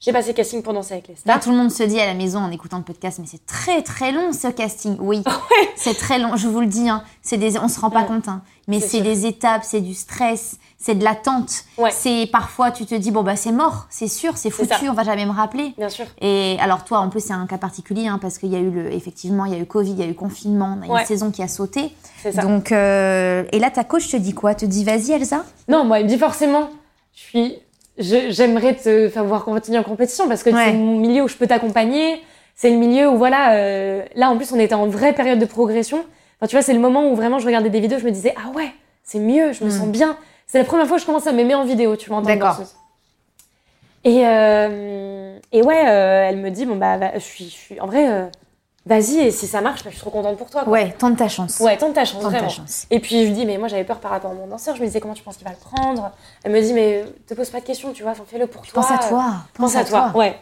[0.00, 1.40] J'ai passé casting pour danser avec les Là, stars.
[1.40, 3.80] tout le monde se dit à la maison en écoutant le podcast, mais c'est très
[3.82, 4.96] très long ce casting.
[5.00, 5.22] Oui,
[5.76, 6.36] c'est très long.
[6.36, 7.02] Je vous le dis, hein.
[7.22, 8.06] c'est des, on se rend pas Ouais.
[8.06, 8.42] compte, hein.
[8.68, 11.64] mais C'est des étapes, c'est du stress, c'est de l'attente.
[11.78, 11.90] Ouais.
[11.90, 15.04] C'est parfois tu te dis bon bah c'est mort, c'est sûr, c'est foutu, on va
[15.04, 15.72] jamais me rappeler.
[15.78, 16.04] Bien sûr.
[16.20, 18.70] Et alors toi, en plus, c'est un cas particulier hein, parce qu'il y a eu
[18.70, 21.06] le, effectivement, il y a eu Covid, il y a eu confinement, on a une
[21.06, 21.94] saison qui a sauté.
[22.22, 22.42] C'est ça.
[22.42, 24.54] Donc euh, et là, ta coach te dit quoi?
[24.54, 25.46] Te dit vas-y, Elsa?
[25.68, 26.68] Non, moi, il me dit forcément,
[27.14, 27.54] je suis,
[27.98, 30.64] j'aimerais te faire voir continuer en compétition parce que Ouais.
[30.66, 32.22] c'est mon milieu où je peux t'accompagner.
[32.56, 35.44] C'est le milieu où, voilà, euh, là, en plus, on était en vraie période de
[35.44, 35.98] progression.
[36.38, 38.32] Enfin, tu vois, c'est le moment où vraiment je regardais des vidéos, je me disais,
[38.36, 38.70] ah ouais,
[39.02, 39.72] c'est mieux, je me Mm.
[39.72, 40.16] sens bien.
[40.46, 42.60] C'est la première fois que je commence à m'aimer en vidéo, tu vois, D'accord.
[44.04, 47.86] Et, euh, et ouais, euh, elle me dit, bon, bah, je suis, je suis, en
[47.86, 48.26] vrai, euh,
[48.86, 50.64] vas-y, et si ça marche, bah, je suis trop contente pour toi.
[50.64, 50.72] quoi.
[50.72, 51.60] Ouais, tente ta chance.
[51.60, 52.86] Ouais, tente ta chance, tente ta chance.
[52.90, 54.76] Et puis je lui dis, mais moi j'avais peur par rapport à mon danseur.
[54.76, 56.10] Je me disais, comment tu penses qu'il va le prendre?
[56.42, 58.82] Elle me dit, mais te pose pas de questions, tu vois, fais-le pour toi.
[58.82, 59.34] Pense à toi.
[59.54, 60.12] Pense à toi.
[60.14, 60.36] Ouais.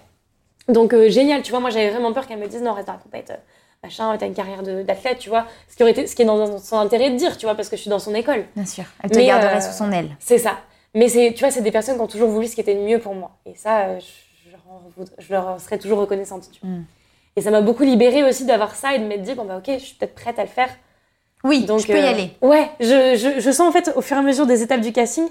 [0.69, 2.95] Donc euh, génial, tu vois, moi j'avais vraiment peur qu'elle me dise, non, reste dans
[2.95, 3.37] la compète, euh,
[3.83, 5.47] machin, t'as une carrière d'athlète, tu vois.
[5.69, 7.69] Ce qui, aurait été, ce qui est dans son intérêt de dire, tu vois, parce
[7.69, 8.45] que je suis dans son école.
[8.55, 8.85] Bien sûr.
[9.03, 10.17] Elle te Mais, garderait euh, sous son aile.
[10.21, 10.59] C'est ça.
[10.95, 12.99] Mais tu vois, c'est des personnes qui ont toujours voulu ce qui était le mieux
[12.99, 13.33] pour moi.
[13.47, 14.05] Et ça, je,
[15.19, 16.71] je leur je serais toujours reconnaissante, tu vois.
[16.71, 16.85] Mm.
[17.37, 19.71] Et ça m'a beaucoup libérée aussi d'avoir ça et de m'être dit, bon bah ok,
[19.79, 20.69] je suis peut-être prête à le faire.
[21.45, 22.31] Oui, Donc, je peux y euh, aller.
[22.41, 24.93] Ouais, je, je, je sens en fait au fur et à mesure des étapes du
[24.93, 25.27] casting,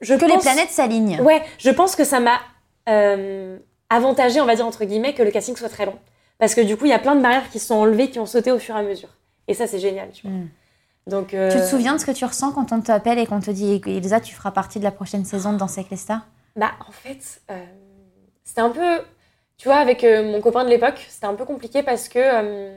[0.00, 1.20] je Que les planètes s'alignent.
[1.20, 2.40] Ouais, je pense que ça m'a
[2.88, 3.58] euh,
[3.90, 5.98] avantagé, on va dire entre guillemets, que le casting soit très long.
[6.38, 8.18] Parce que du coup, il y a plein de barrières qui se sont enlevées, qui
[8.18, 9.10] ont sauté au fur et à mesure.
[9.46, 10.36] Et ça, c'est génial, tu vois.
[10.36, 10.48] Mm.
[11.06, 13.40] Donc, euh, Tu te souviens de ce que tu ressens quand on t'appelle et qu'on
[13.40, 16.26] te dit Elsa, tu feras partie de la prochaine saison de Danser avec les stars?
[16.56, 17.64] Bah, en fait, euh,
[18.42, 19.00] c'était un peu.
[19.64, 22.76] Tu vois, avec euh, mon copain de l'époque, c'était un peu compliqué parce que euh,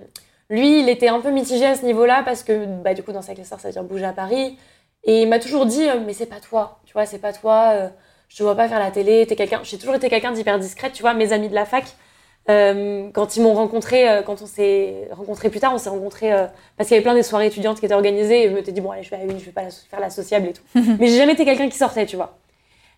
[0.50, 3.20] lui, il était un peu mitigé à ce niveau-là parce que, bah, du coup, dans
[3.28, 4.58] les stars, ça veut dire bouger à Paris.
[5.04, 7.72] Et il m'a toujours dit, euh, mais c'est pas toi, tu vois, c'est pas toi,
[7.74, 7.90] euh,
[8.30, 9.60] je te vois pas faire la télé, t'es quelqu'un.
[9.64, 11.84] J'ai toujours été quelqu'un d'hyper discrète, tu vois, mes amis de la fac.
[12.50, 16.32] euh, quand ils m'ont rencontré, euh, quand on s'est rencontré plus tard, on s'est rencontré
[16.78, 18.72] parce qu'il y avait plein des soirées étudiantes qui étaient organisées et je me suis
[18.74, 20.54] dit bon allez je vais à une, je vais pas la- faire la sociable et
[20.54, 20.64] tout.
[21.00, 22.38] Mais j'ai jamais été quelqu'un qui sortait, tu vois.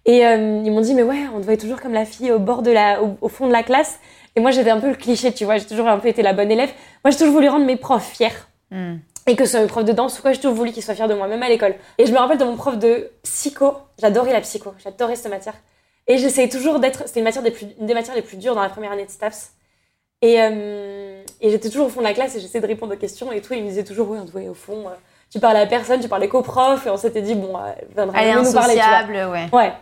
[0.10, 2.40] Et euh, ils m'ont dit, mais ouais, on te voyait toujours comme la fille au
[2.40, 4.00] bord de la, au, au fond de la classe.
[4.36, 5.58] Et moi, j'étais un peu le cliché, tu vois.
[5.58, 6.72] J'ai toujours un peu été la bonne élève.
[7.04, 8.30] Moi, j'ai toujours voulu rendre mes profs fiers.
[8.72, 8.96] Hmm.
[9.28, 10.96] Et que ce soit mes profs de danse ou quoi, j'ai toujours voulu qu'ils soient
[10.96, 11.76] fiers de moi, même à l'école.
[12.00, 13.74] Et je me rappelle de mon prof de psycho.
[14.02, 14.74] J'adorais la psycho.
[14.84, 15.54] J'adorais cette matière.
[16.08, 17.04] Et j'essayais toujours d'être.
[17.06, 19.06] C'était une, matière des plus, une des matières les plus dures dans la première année
[19.06, 19.52] de STAPS.
[20.24, 22.98] Et, euh, et j'étais toujours au fond de la classe et j'essayais de répondre aux
[22.98, 23.54] questions et tout.
[23.54, 24.94] Et il me disait toujours, oui, ouais, au fond, euh,
[25.32, 26.88] tu parlais à personne, tu parlais qu'au prof.
[26.88, 28.74] Et on s'était dit, bon, elle viendra nous parler.
[28.74, 28.98] tu vois.
[28.98, 29.50] insociable, ouais.
[29.54, 29.74] Ouais.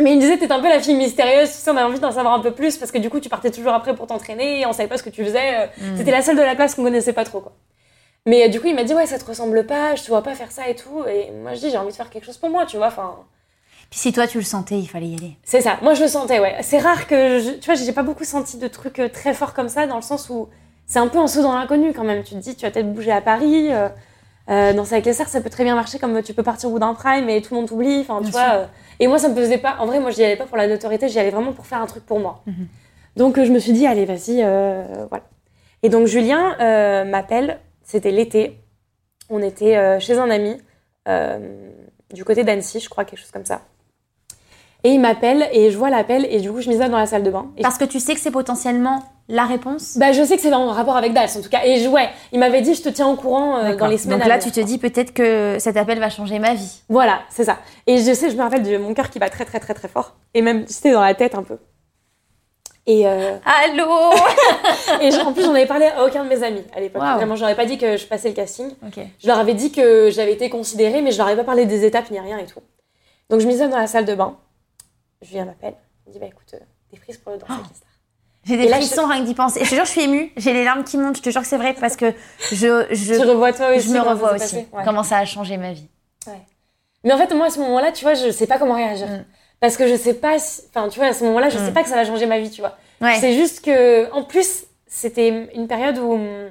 [0.00, 2.00] Mais il me disait, t'es un peu la fille mystérieuse, tu sais, on avait envie
[2.00, 4.60] d'en savoir un peu plus parce que du coup, tu partais toujours après pour t'entraîner
[4.60, 5.54] et on savait pas ce que tu faisais.
[5.60, 6.10] euh, Mm.
[6.10, 7.52] La seule de la classe qu'on connaissait pas trop, quoi.
[8.26, 10.22] Mais euh, du coup, il m'a dit, ouais, ça te ressemble pas, je te vois
[10.22, 11.04] pas faire ça et tout.
[11.08, 12.88] Et moi, je dis, j'ai envie de faire quelque chose pour moi, tu vois.
[12.88, 13.16] Enfin,
[13.90, 15.36] Puis si toi tu le sentais, il fallait y aller.
[15.42, 15.78] c'est ça.
[15.82, 16.56] Moi, je le sentais, ouais.
[16.62, 19.54] C'est rare que, je- tu vois, j'ai pas beaucoup senti de trucs euh, très forts
[19.54, 20.48] comme ça dans le sens où
[20.86, 22.22] c'est un peu un saut dans l'inconnu quand même.
[22.24, 23.68] Tu te dis, tu vas peut-être bouger à Paris.
[23.72, 23.88] Euh,
[24.48, 26.72] euh, danser avec les stars, ça peut très bien marcher comme tu peux partir au
[26.72, 28.00] bout d'un prime et tout le monde t'oublie.
[28.00, 28.54] Enfin, tu vois.
[28.54, 28.66] euh,
[28.98, 29.76] et moi, ça me faisait pas.
[29.78, 31.86] En vrai, moi, j'y allais pas pour la notoriété, j'y allais vraiment pour faire un
[31.86, 32.42] truc pour moi.
[32.46, 32.66] Mhm.
[33.16, 34.36] Donc, euh, je me suis dit, allez, vas-y,
[35.08, 35.24] voilà.
[35.82, 36.56] Et donc, Julien
[37.04, 37.58] m'appelle.
[37.82, 38.60] C'était l'été.
[39.30, 40.56] On était chez un ami
[42.12, 43.62] du côté d'Annecy, je crois, quelque chose comme ça.
[44.82, 47.22] Et il m'appelle et je vois l'appel et du coup, je m'isole dans la salle
[47.22, 47.50] de bain.
[47.56, 49.96] Et Parce que tu sais que c'est potentiellement la réponse?
[49.96, 51.64] bah, je sais que c'est en rapport avec Dals en tout cas.
[51.64, 54.18] Et je, ouais, il m'avait dit, je te tiens au courant euh, dans les semaines
[54.18, 56.82] Donc là, tu te dis peut-être que cet appel va changer ma vie.
[56.88, 57.58] Voilà, c'est ça.
[57.86, 59.88] Et je sais, je me rappelle de mon cœur qui bat très très très très
[59.88, 60.16] fort.
[60.34, 61.58] Et même, c'était dans la tête un peu.
[62.86, 64.12] Et, euh, Allô?
[65.00, 67.02] Et en plus, j'en avais parlé à aucun de mes amis à l'époque.
[67.02, 67.16] Wow.
[67.16, 68.70] Vraiment, ai pas dit que je passais le casting.
[68.84, 68.98] Ok.
[69.18, 71.84] Je leur avais dit que j'avais été considérée, mais je leur avais pas parlé des
[71.84, 72.60] étapes ni rien et tout.
[73.28, 74.36] Donc je m'isole dans la salle de bain.
[75.22, 75.74] Julien m'appelle.
[76.06, 76.58] Il me dit Bah écoute, euh,
[76.90, 77.89] t'es prise pour le les stars.
[78.50, 79.60] J'ai des frissons rien que d'y penser.
[79.60, 80.32] Et je te jure, je suis émue.
[80.36, 81.16] J'ai les larmes qui montent.
[81.16, 82.12] Je te jure que c'est vrai parce que
[82.50, 84.56] je, je, Tu revois toi aussi je me revois aussi.
[84.56, 84.82] Ouais.
[84.84, 85.88] Comment ça a changé ma vie.
[87.04, 89.06] Mais en fait, moi, à ce moment-là, tu vois, je sais pas comment réagir.
[89.06, 89.24] Mm.
[89.60, 90.62] Parce que je sais pas si...
[90.68, 91.64] Enfin, tu vois, à ce moment-là, je Mm.
[91.66, 92.76] sais pas que ça va changer ma vie, tu vois.
[93.00, 93.16] Ouais.
[93.20, 94.10] C'est juste que...
[94.12, 96.50] En plus, c'était une période où hum,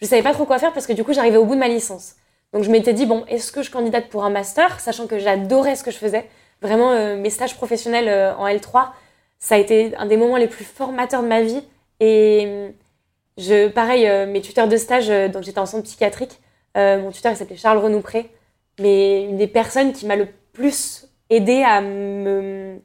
[0.00, 1.68] je savais pas trop quoi faire parce que du coup, j'arrivais au bout de ma
[1.68, 2.14] licence.
[2.54, 4.80] Donc, je m'étais dit, bon, est-ce que je candidate pour un master?
[4.80, 6.28] Sachant que j'adorais ce que je faisais.
[6.62, 8.86] Vraiment, euh, mes stages professionnels euh, en L3,
[9.44, 11.62] ça a été un des moments les plus formateurs de ma vie.
[12.00, 12.70] Et
[13.36, 16.40] je, pareil, euh, mes tuteurs de stage, euh, donc j'étais en centre psychiatrique.
[16.78, 18.30] euh, mon tuteur, s'appelait Charles Renoupré
[18.80, 22.80] mais une des personnes qui m'a le plus aidé à me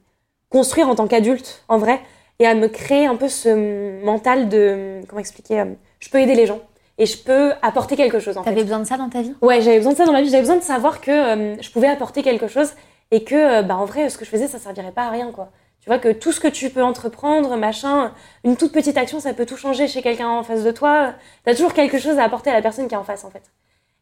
[0.50, 2.00] construire en tant qu'adulte, en vrai,
[2.40, 5.64] et à me créer un peu ce mental de comment expliquer,
[6.00, 6.60] je peux aider les gens
[7.00, 8.44] et je peux apporter quelque chose en.
[8.44, 9.34] T'avais besoin de ça dans ta vie?
[9.42, 11.72] Ouais, j'avais besoin de ça dans ma vie, j'avais besoin de savoir que euh, je
[11.72, 12.74] pouvais apporter quelque chose
[13.10, 15.32] et que euh, bah en vrai ce que je faisais ça servirait pas à rien
[15.32, 15.50] quoi.
[15.82, 18.12] Tu vois que tout ce que tu peux entreprendre, machin,
[18.44, 21.14] une toute petite action ça peut tout changer chez quelqu'un en face de toi.
[21.46, 23.44] T'as toujours quelque chose à apporter à la personne qui est en face en fait.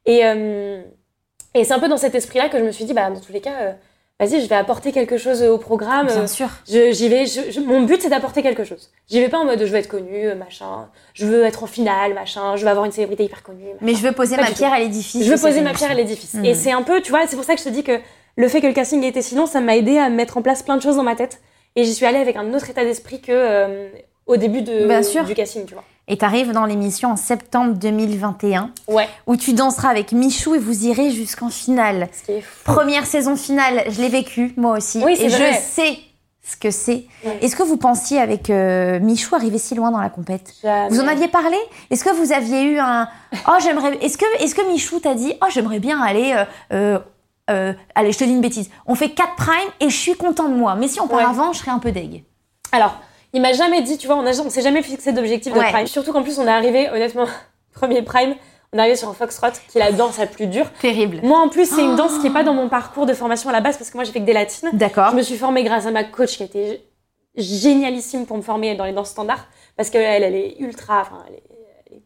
[0.06, 0.82] Et euh,
[1.54, 3.32] et c'est un peu dans cet esprit-là que je me suis dit, bah, dans tous
[3.32, 3.72] les cas, euh,
[4.20, 6.08] vas-y, je vais apporter quelque chose au programme.
[6.08, 6.50] Bien sûr.
[6.68, 7.26] je- J'y vais.
[7.26, 8.92] je- je- mon but, c'est d'apporter quelque chose.
[9.10, 10.90] J'y vais pas en mode, je veux être connue, euh, machin.
[11.14, 12.56] Je veux être en finale, machin.
[12.58, 13.66] Je veux avoir une célébrité hyper connue.
[13.66, 13.78] machin.
[13.82, 15.24] Mais je veux poser Pas ma pierre à l'édifice.
[15.24, 16.34] Je veux poser ma pierre à l'édifice.
[16.34, 16.46] Mhm.
[16.46, 18.00] Et c'est un peu, tu vois, c'est pour ça que je te dis que
[18.36, 20.42] le fait que le casting ait été si long, ça m'a aidé à mettre en
[20.42, 21.40] place plein de choses dans ma tête.
[21.78, 23.88] Et j'y suis allée avec un autre état d'esprit que euh,
[24.26, 25.24] au début de, Bien sûr.
[25.26, 25.84] du casting, tu vois.
[26.10, 29.08] Et t'arrives dans l'émission en septembre 2021 Ouais.
[29.28, 32.10] où tu danseras avec Michou et vous irez jusqu'en finale.
[32.20, 32.64] Ce qui est fou.
[32.64, 35.04] Première saison finale, je l'ai vécu moi aussi.
[35.06, 35.54] Oui, c'est et vrai.
[35.54, 35.98] je sais
[36.50, 37.04] ce que c'est.
[37.42, 40.54] Est-ce que vous pensiez avec euh, Michou arriver si loin dans la compète?
[40.64, 40.88] Jamais.
[40.90, 41.58] Vous en aviez parlé?
[41.92, 43.08] Est-ce que vous aviez eu un
[43.50, 46.34] oh j'aimerais Est-ce que est-ce que Michou t'a dit oh j'aimerais bien aller
[46.72, 46.98] euh,
[47.50, 50.50] euh, allez je te dis une bêtise on fait 4 primes et je suis content
[50.50, 51.24] de moi mais si on part Ouais.
[51.26, 52.24] avant je serais un peu deg.
[52.72, 52.96] Alors,
[53.34, 55.72] il m'a jamais dit, tu vois, on, a, on s'est jamais fixé d'objectif de Ouais.
[55.72, 55.88] prime.
[55.88, 57.26] Surtout qu'en plus, on est arrivé, honnêtement,
[57.74, 58.36] premier prime,
[58.74, 60.70] on est arrivé sur un foxtrot, qui est la danse la plus dure.
[60.82, 61.20] Terrible.
[61.24, 61.96] Moi, en plus, c'est une Oh.
[61.98, 64.04] danse qui est pas dans mon parcours de formation à la base, parce que moi,
[64.04, 64.70] j'ai fait que des latines.
[64.74, 65.12] D'accord.
[65.12, 66.82] Je me suis formée grâce à ma coach qui a été
[67.36, 69.46] génialissime pour me former dans les danses standards,
[69.76, 71.44] parce qu'elle, elle est ultra, enfin, elle est,
[71.92, 72.02] elle est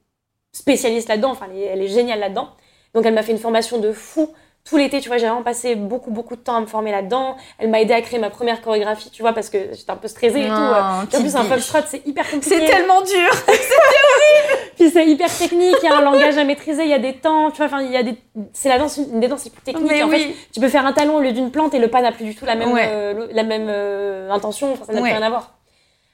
[0.52, 2.50] spécialiste là-dedans, enfin, elle est, elle est géniale là-dedans.
[2.94, 4.30] Donc, elle m'a fait une formation de fou.
[4.64, 7.36] Tout l'été, tu vois, j'ai vraiment passé beaucoup, beaucoup de temps à me former là-dedans.
[7.58, 10.08] Elle m'a aidé à créer ma première chorégraphie, tu vois, parce que j'étais un peu
[10.08, 10.52] stressée et tout.
[10.52, 12.58] Et en plus, un foxtrot, c'est hyper compliqué.
[12.60, 13.32] C'est tellement dur.
[14.76, 17.14] Puis c'est hyper technique, il y a un langage à maîtriser, il y a des
[17.14, 18.16] temps, tu vois, enfin, il y a des...
[18.54, 19.88] C'est la danse, une des danses les plus techniques.
[19.92, 20.20] Mais en oui.
[20.20, 22.26] fait, tu peux faire un talon au lieu d'une plante et le pas n'a plus
[22.26, 22.86] du tout la même, Ouais.
[22.88, 25.10] euh, la même euh, intention, enfin, ça n'a Ouais.
[25.10, 25.54] plus rien à voir.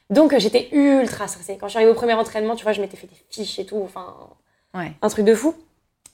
[0.10, 1.58] Donc euh, j'étais ultra stressée.
[1.60, 3.66] Quand je suis arrivée au premier entraînement, tu vois, je m'étais fait des fiches et
[3.66, 4.16] tout, enfin,
[4.74, 4.92] Ouais.
[5.02, 5.54] un truc de fou.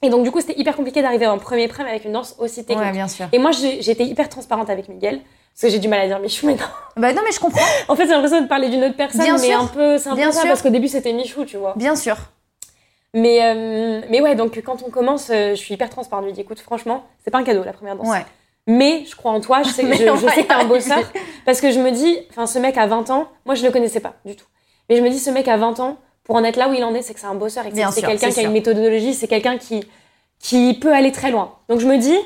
[0.04, 2.66] Et donc du coup, c'était hyper compliqué d'arriver en premier prime avec une danse aussi
[2.66, 2.86] technique.
[2.86, 3.28] Ouais, bien sûr.
[3.32, 5.20] Et moi, j'étais hyper transparente avec Miguel,
[5.54, 6.66] parce que j'ai du mal à dire Michou, mais non.
[6.98, 7.62] Bah non mais je comprends.
[7.88, 9.62] En fait, j'ai l'impression de parler d'une autre personne, Bien mais sûr.
[9.62, 10.50] un peu, c'est un Bien peu ça, sûr.
[10.50, 11.74] parce qu'au début, c'était Michou, tu vois.
[11.78, 12.18] Bien sûr.
[13.14, 16.24] Mais, euh, mais ouais, donc quand on commence, euh, je suis hyper transparente.
[16.26, 18.08] Je lui dis, écoute, franchement, c'est pas un cadeau la première danse.
[18.10, 18.26] Ouais.
[18.66, 21.00] Mais je crois en toi, je sais, Mais je, je sais que t'es un bosseur.
[21.46, 24.00] Parce que je me dis, enfin, ce mec à 20 ans, moi je le connaissais
[24.00, 24.46] pas du tout.
[24.90, 26.84] Mais je me dis, ce mec à 20 ans, pour en être là où il
[26.84, 29.14] en est, c'est que c'est un bosseur et que c'est quelqu'un qui a une méthodologie,
[29.14, 29.86] c'est quelqu'un qui,
[30.40, 31.56] qui peut aller très loin.
[31.70, 32.18] Donc je me dis,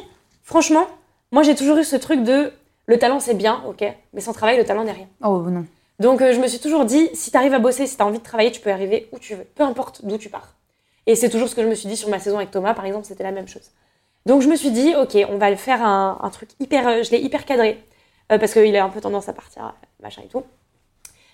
[0.43, 0.86] franchement,
[1.32, 2.52] moi j'ai toujours eu ce truc de
[2.86, 3.84] le talent c'est bien, ok,
[4.14, 5.08] mais sans travail, le talent n'est rien.
[5.24, 5.66] Oh non.
[6.00, 8.06] Donc euh, je me suis toujours dit, si tu arrives à bosser, si tu as
[8.06, 10.54] envie de travailler, tu peux arriver où tu veux, peu importe d'où tu pars.
[11.08, 12.86] Et c'est toujours ce que je me suis dit sur ma saison avec Thomas, par
[12.86, 13.72] exemple, c'était la même chose.
[14.26, 17.04] Donc je me suis dit, ok, on va le faire un, un truc hyper, euh,
[17.04, 17.84] je l'ai hyper cadré,
[18.32, 19.74] euh, parce qu'il a un peu tendance à partir,
[20.04, 20.43] machin et tout.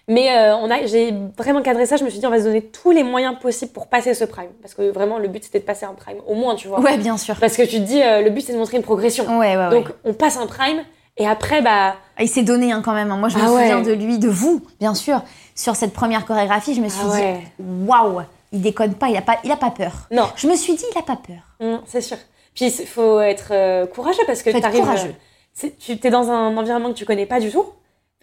[0.10, 2.44] Mais euh, on a, j'ai vraiment cadré ça, je me suis dit, on va se
[2.44, 4.50] donner tous les moyens possibles pour passer ce prime.
[4.62, 6.82] Parce que vraiment, le but, c'était de passer un prime, au moins, tu vois.
[6.82, 7.36] Ouais, bien sûr.
[7.40, 9.24] Parce que tu te dis, euh, le but, c'est de montrer une progression.
[9.40, 9.70] Ouais, ouais, ouais.
[9.70, 10.84] Donc on passe un prime,
[11.18, 13.12] et après, bah, Il s'est donné hein, quand même.
[13.12, 13.18] hein.
[13.18, 13.62] Moi, je me Ah ouais.
[13.62, 15.22] souviens de lui, de vous, bien sûr,
[15.56, 16.74] sur cette première chorégraphie.
[16.74, 17.40] Je me suis Ah ouais.
[17.60, 19.94] dit, waouh, il déconne pas, il a pas, il a pas peur.
[20.12, 21.38] non, Je me suis dit, il a pas peur.
[21.62, 22.18] Mm, c'est sûr.
[22.56, 25.12] Puis il faut être euh, courageux parce que euh,
[25.54, 27.66] c'est- tu es dans un environnement que tu connais pas du tout.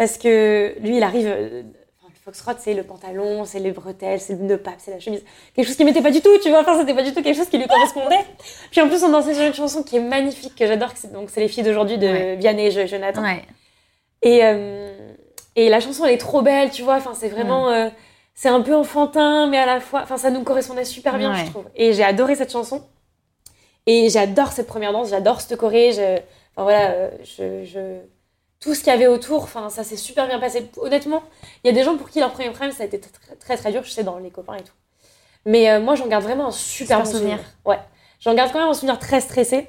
[0.00, 1.26] Parce que lui, il arrive.
[1.26, 1.62] euh,
[2.00, 4.98] enfin, le foxtrot, c'est le pantalon, c'est les bretelles, c'est le nœud pape, c'est la
[4.98, 5.22] chemise.
[5.54, 6.60] Quelque chose qui m'était pas du tout, tu vois.
[6.62, 8.24] Enfin, c'était pas du tout quelque chose qui lui correspondait.
[8.70, 10.94] Puis en plus, on dansait sur une chanson qui est magnifique, que j'adore.
[11.12, 12.36] Donc, c'est Les filles d'aujourd'hui de Ouais.
[12.36, 13.22] Vianney et Jo- Jonathan.
[13.22, 13.42] Ouais.
[14.22, 14.90] Et, euh,
[15.54, 16.94] et la chanson, elle est trop belle, tu vois.
[16.96, 17.68] Enfin, c'est vraiment.
[17.68, 17.90] euh,
[18.32, 20.00] c'est un peu enfantin, mais à la fois.
[20.02, 21.66] Enfin, ça nous correspondait super bien, je trouve.
[21.76, 22.82] Et j'ai adoré cette chanson.
[23.86, 25.92] Et j'adore cette première danse, j'adore cette choré.
[25.92, 26.14] Je,
[26.56, 28.00] enfin, voilà, euh, je, je-
[28.60, 30.70] tout ce qu'il y avait autour, enfin, ça s'est super bien passé.
[30.76, 31.22] Honnêtement,
[31.64, 33.56] il y a des gens pour qui leur premier prime, ça a été très, très,
[33.56, 34.74] très dur, je sais, dans les copains et tout.
[35.46, 37.38] Mais euh, moi, j'en garde vraiment un super, bon souvenir.
[37.38, 37.54] souvenir.
[37.64, 37.78] Ouais.
[38.20, 39.68] J'en garde quand même un souvenir très stressé.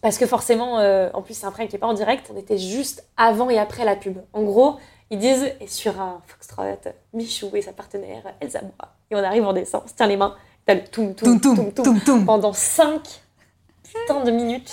[0.00, 2.30] Parce que forcément, euh, en plus, c'est un prime qui n'est pas en direct.
[2.32, 4.18] On était juste avant et après la pub.
[4.34, 4.76] En gros,
[5.10, 6.62] ils disent, et sur un foxtrot,
[7.12, 8.88] Michou et sa partenaire, Elsa Bois.
[9.10, 10.34] Et on arrive, on descend, on se tient les mains.
[10.66, 13.00] T'as le toum toum Toum, toum toum, pendant 5
[13.82, 14.72] putain de minutes.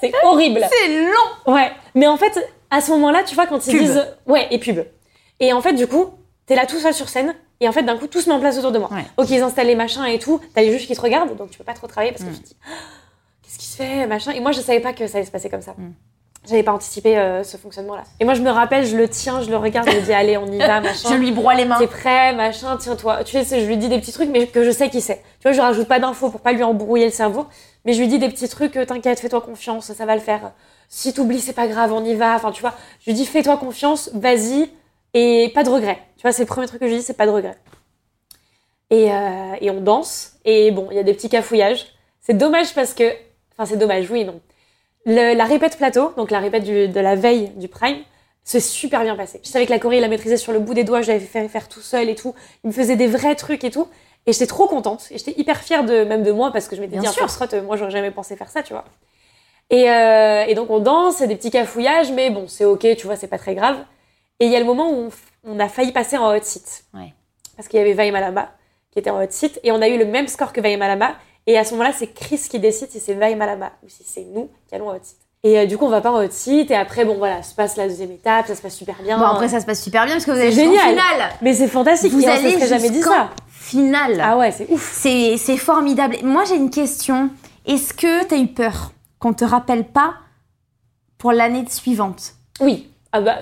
[0.00, 0.60] C'est horrible.
[0.70, 1.52] C'est long.
[1.54, 1.70] Ouais.
[1.94, 2.36] Mais en fait,
[2.70, 3.80] à ce moment-là, tu vois, quand ils Pub.
[3.80, 4.06] disent.
[4.26, 4.80] Ouais, et pub.
[5.40, 6.06] Et en fait, du coup,
[6.46, 7.34] t'es là tout seul sur scène.
[7.60, 8.90] Et en fait, d'un coup, tout se met en place autour de moi.
[8.92, 9.04] Ouais.
[9.16, 10.40] Ok, ils installent les machins et tout.
[10.54, 12.34] T'as les juges qui te regardent, donc tu peux pas trop travailler parce que Mm.
[12.34, 12.70] tu te dis Ah,
[13.42, 14.32] qu'est-ce qui se fait, machin.
[14.32, 15.72] Et moi, je savais pas que ça allait se passer comme ça.
[15.78, 15.92] Mm.
[16.48, 18.02] J'avais pas anticipé euh, ce fonctionnement-là.
[18.20, 20.36] Et moi, je me rappelle, je le tiens, je le regarde, je me dis allez,
[20.36, 21.08] on y va, machin.
[21.10, 21.78] Je lui broie les mains.
[21.78, 23.24] T'es prêt, machin, tiens-toi.
[23.24, 25.22] Tu sais, je lui dis des petits trucs, mais que je sais qui c'est.
[25.40, 27.46] Tu vois, je rajoute pas d'infos pour pas lui embrouiller le cerveau,
[27.84, 30.52] mais je lui dis des petits trucs, euh, t'inquiète, fais-toi confiance, ça va le faire.
[30.88, 32.34] Si t'oublies, c'est pas grave, on y va.
[32.36, 34.70] Enfin, tu vois, je lui dis fais-toi confiance, vas-y,
[35.14, 35.98] et pas de regret.
[36.16, 37.56] Tu vois, c'est le premier truc que je lui dis, c'est pas de regret.
[38.90, 41.86] Et, euh, et on danse, et bon, il y a des petits cafouillages.
[42.20, 43.04] C'est dommage parce que.
[43.52, 44.40] Enfin, c'est dommage, oui, non.
[45.06, 47.98] Le- la répète plateau, donc la répète du- de la veille du prime,
[48.44, 49.40] c'est super bien passé.
[49.44, 51.24] Je savais que la choré, il la maîtrisait sur le bout des doigts, je l'avais
[51.24, 52.34] fait faire tout seul et tout.
[52.64, 53.88] Il me faisait des vrais trucs et tout.
[54.26, 55.06] Et j'étais trop contente.
[55.10, 57.12] Et j'étais hyper fière de, même de moi parce que je m'étais dit, un
[57.54, 58.84] euh, moi, j'aurais jamais pensé faire ça, tu vois.
[59.70, 63.06] Et, euh, et donc, on danse, c'est des petits cafouillages, mais bon, c'est ok, tu
[63.06, 63.76] vois, c'est pas très grave.
[64.38, 65.08] Et il y a le moment où
[65.44, 66.84] on, on a failli passer en hot seat.
[66.94, 67.12] Ouais.
[67.56, 68.50] Parce qu'il y avait Vaï Malama
[68.92, 69.58] qui était en hot seat.
[69.64, 71.14] Et on a eu le même score que Vaï Malama.
[71.46, 74.24] Et à ce moment-là, c'est Chris qui décide si c'est Vaï Malama ou si c'est
[74.24, 75.16] nous qui allons en hot seat.
[75.42, 76.70] Et euh, du coup, on va pas en hot seat.
[76.70, 79.18] Et après, bon, voilà, se passe la deuxième étape, ça se passe super bien.
[79.18, 81.30] Bon, après, ça se passe super bien parce que vous allez jusqu'en finale.
[81.42, 82.12] Mais c'est fantastique.
[82.12, 83.30] Vous et on se allez serait jamais dit ça.
[83.48, 84.20] finale.
[84.22, 84.92] Ah ouais, c'est ouf.
[84.92, 86.16] C'est formidable.
[86.22, 87.30] Moi, j'ai une question.
[87.64, 88.92] Est-ce que tu as eu peur?
[89.26, 90.14] Qu'on te rappelle pas
[91.18, 92.88] pour l'année suivante Oui.
[93.10, 93.38] Ah bah,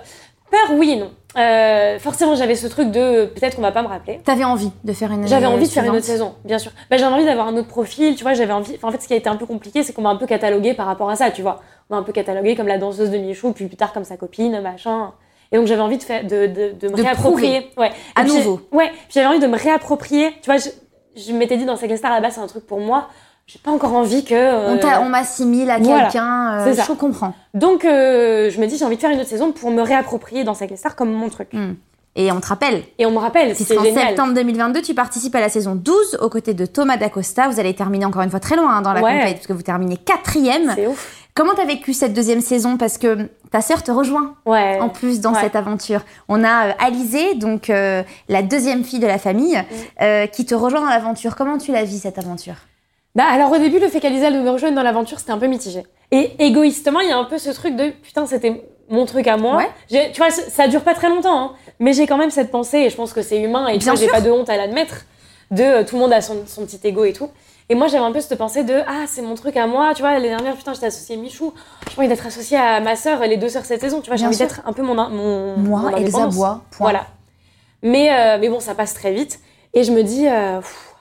[0.50, 1.10] peur, oui et non.
[1.36, 4.20] Euh, forcément, j'avais ce truc de peut-être qu'on va pas me rappeler.
[4.24, 6.72] T'avais envie de faire une J'avais envie de faire une autre saison, bien sûr.
[6.90, 8.76] Bah, j'avais envie d'avoir un autre profil, tu vois, j'avais envie...
[8.76, 10.26] Enfin, en fait, ce qui a été un peu compliqué, c'est qu'on m'a un peu
[10.26, 11.60] catalogué par rapport à ça, tu vois.
[11.90, 14.16] On m'a un peu catalogué comme la danseuse de Michou, puis plus tard comme sa
[14.16, 15.12] copine, machin.
[15.52, 17.70] Et donc, j'avais envie de, faire, de, de, de me De réapproprier.
[17.76, 17.90] Ouais.
[18.14, 18.62] À nouveau.
[18.72, 20.30] Ouais, puis j'avais envie de me réapproprier.
[20.40, 20.70] Tu vois, je,
[21.16, 23.08] je m'étais dit dans Second Star, là-bas, c'est un truc pour moi.
[23.46, 24.34] J'ai pas encore envie que...
[24.34, 26.04] euh, On, m'assimile à voilà.
[26.04, 26.60] quelqu'un.
[26.66, 27.34] euh, je comprends.
[27.52, 30.44] Donc, euh, je me dis, j'ai envie de faire une autre saison pour me réapproprier
[30.44, 31.50] dans Second Star comme mon truc.
[32.16, 34.06] Et on te rappelle, Et on me rappelle, c'est puisqu'en génial.
[34.08, 37.48] septembre 2022, tu participes à la saison 12 aux côtés de Thomas Dacosta.
[37.48, 39.10] Vous allez terminer encore une fois très loin hein, dans la Ouais.
[39.10, 40.72] compétition, puisque vous terminez quatrième.
[40.76, 41.26] C'est ouf.
[41.34, 42.76] Comment t'as vécu cette deuxième saison?
[42.76, 44.78] Parce que ta sœur te rejoint Ouais.
[44.80, 45.40] en plus dans Ouais.
[45.40, 46.02] cette aventure.
[46.28, 50.02] On a euh, Alizée, donc euh, la deuxième fille de la famille, Mm.
[50.02, 51.34] euh, qui te rejoint dans l'aventure.
[51.34, 52.54] Comment tu la vis cette aventure?
[53.14, 55.84] Bah alors au début, le fait qu'Alisa me rejoigne dans l'aventure, c'était un peu mitigé.
[56.10, 59.36] Et égoïstement, il y a un peu ce truc de putain, c'était mon truc à
[59.36, 59.56] moi.
[59.56, 60.10] Ouais.
[60.12, 62.90] Tu vois, ça dure pas très longtemps, hein, mais j'ai quand même cette pensée et
[62.90, 65.06] je pense que c'est humain et j'ai pas de honte à l'admettre.
[65.50, 67.28] De euh, tout le monde a son, son petit ego et tout.
[67.68, 69.92] Et moi, j'avais un peu cette pensée de ah, c'est mon truc à moi.
[69.94, 71.52] Tu vois, l'année dernière, putain, j'étais associée à Michou.
[71.90, 74.00] J'ai envie d'être associée à ma sœur, les deux sœurs cette saison.
[74.00, 76.26] Tu vois, j'ai envie d'être un peu mon, mon Moi, mon Elsa.
[76.28, 76.90] Bois, point.
[76.90, 77.06] Voilà.
[77.82, 79.38] Mais, euh, mais bon, ça passe très vite.
[79.74, 80.93] Et je me dis, euh, pff,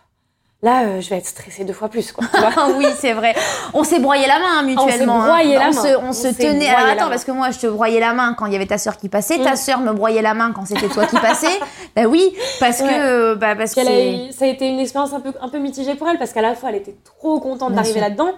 [0.63, 2.25] là, euh, je vais être stressée deux fois plus, quoi.
[2.77, 3.35] Oui, c'est vrai.
[3.75, 5.17] On s'est broyé la main hein, mutuellement.
[5.17, 5.59] On s'est broyé hein.
[5.59, 5.81] la on main.
[5.83, 6.51] Se, on, On se tenait.
[6.53, 8.55] broyé Alors la attends, parce que moi, je te broyais la main quand il y
[8.55, 9.37] avait ta sœur qui passait.
[9.39, 9.57] Ta Mm.
[9.57, 11.59] sœur me broyait la main quand c'était toi qui passais.
[11.95, 12.87] bah oui, parce Ouais.
[12.89, 15.49] que, euh, bah, parce que a eu- ça a été une expérience un peu, un
[15.49, 18.31] peu mitigée pour elle parce qu'à la fois elle était trop contente d'arriver là-dedans.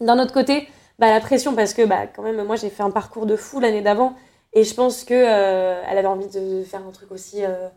[0.00, 0.66] D'un autre côté,
[0.98, 3.60] bah, la pression parce que bah, quand même moi j'ai fait un parcours de fou
[3.60, 4.14] l'année d'avant
[4.52, 7.44] Et je pense que euh, elle avait envie de faire un truc aussi.
[7.44, 7.68] euh,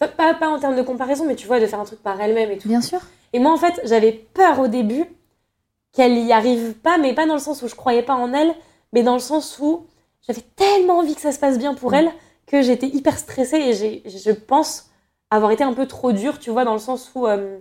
[0.00, 2.20] pas, pas, pas en termes de comparaison, mais tu vois, de faire un truc par
[2.20, 2.68] elle-même et tout.
[2.68, 3.00] Bien sûr.
[3.32, 5.04] Et moi, en fait, j'avais peur au début
[5.92, 8.54] qu'elle y arrive pas, mais pas dans le sens où je croyais pas en elle,
[8.92, 9.86] mais dans le sens où
[10.26, 12.10] j'avais tellement envie que ça se passe bien pour elle
[12.46, 14.90] que j'étais hyper stressée et j'ai, je pense
[15.30, 17.58] avoir été un peu trop dure, tu vois, dans le sens où euh,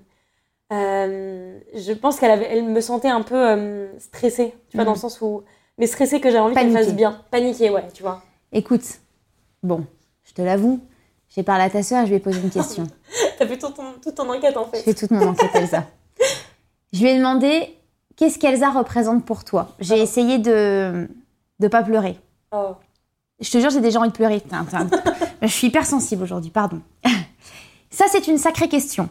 [0.72, 4.98] euh, je pense qu'elle elle me sentait un peu euh, stressée, tu vois, dans le
[4.98, 5.44] sens où,
[5.78, 8.22] mais stressée que j'avais envie qu'elle fasse bien, paniquée, ouais, tu vois.
[8.54, 8.86] Écoute,
[9.64, 9.86] bon,
[10.24, 10.80] je te l'avoue,
[11.30, 12.88] j'ai parlé à ta sœur et je lui ai posé une question.
[13.38, 14.82] T'as fait toute ton, toute ton enquête en fait.
[14.82, 15.86] fais toute mon enquête Elsa.
[16.94, 17.76] Je lui ai demandé
[18.16, 19.76] qu'est-ce qu'Elsa représente pour toi?
[19.80, 21.08] J'ai essayé de
[21.60, 22.20] de pas pleurer.
[22.52, 22.76] Oh.
[23.40, 24.42] Je te jure, j'ai déjà envie de pleurer.
[25.42, 26.82] Je suis hyper sensible aujourd'hui, pardon.
[27.90, 29.10] Ça, c'est une sacrée question.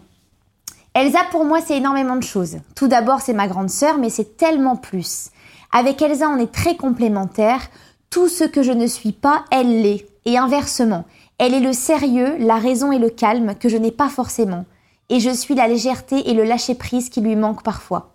[0.95, 2.59] Elsa, pour moi, c'est énormément de choses.
[2.75, 5.31] Tout d'abord, c'est ma grande sœur, mais c'est tellement plus.
[5.73, 7.69] Avec Elsa, on est très complémentaires.
[8.11, 10.07] Tout ce que je ne suis pas, elle l'est.
[10.25, 11.05] Et inversement,
[11.39, 14.65] elle est le sérieux, la raison et le calme que je n'ai pas forcément.
[15.11, 18.15] Et je suis la légèreté et le lâcher-prise qui lui manquent parfois.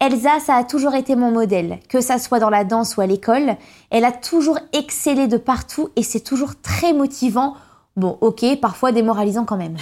[0.00, 3.06] Elsa, ça a toujours été mon modèle, que ça soit dans la danse ou à
[3.06, 3.56] l'école.
[3.90, 7.54] Elle a toujours excellé de partout et c'est toujours très motivant.
[7.96, 9.76] Bon, ok, parfois démoralisant quand même.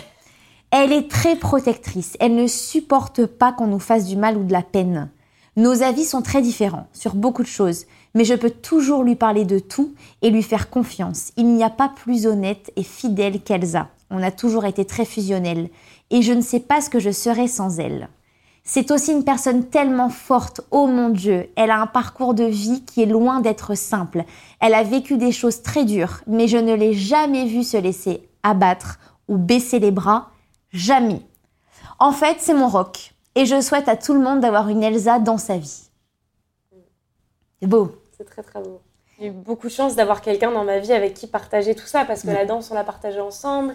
[0.73, 2.17] Elle est très protectrice.
[2.21, 5.11] Elle ne supporte pas qu'on nous fasse du mal ou de la peine.
[5.57, 9.45] Nos avis sont très différents sur beaucoup de choses, mais je peux toujours lui parler
[9.45, 11.33] de tout et lui faire confiance.
[11.37, 13.89] Il n'y a pas plus honnête et fidèle qu'Elsa.
[14.11, 15.69] On a toujours été très fusionnels
[16.11, 18.09] et je ne sais pas ce que je serais sans elle.
[18.63, 22.85] C'est aussi une personne tellement forte, oh mon Dieu, elle a un parcours de vie
[22.85, 24.25] qui est loin d'être simple.
[24.61, 28.29] Elle a vécu des choses très dures, mais je ne l'ai jamais vue se laisser
[28.43, 28.99] abattre
[29.29, 30.31] ou baisser les bras,
[30.73, 31.23] jamais.
[31.99, 35.19] En fait, c'est mon rock, et je souhaite à tout le monde d'avoir une Elsa
[35.19, 35.90] dans sa vie.
[37.61, 37.93] C'est beau.
[38.17, 38.81] C'est très très beau.
[39.19, 42.05] J'ai eu beaucoup de chance d'avoir quelqu'un dans ma vie avec qui partager tout ça
[42.05, 42.35] parce que Mm.
[42.35, 43.75] la danse on l'a partagé ensemble.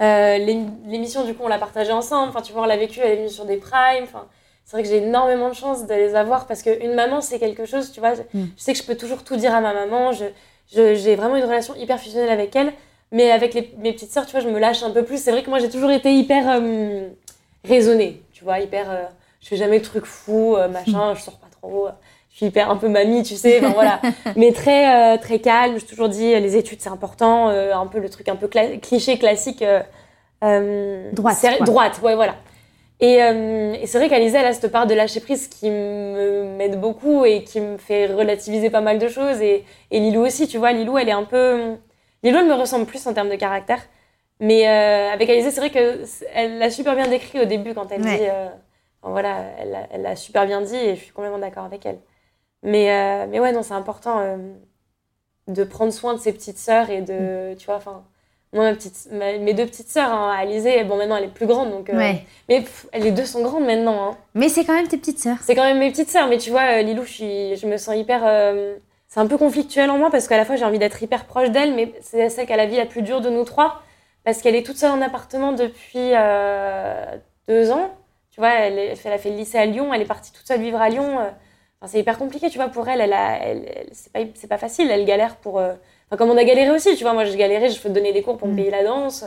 [0.00, 2.28] Euh, l'ém- L'émission du coup on l'a partagé ensemble.
[2.30, 4.04] Enfin tu vois on l'a vécu, elle est venue sur des primes.
[4.04, 4.26] Enfin,
[4.64, 7.66] c'est vrai que j'ai énormément de chance de les avoir parce qu'une maman c'est quelque
[7.66, 8.14] chose, tu vois.
[8.14, 8.46] Je, Mm.
[8.56, 10.12] je sais que je peux toujours tout dire à ma maman.
[10.12, 10.26] Je,
[10.72, 12.72] je- j'ai vraiment une relation hyper fusionnelle avec elle.
[13.12, 15.22] Mais avec les- mes petites sœurs, tu vois, je me lâche un peu plus.
[15.22, 17.08] C'est vrai que moi j'ai toujours été hyper euh,
[17.64, 18.90] raisonnée, tu vois, hyper.
[18.90, 19.04] euh,
[19.40, 21.88] je fais jamais de trucs fous, machin, je sors pas trop.
[22.34, 24.00] Je suis hyper un peu mamie, tu sais, voilà.
[24.36, 25.78] Mais très, euh, très calme.
[25.78, 27.48] J'ai toujours dit, euh, les études, c'est important.
[27.48, 29.62] euh, un peu le truc un peu cla- cliché, classique.
[30.42, 31.64] euh, Droite, quoi.
[31.64, 32.34] Droite, ouais, voilà.
[33.00, 37.24] Et, et c'est vrai qu'Alizée, elle a cette part de lâcher prise qui m'aide beaucoup
[37.24, 39.40] et qui me fait relativiser pas mal de choses.
[39.40, 41.76] Et, et Lilou aussi, tu vois, Lilou, elle est un peu.
[42.22, 43.80] Lilou, elle me ressemble plus en termes de caractère.
[44.40, 48.18] Mais avec Alizée, c'est vrai qu'elle l'a super bien décrit au début quand elle Ouais.
[48.18, 48.24] dit.
[49.02, 49.36] voilà,
[49.92, 51.98] elle l'a super bien dit et je suis complètement d'accord avec elle.
[52.64, 54.36] Mais, euh, mais ouais, non, c'est important euh,
[55.48, 57.52] de prendre soin de ses petites sœurs et de.
[57.52, 57.56] Mm.
[57.56, 58.02] Tu vois, enfin.
[58.52, 61.46] Moi, ma petite, ma- mes deux petites sœurs, hein, Alizée, bon, maintenant elle est plus
[61.46, 61.90] grande, donc.
[61.90, 62.24] euh, Ouais.
[62.48, 64.10] Mais pff, les deux sont grandes maintenant.
[64.12, 64.16] Hein.
[64.34, 65.38] Mais c'est quand même tes petites sœurs.
[65.42, 67.76] C'est quand même mes petites sœurs, mais tu vois, euh, Lilou, je, suis, je me
[67.78, 68.22] sens hyper.
[68.24, 68.76] euh,
[69.08, 71.50] c'est un peu conflictuel en moi parce qu'à la fois j'ai envie d'être hyper proche
[71.50, 73.82] d'elle, mais c'est celle qui a la vie la plus dure de nous trois
[74.24, 76.10] parce qu'elle est toute seule en appartement depuis
[77.48, 77.90] deux ans.
[78.30, 80.46] Tu vois, elle, est- elle a fait le lycée à Lyon, elle est partie toute
[80.46, 81.18] seule vivre à Lyon.
[81.84, 83.02] Enfin, c'est hyper compliqué, tu vois, pour elle.
[83.02, 85.58] elle, a- elle, elle- c'est, pas, facile, elle galère pour.
[85.58, 85.74] euh,
[86.08, 88.12] Enfin, comme on a galéré aussi, tu vois, moi j'ai galéré, je peux te donner
[88.12, 88.56] des cours pour me Mm.
[88.56, 89.24] payer la danse.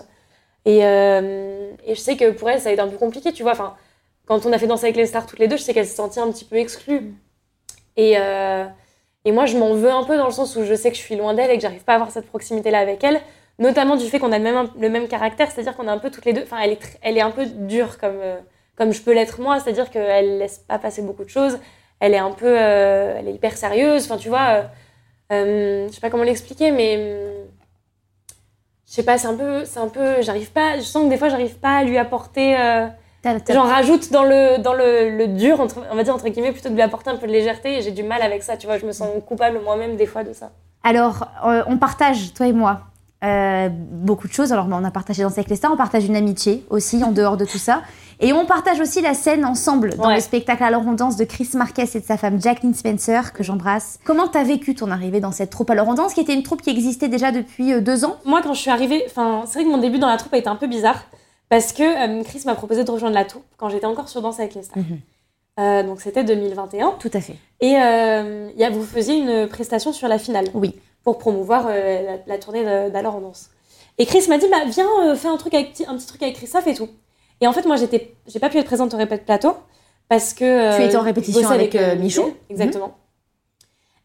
[0.65, 3.43] Et, euh, et je sais que pour elle, ça a été un peu compliqué, tu
[3.43, 3.51] vois.
[3.53, 3.75] Enfin,
[4.25, 5.95] quand on a fait Danser avec les stars toutes les deux, je sais qu'elle se
[5.95, 7.13] sentait un petit peu exclue.
[7.95, 8.65] Et, euh,
[9.25, 11.01] et moi, je m'en veux un peu dans le sens où je sais que je
[11.01, 13.19] suis loin d'elle et que j'arrive pas à avoir cette proximité-là avec elle,
[13.59, 16.09] notamment du fait qu'on a le même, le même caractère, c'est-à-dire qu'on est un peu
[16.11, 16.43] toutes les deux.
[16.43, 18.19] Enfin, elle est, elle est un peu dure comme,
[18.75, 21.59] comme je peux l'être moi, c'est-à-dire qu'elle laisse pas passer beaucoup de choses.
[21.99, 24.05] Elle est un peu, euh, elle est hyper sérieuse.
[24.05, 24.63] Enfin, tu vois, euh,
[25.33, 27.47] euh, je sais pas comment l'expliquer, mais hum,
[28.87, 30.77] je sais pas, c'est un peu, c'est un peu, j'arrive pas.
[30.77, 32.57] Je sens que des fois, j'arrive pas à lui apporter.
[32.59, 32.87] euh,
[33.49, 36.69] J'en rajoute dans le, dans le, le dur, entre, on va dire entre guillemets, plutôt
[36.69, 37.77] que de lui apporter un peu de légèreté.
[37.77, 38.77] Et j'ai du mal avec ça, tu vois.
[38.77, 40.51] Je me sens coupable moi-même des fois de ça.
[40.83, 42.81] Alors, euh, on partage, toi et moi,
[43.23, 44.53] euh, beaucoup de choses.
[44.53, 47.37] Alors, on a partagé Danser avec les stars, on partage une amitié aussi en dehors
[47.37, 47.81] de tout ça.
[48.19, 50.15] Et on partage aussi la scène ensemble dans Ouais.
[50.15, 53.43] le spectacle Alors on danse de Chris Marquez et de sa femme Jacqueline Spencer, que
[53.43, 53.99] j'embrasse.
[54.05, 55.69] Comment t'as vécu ton arrivée dans cette troupe?
[55.69, 58.41] Alors on danse, qui était une troupe qui existait déjà depuis euh, deux ans Moi,
[58.41, 60.47] quand je suis arrivée, enfin, c'est vrai que mon début dans la troupe a été
[60.47, 61.03] un peu bizarre.
[61.49, 61.83] Parce que
[62.19, 64.63] euh, Chris m'a proposé de rejoindre la troupe quand j'étais encore sur Danse avec les
[64.63, 64.77] stars.
[64.83, 64.99] Mhm.
[65.59, 66.93] Euh, donc c'était 2021.
[66.99, 67.35] Tout à fait.
[67.61, 70.45] Et euh, il y a- vous faisiez une prestation sur la finale.
[70.53, 70.75] Oui.
[71.07, 73.51] Pour promouvoir euh, la, la tournée d'Alors en danse.
[73.97, 76.35] Et Chris m'a dit, bah viens, euh, fais un, truc avec, un petit truc avec
[76.35, 76.89] Christophe et tout.
[77.39, 79.55] Et en fait, moi, j'étais, j'ai pas pu être présente au répète plateau
[80.09, 80.39] parce que.
[80.39, 82.23] Tu euh, étais en répétition avec, euh, Michou.
[82.23, 82.97] Miguel, Exactement.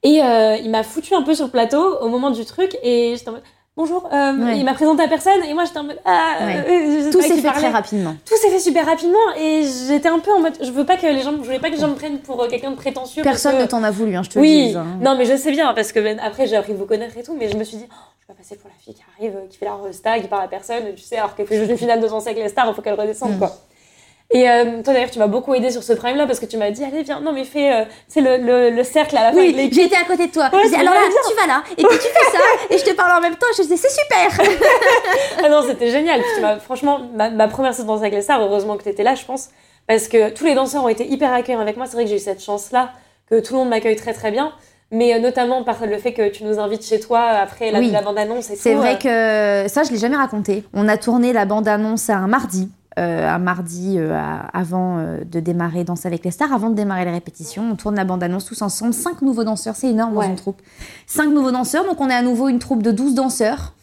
[0.04, 3.28] Et il m'a foutu un peu sur le plateau au moment du truc et j'étais
[3.28, 3.42] en mode
[3.76, 4.08] bonjour.
[4.12, 4.58] Euh, Ouais.
[4.58, 6.36] Il m'a présenté à personne et moi j'étais en mode ah.
[6.40, 6.64] Ouais.
[6.68, 7.60] euh, sais Tout s'est fait parlait.
[7.60, 8.14] très rapidement.
[8.26, 11.06] Tout s'est fait super rapidement et j'étais un peu en mode je veux pas que
[11.06, 13.22] les gens je voulais pas que les gens me prennent pour euh, quelqu'un de prétentieux.
[13.22, 14.76] Personne que- ne t'en a voulu, hein, je te le Oui, dis.
[14.76, 14.86] hein.
[15.00, 17.22] non mais je sais bien parce que ben, après j'ai appris de vous connaître et
[17.22, 19.02] tout mais je me suis dit oh, je vais pas passer pour la fille qui
[19.18, 21.58] arrive euh, qui fait la resta qui parle à personne tu sais alors qu'elle fait
[21.58, 23.38] juste une finale de danse avec les stars il faut qu'elle redescende Mm.
[23.38, 23.52] quoi.
[24.34, 26.56] Et euh, toi d'ailleurs tu m'as beaucoup aidé sur ce prime là parce que tu
[26.56, 29.30] m'as dit allez viens non mais fais euh, c'est le, le, le cercle à la
[29.32, 30.48] fin Oui, j'ai été à côté de toi.
[30.52, 31.18] Ouais, c'est alors là, bien.
[31.28, 32.38] tu vas là, et puis tu fais ça,
[32.70, 34.46] et je te parle en même temps, je disais, c'est super.
[35.44, 36.20] Ah non, c'était génial.
[36.20, 39.24] Puis franchement, ma, ma première séance avec les stars, heureusement que tu étais là, je
[39.24, 39.48] pense.
[39.88, 41.86] Parce que tous les danseurs ont été hyper accueillants avec moi.
[41.86, 42.92] C'est vrai que j'ai eu cette chance-là,
[43.28, 44.52] que tout le monde m'accueille très très bien.
[44.92, 47.90] Mais euh, notamment par le fait que tu nous invites chez toi après la, Oui.
[47.90, 50.64] la bande-annonce et C'est tout, vrai euh, que ça, je l'ai jamais raconté.
[50.74, 52.68] On a tourné la bande-annonce un mardi.
[52.98, 54.18] Euh, un mardi euh,
[54.52, 57.70] avant euh, de démarrer Danse avec les stars, avant de démarrer les répétitions.
[57.72, 58.92] On tourne la bande-annonce tous ensemble.
[58.92, 60.60] Cinq nouveaux danseurs, c'est énorme dans une troupe.
[61.06, 63.74] Cinq nouveaux danseurs, donc on est à nouveau une troupe de 12 danseurs.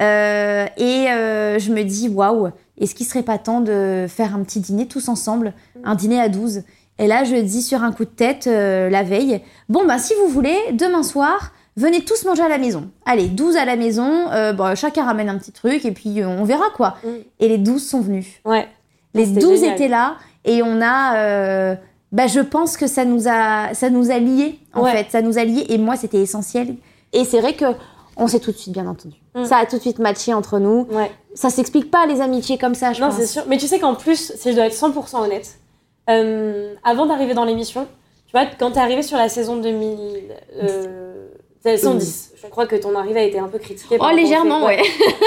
[0.00, 4.42] Euh, et euh, je me dis, waouh, est-ce qu'il serait pas temps de faire un
[4.42, 5.52] petit dîner tous ensemble?
[5.84, 6.62] Un dîner à 12
[6.98, 10.14] Et là, je dis sur un coup de tête euh, la veille, bon, bah si
[10.22, 12.90] vous voulez, demain soir, venez tous manger à la maison.
[13.06, 16.28] Allez, 12 à la maison, euh, bon, chacun ramène un petit truc et puis euh,
[16.28, 16.96] on verra quoi.
[17.04, 17.08] Mm.
[17.40, 18.26] Et les 12 sont venus.
[18.44, 18.68] Ouais.
[19.14, 19.74] Les C'était 12 génial.
[19.74, 21.16] étaient là et on a...
[21.18, 21.74] euh,
[22.12, 24.92] bah, je pense que ça nous a, ça nous a liés, en Ouais.
[24.92, 25.06] fait.
[25.10, 26.76] Ça nous a liés et moi, c'était essentiel.
[27.14, 27.64] Et c'est vrai que
[28.18, 29.14] on s'est tout de suite bien entendu.
[29.34, 29.44] Mm.
[29.46, 30.86] Ça a tout de suite matché entre nous.
[30.90, 31.10] Ouais.
[31.34, 33.16] Ça s'explique pas les amitiés comme ça, je Non, pense.
[33.16, 33.44] c'est sûr.
[33.48, 35.58] Mais tu sais qu'en plus, si je dois être 100% honnête,
[36.84, 37.86] avant d'arriver dans l'émission,
[38.26, 39.98] tu vois, quand t'es arrivé sur la saison 2000,
[40.62, 41.28] euh,
[41.64, 43.96] 110, je crois que ton arrivée a été un peu critiquée.
[44.00, 44.80] Oh, légèrement, ouais.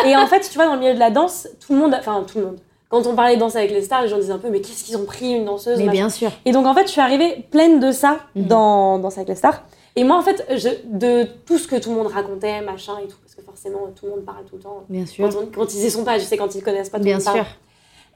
[0.05, 2.23] Et en fait, tu vois, dans le milieu de la danse, tout le monde, enfin
[2.27, 2.57] tout le monde,
[2.89, 4.83] quand on parlait de danse avec les stars, les gens disaient un peu, mais qu'est-ce
[4.83, 5.91] qu'ils ont pris une danseuse Mais machin.
[5.97, 6.31] bien sûr.
[6.45, 8.45] Et donc en fait, je suis arrivée pleine de ça Mhm.
[8.47, 9.63] dans Danse avec les stars.
[9.97, 13.07] Et moi, en fait, je, de tout ce que tout le monde racontait, machin et
[13.07, 14.83] tout, parce que forcément, tout le monde parle tout le temps.
[14.89, 15.27] Bien sûr.
[15.29, 17.09] Quand, on- quand ils y sont pas, je sais, quand ils connaissent pas, tout le
[17.11, 17.45] Bien monde parle.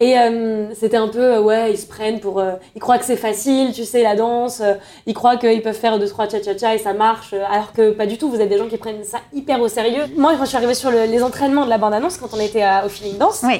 [0.02, 2.40] Et euh, c'était un peu, euh, ouais, ils se prennent pour.
[2.40, 4.62] euh, ils croient que c'est facile, tu sais, la danse.
[5.06, 7.34] ils croient qu'ils peuvent faire deux, trois cha-cha-cha et ça marche.
[7.34, 10.04] alors que pas du tout, vous êtes des gens qui prennent ça hyper au sérieux.
[10.16, 12.62] Moi, quand je suis arrivée sur le- les entraînements de la bande-annonce, quand on était
[12.62, 13.60] à- au Feeling Dance, Oui.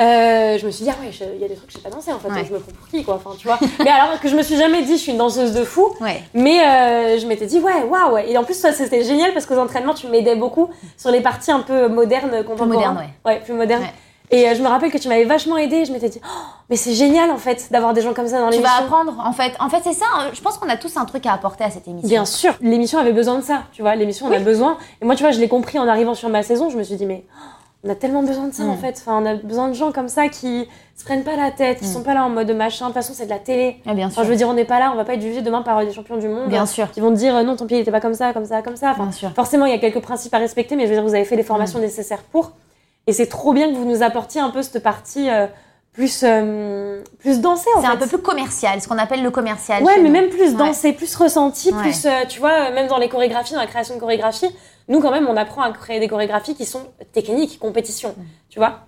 [0.00, 1.90] je me suis dit, ah ouais, il y a des trucs que je sais pas
[1.90, 2.44] danser en fait, Ouais.
[2.44, 3.14] je me prends pour qui, quoi.
[3.24, 3.60] Enfin, tu vois.
[3.78, 5.94] mais alors que je me suis jamais dit, je suis une danseuse de fou.
[6.00, 6.20] Ouais.
[6.34, 8.18] Mais je m'étais dit, ouais, waouh.
[8.18, 11.52] Et en plus, ça, c'était génial parce qu'aux entraînements, tu m'aidais beaucoup sur les parties
[11.52, 12.68] un peu modernes, contemporaines.
[12.72, 13.40] moderne, ouais.
[13.44, 13.82] plus modernes.
[13.82, 13.92] Ouais.
[14.34, 15.84] Et euh, je me rappelle que tu m'avais vachement aidée.
[15.84, 16.28] Je m'étais dit, oh,
[16.70, 18.74] mais c'est génial en fait d'avoir des gens comme ça dans Tu l'émission.
[18.78, 19.52] vas apprendre, en fait.
[19.60, 20.06] En fait, c'est ça.
[20.16, 20.30] hein.
[20.32, 22.08] Je pense qu'on a tous un truc à apporter à cette émission.
[22.08, 23.94] Bien sûr, l'émission avait besoin de ça, tu vois.
[23.94, 24.78] L'émission, on a besoin.
[25.00, 26.70] Et moi, tu vois, je l'ai compris en arrivant sur ma saison.
[26.70, 27.38] Je me suis dit, mais oh,
[27.84, 28.78] on a tellement besoin de ça en Mm.
[28.78, 28.94] fait.
[28.98, 30.66] Enfin, on a besoin de gens comme ça qui
[30.96, 31.92] se prennent pas la tête, qui Mm.
[31.92, 32.86] sont pas là en mode machin.
[32.86, 33.76] De toute façon, c'est de la télé.
[33.86, 34.18] Ah, bien sûr.
[34.20, 35.84] Enfin, je veux dire, on n'est pas là, on va pas être jugé demain par
[35.84, 36.48] des champions du monde.
[36.48, 36.90] Bien sûr.
[36.90, 38.62] Qui vont te dire, euh, non, ton pied il était pas comme ça, comme ça,
[38.62, 38.92] comme ça.
[38.92, 39.30] Enfin, Bien sûr.
[39.34, 41.36] forcément, il y a quelques principes à respecter, mais je veux dire, vous avez fait
[41.36, 42.52] les formations nécessaires pour.
[43.06, 45.46] Et c'est trop bien que vous nous apportiez un peu cette partie euh,
[45.92, 47.92] plus, euh, plus dansée en C'est fait.
[47.92, 49.82] un peu plus commercial, ce qu'on appelle le commercial.
[49.82, 50.10] Ouais, mais nous.
[50.12, 50.56] même plus Ouais.
[50.56, 51.82] dansé, plus ressenti, Ouais.
[51.82, 54.54] plus, euh, tu vois, même dans les chorégraphies, dans la création de chorégraphies,
[54.88, 56.82] nous, quand même, on apprend à créer des chorégraphies qui sont
[57.12, 58.22] techniques, compétition, Mm.
[58.50, 58.80] tu vois.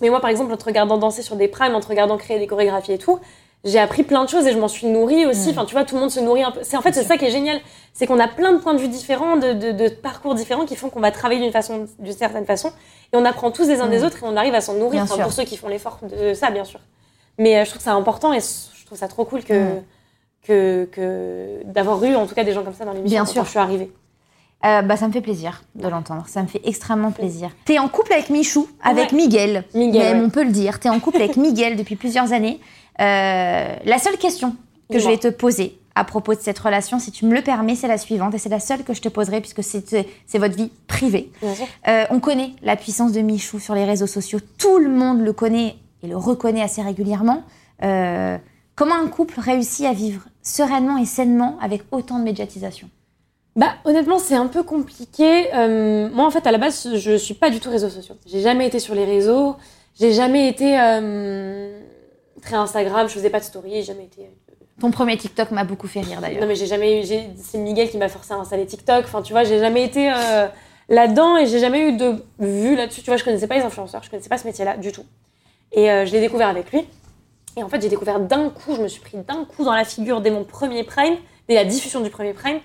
[0.00, 2.38] Mais moi, par exemple, en te regardant danser sur des primes, en te regardant créer
[2.38, 3.18] des chorégraphies et tout,
[3.64, 5.48] j'ai appris plein de choses et je m'en suis nourrie aussi.
[5.48, 5.50] Mm.
[5.52, 6.60] Enfin, tu vois, tout le monde se nourrit un peu.
[6.62, 7.60] C'est en fait, c'est ça qui est génial.
[7.92, 10.76] C'est qu'on a plein de points de vue différents, de, de- de parcours différents qui
[10.76, 12.68] font qu'on va travailler d'une façon, d'une certaine façon.
[13.12, 14.04] Et on apprend tous les uns des Mm.
[14.04, 15.02] autres et on arrive à s'en nourrir.
[15.02, 16.80] Enfin, pour ceux qui font l'effort de ça, bien sûr.
[17.38, 19.82] Mais euh, je trouve que c'est important et je trouve ça trop cool que, Mm.
[20.46, 23.32] que, que d'avoir eu en tout cas des gens comme ça dans l'émission Bien quand
[23.32, 23.44] sûr.
[23.44, 23.90] je suis arrivée.
[24.64, 26.24] Euh, bah, ça me fait plaisir de l'entendre.
[26.26, 27.50] Ça me fait extrêmement plaisir.
[27.66, 29.16] T'es en couple avec Michou, avec Ouais.
[29.18, 29.64] Miguel.
[29.74, 30.24] Miguel, Même, ouais.
[30.26, 30.80] on peut le dire.
[30.80, 32.60] T'es en couple avec Miguel depuis plusieurs années.
[33.00, 34.56] Euh, la seule question
[34.90, 37.76] que je vais te poser à propos de cette relation, si tu me le permets,
[37.76, 38.34] c'est la suivante.
[38.34, 41.30] Et c'est la seule que je te poserai puisque c'est votre vie privée.
[41.88, 44.40] Euh, on connaît la puissance de Michou sur les réseaux sociaux.
[44.58, 47.44] Tout le monde le connaît et le reconnaît assez régulièrement.
[47.82, 48.36] Euh,
[48.74, 52.90] comment un couple réussit à vivre sereinement et sainement avec autant de médiatisation?
[53.56, 55.54] Bah, honnêtement, c'est un peu compliqué.
[55.54, 58.16] Euh, moi, en fait, à la base, je suis pas du tout réseaux sociaux.
[58.26, 59.54] J'ai jamais été sur les réseaux.
[59.98, 61.80] J'ai jamais été euh,
[62.44, 63.08] très Instagram.
[63.08, 63.70] Je faisais pas de story.
[63.74, 64.28] J'ai jamais été.
[64.80, 66.40] Ton premier TikTok m'a beaucoup fait rire d'ailleurs.
[66.40, 67.06] Non, mais j'ai jamais eu.
[67.42, 69.04] C'est Miguel qui m'a forcé à installer TikTok.
[69.04, 70.46] Enfin, tu vois, j'ai jamais été euh,
[70.88, 73.02] là-dedans et j'ai jamais eu de vue là-dessus.
[73.02, 74.02] Tu vois, je connaissais pas les influenceurs.
[74.02, 75.04] Je connaissais pas ce métier-là du tout.
[75.72, 76.86] Et euh, je l'ai découvert avec lui.
[77.56, 79.84] Et en fait, j'ai découvert d'un coup, je me suis pris d'un coup dans la
[79.84, 81.16] figure dès mon premier prime,
[81.48, 82.58] dès la diffusion du premier prime,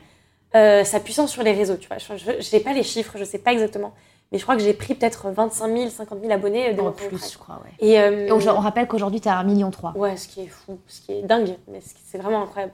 [0.56, 1.78] euh, sa puissance sur les réseaux.
[1.78, 3.94] Tu vois, je n'ai pas les chiffres, je sais pas exactement,
[4.32, 6.90] mais je crois que j'ai pris peut-être 25 000, 50 000 abonnés euh, dès mon
[6.90, 7.72] En plus, je crois, ouais.
[7.80, 9.72] Et, euh, Et on rappelle qu'aujourd'hui, tu as 1,3 million.
[9.96, 12.74] Ouais, ce qui est fou, ce qui est dingue, mais c'est vraiment incroyable.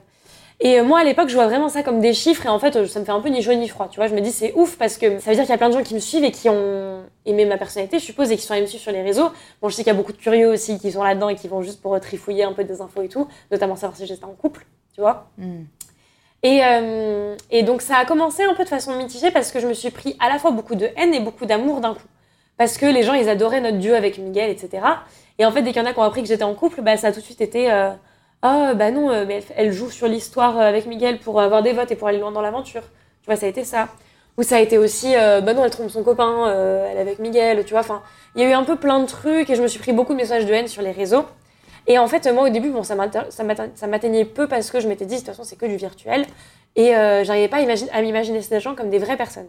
[0.58, 2.76] Et euh, moi, à l'époque, je vois vraiment ça comme des chiffres et en fait,
[2.76, 3.88] euh, ça me fait un peu ni chaud ni froid.
[3.90, 5.58] Tu vois, je me dis c'est ouf parce que ça veut dire qu'il y a
[5.58, 8.36] plein de gens qui me suivent et qui ont aimé ma personnalité, je suppose, et
[8.36, 9.30] qui sont allés me suivre sur les réseaux.
[9.60, 11.48] Bon, je sais qu'il y a beaucoup de curieux aussi qui sont là-dedans et qui
[11.48, 14.32] vont juste pour trifouiller un peu des infos et tout, notamment savoir si j'étais en
[14.32, 15.28] couple, tu vois.
[15.36, 15.64] Hmm.
[16.42, 19.66] Et, euh, et donc ça a commencé un peu de façon mitigée parce que je
[19.66, 22.08] me suis pris à la fois beaucoup de haine et beaucoup d'amour d'un coup.
[22.56, 24.82] Parce que les gens, ils adoraient notre duo avec Miguel, etc.
[25.38, 26.80] Et en fait, dès qu'il y en a qui ont appris que j'étais en couple,
[26.82, 27.90] bah, ça a tout de suite été euh,
[28.42, 31.72] Ah, bah non, euh, mais elle, joue sur l'histoire euh, avec Miguel pour avoir des
[31.72, 32.82] votes et pour aller loin dans l'aventure.
[33.22, 33.88] Tu vois, ça a été ça.
[34.38, 36.44] Ou ça a été aussi Bah non, elle trompe son copain,
[36.90, 37.80] elle est avec Miguel, tu vois.
[37.80, 38.02] Enfin,
[38.34, 40.12] il y a eu un peu plein de trucs et je me suis pris beaucoup
[40.12, 41.24] de messages de haine sur les réseaux.
[41.86, 44.70] Et en fait, moi, au début, bon, ça m'atte- ça m'atte- ça m'atteignait peu parce
[44.70, 46.24] que je m'étais dit, de toute façon, c'est que du virtuel.
[46.74, 49.48] Et euh, j'arrivais pas à, imaginer- à m'imaginer ces gens comme des vraies personnes.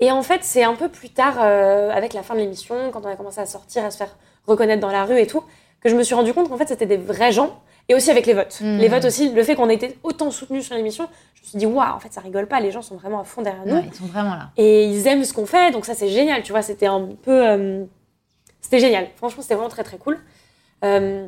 [0.00, 3.04] Et en fait, c'est un peu plus tard, euh, avec la fin de l'émission, quand
[3.04, 4.16] on a commencé à sortir, à se faire
[4.46, 5.42] reconnaître dans la rue et tout,
[5.80, 7.58] que je me suis rendu compte qu'en fait, c'était des vrais gens.
[7.90, 8.60] Et aussi avec les votes.
[8.62, 8.78] Mhm.
[8.78, 11.58] Les votes aussi, le fait qu'on ait été autant soutenus sur l'émission, je me suis
[11.58, 13.74] dit, waouh, en fait, ça rigole pas, les gens sont vraiment à fond derrière nous.
[13.74, 14.48] Ouais, ils sont vraiment là.
[14.56, 17.46] Et ils aiment ce qu'on fait, donc ça c'est génial, tu vois, c'était un peu...
[17.46, 17.84] euh,
[18.62, 20.18] C'était génial, franchement c'était vraiment très très cool.
[20.84, 21.26] Euh,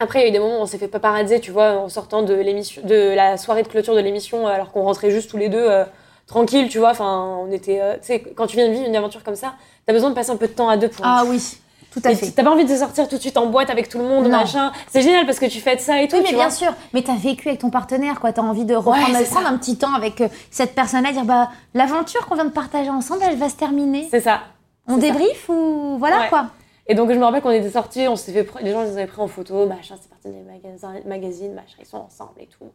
[0.00, 1.88] Après il y a eu des moments où on s'est fait paparazzer, tu vois, en
[1.88, 5.36] sortant de, l'émission, de la soirée de clôture de l'émission, alors qu'on rentrait juste tous
[5.38, 5.84] les deux euh,
[6.26, 7.80] tranquilles, tu vois, enfin on était...
[7.80, 9.54] euh, tu sais, quand tu viens de vivre une aventure comme ça,
[9.86, 11.04] t'as besoin de passer un peu de temps à deux pour...
[11.06, 11.58] Ah oui,
[11.92, 12.30] tout à Et fait.
[12.30, 14.30] T'as pas envie de sortir tout de suite en boîte avec tout le monde, Non.
[14.38, 14.72] machin.
[14.90, 16.54] C'est génial parce que tu fais de ça et tout, Oui, mais tu bien vois.
[16.56, 16.72] sûr.
[16.94, 18.32] Mais t'as vécu avec ton partenaire, quoi.
[18.32, 21.50] T'as envie de reprendre, Ouais, prendre un petit temps avec euh, cette personne-là, dire bah
[21.74, 24.08] l'aventure qu'on vient de partager ensemble, elle va se terminer.
[24.10, 24.40] C'est ça.
[24.88, 25.00] On ça.
[25.00, 26.28] débrief ou voilà Ouais.
[26.30, 26.46] quoi.
[26.86, 29.06] Et donc je me rappelle qu'on était sortis, on s'était fait, les gens les avaient
[29.06, 32.72] pris en photo, machin, c'est parti des magasins, magazines, machin, ils sont ensemble et tout.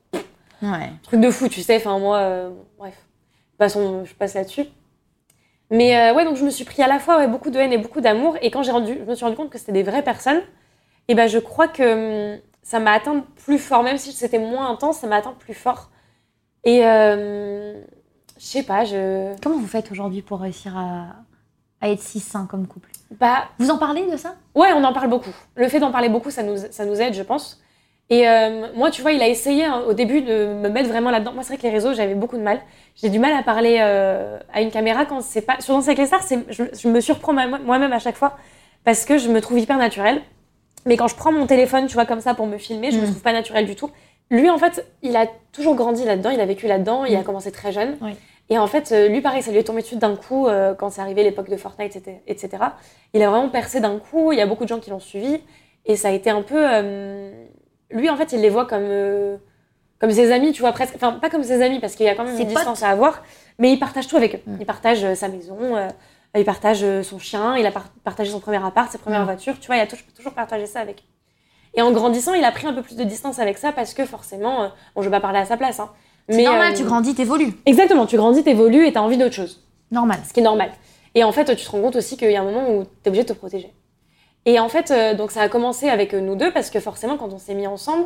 [0.62, 0.92] Ouais.
[1.04, 2.96] Truc de fou, tu sais, enfin moi, euh, bref,
[3.58, 4.66] passons, je passe là-dessus.
[5.70, 7.74] Mais euh, ouais, donc je me suis pris à la fois ouais, beaucoup de haine
[7.74, 9.84] et beaucoup d'amour, et quand j'ai rendu, je me suis rendu compte que c'était des
[9.84, 10.42] vraies personnes,
[11.10, 14.70] et ben je crois que hum, ça m'a atteint plus fort, même si c'était moins
[14.70, 15.90] intense, ça m'a atteint plus fort.
[16.64, 17.82] Et euh,
[18.38, 19.36] je sais pas, je.
[19.42, 21.08] Comment vous faites aujourd'hui pour réussir à,
[21.82, 22.90] à être si sain comme couple?
[23.12, 24.36] Bah, Vous en parlez de ça?
[24.56, 25.34] Ouais, on en parle beaucoup.
[25.56, 27.62] Le fait d'en parler beaucoup, ça nous, ça nous aide, je pense.
[28.10, 31.12] Et euh, moi, tu vois, il a essayé hein, au début de me mettre vraiment
[31.12, 31.34] là-dedans.
[31.34, 32.60] Moi, c'est vrai que les réseaux, j'avais beaucoup de mal.
[32.96, 35.60] J'ai du mal à parler euh, à une caméra quand c'est pas.
[35.60, 38.38] Sur Danse avec les stars, je, je me surprends moi-même à chaque fois
[38.86, 40.22] parce que je me trouve hyper naturelle.
[40.86, 43.02] Mais quand je prends mon téléphone, tu vois, comme ça pour me filmer, je me
[43.02, 43.06] Mm.
[43.10, 43.90] trouve pas naturelle du tout.
[44.32, 47.24] Lui, en fait, il a toujours grandi là-dedans, il a vécu là-dedans, il a Mm.
[47.26, 47.98] commencé très jeune.
[48.02, 48.12] Oui.
[48.50, 50.90] Et en fait, euh, lui, pareil, ça lui est tombé dessus d'un coup euh, quand
[50.90, 52.64] c'est arrivé l'époque de Fortnite, etc..
[53.14, 55.42] Il a vraiment percé d'un coup, il y a beaucoup de gens qui l'ont suivi.
[55.86, 56.56] Et ça a été un peu.
[56.58, 57.32] euh,
[57.92, 59.38] Lui, en fait, il les voit comme, euh,
[60.00, 60.96] comme ses amis, tu vois, presque.
[60.96, 63.24] Enfin, pas comme ses amis, parce qu'il y a quand même une distance à avoir.
[63.60, 64.40] Mais il partage tout avec eux.
[64.46, 64.58] Mm.
[64.62, 65.58] Il partage sa maison,
[66.36, 69.26] il partage son chien, il a par- partagé son premier appart, ses premières Mm.
[69.26, 69.60] voitures.
[69.60, 71.04] Tu vois, il a toujours, partagé ça avec eux.
[71.74, 74.06] Et en grandissant, il a pris un peu plus de distance avec ça parce que
[74.06, 75.90] forcément, bon, je vais pas parler à sa place, hein.
[76.30, 77.54] C'est normal, euh, tu grandis, t'évolues.
[77.66, 80.20] Exactement, tu grandis, t'évolues et t'as envie d'autre chose Normal.
[80.28, 80.72] ce qui est normal.
[81.16, 82.90] Et en fait, tu te rends compte aussi qu'il y a un moment où tu
[83.06, 83.74] es obligé de te protéger.
[84.46, 87.18] Et en fait, euh, donc ça a commencé avec euh, nous deux parce que forcément,
[87.18, 88.06] quand on s'est mis ensemble,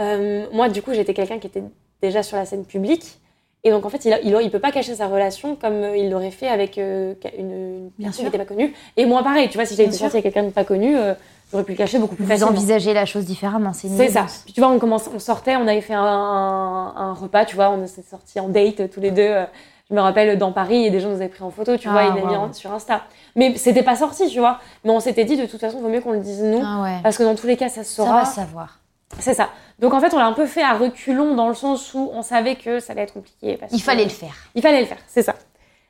[0.00, 1.62] euh, moi, du coup, j'étais quelqu'un qui était
[2.02, 3.20] déjà sur la scène publique.
[3.66, 6.30] Et donc, en fait, il, il peut pas cacher sa relation comme euh, il l'aurait
[6.30, 8.74] fait avec euh, une, personne qui n'était pas connue.
[8.98, 11.14] Et moi, pareil, tu vois, si j'avais été sortie avec quelqu'un de pas connu, euh,
[11.50, 12.50] j'aurais pu le cacher beaucoup plus Vous facilement.
[12.52, 14.26] envisagez la chose différemment, c'est une C'est ça.
[14.44, 17.56] Puis tu vois, on, commence, on sortait, on avait fait un, un- un repas, tu
[17.56, 19.22] vois, on s'est sortis en date tous les deux.
[19.22, 19.44] euh,
[19.90, 21.92] Je me rappelle dans Paris, et des gens nous avaient pris en photo, tu Ah,
[21.92, 22.42] vois, il l'a mis wow.
[22.48, 23.00] en- sur Insta.
[23.34, 24.58] Mais c'était pas sorti, tu vois.
[24.84, 26.82] Mais on s'était dit, de toute façon, il vaut mieux qu'on le dise nous, Ah
[26.82, 26.98] ouais.
[27.02, 28.18] parce que dans tous les cas, ça se Ça saura.
[28.20, 28.78] va savoir.
[29.20, 29.50] C'est ça.
[29.78, 32.22] Donc en fait, on l'a un peu fait à reculons dans le sens où on
[32.22, 33.56] savait que ça allait être compliqué.
[33.56, 34.34] parce Il que- fallait le faire.
[34.54, 35.34] Il fallait le faire, c'est ça.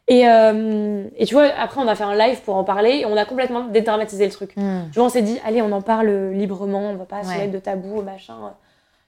[0.06, 3.06] Et, euh, et tu vois, après, on a fait un live pour en parler et
[3.06, 4.52] on a complètement dédramatisé le truc.
[4.56, 4.82] Hmm.
[4.92, 7.52] Tu vois, on s'est dit, allez, on en parle librement, on va pas se mettre
[7.52, 8.36] de tabou, machin.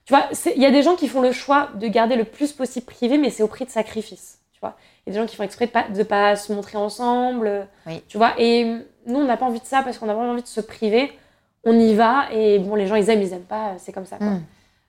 [0.05, 0.23] Tu vois,
[0.55, 3.17] il y a des gens qui font le choix de garder le plus possible privé,
[3.19, 4.39] mais c'est au prix de sacrifices.
[4.53, 6.51] Tu vois, il y a des gens qui font exprès de pas, de pas se
[6.51, 7.67] montrer ensemble.
[7.85, 8.01] Oui.
[8.07, 8.63] Tu vois, et
[9.05, 11.11] nous, on n'a pas envie de ça parce qu'on a vraiment envie de se priver.
[11.65, 14.17] On y va et bon, les gens, ils aiment, ils aiment pas, c'est comme ça.
[14.17, 14.27] Quoi.
[14.27, 14.41] Hmm.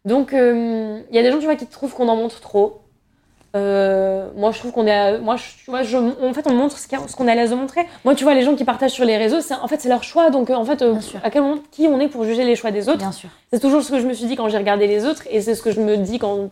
[0.05, 2.81] Donc, euh, il y a des gens, tu vois, qui trouvent qu'on en montre trop.
[3.57, 5.19] Euh, moi, je trouve qu'on est.
[5.19, 7.55] Moi, je, tu vois, je- en fait, on montre ce qu'on est à l'aise de
[7.55, 7.87] montrer.
[8.05, 10.05] Moi, tu vois, les gens qui partagent sur les réseaux, c'est, en fait, c'est leur
[10.05, 10.31] choix.
[10.31, 10.95] Donc, euh, en fait, euh,
[11.25, 12.99] à quel moment, qui on est pour juger les choix des autres?
[12.99, 13.31] Bien sûr.
[13.53, 15.55] C'est toujours ce que je me suis dit quand j'ai regardé les autres, et c'est
[15.55, 16.51] ce que je me dis quand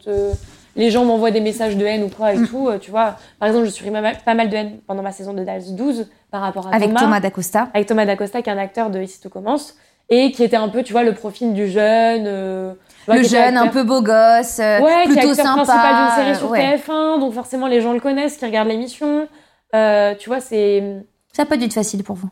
[0.74, 2.48] les gens m'envoient des messages de haine ou quoi et Mm.
[2.48, 2.68] tout.
[2.80, 5.32] tu vois, par exemple, je suis pas mal, pas mal de haine pendant ma saison
[5.34, 7.68] de Dallas 12 par rapport à Avec Thomas Dacosta.
[7.74, 9.74] avec Thomas Dacosta, qui est un acteur de Ici tout commence,
[10.08, 12.24] et qui était un peu, tu vois, le profil du jeune.
[12.26, 12.72] euh,
[13.08, 15.64] Le jeune, un peu beau gosse, euh, Ouais, qui est plutôt sympa.
[15.64, 16.76] principal d'une série sur ouais.
[16.76, 19.28] TF1, donc forcément les gens le connaissent, qui regardent l'émission.
[19.74, 21.04] Euh, tu vois, c'est.
[21.32, 22.30] Ça peut être facile pour vous.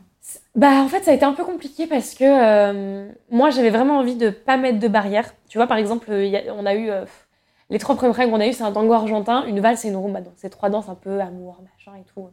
[0.55, 4.15] Bah, en fait, ça a été un peu compliqué parce que moi, j'avais vraiment envie
[4.15, 5.33] de pas mettre de barrière.
[5.49, 6.89] Tu vois, par exemple, il y a- on a eu.
[7.71, 9.95] les trois premières règles qu'on a eues, c'est un tango argentin, une valse et une
[9.95, 10.21] rumba.
[10.21, 12.27] Donc, c'est trois danses un peu amour, machin et tout.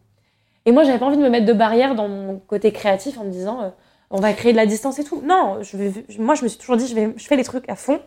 [0.66, 3.24] Et moi, j'avais pas envie de me mettre de barrière dans mon côté créatif en
[3.24, 3.72] me disant,
[4.12, 5.22] on va créer de la distance et tout.
[5.24, 7.74] Non, je vais, moi, je me suis toujours dit, je, vais, fais les trucs à
[7.74, 8.00] fond.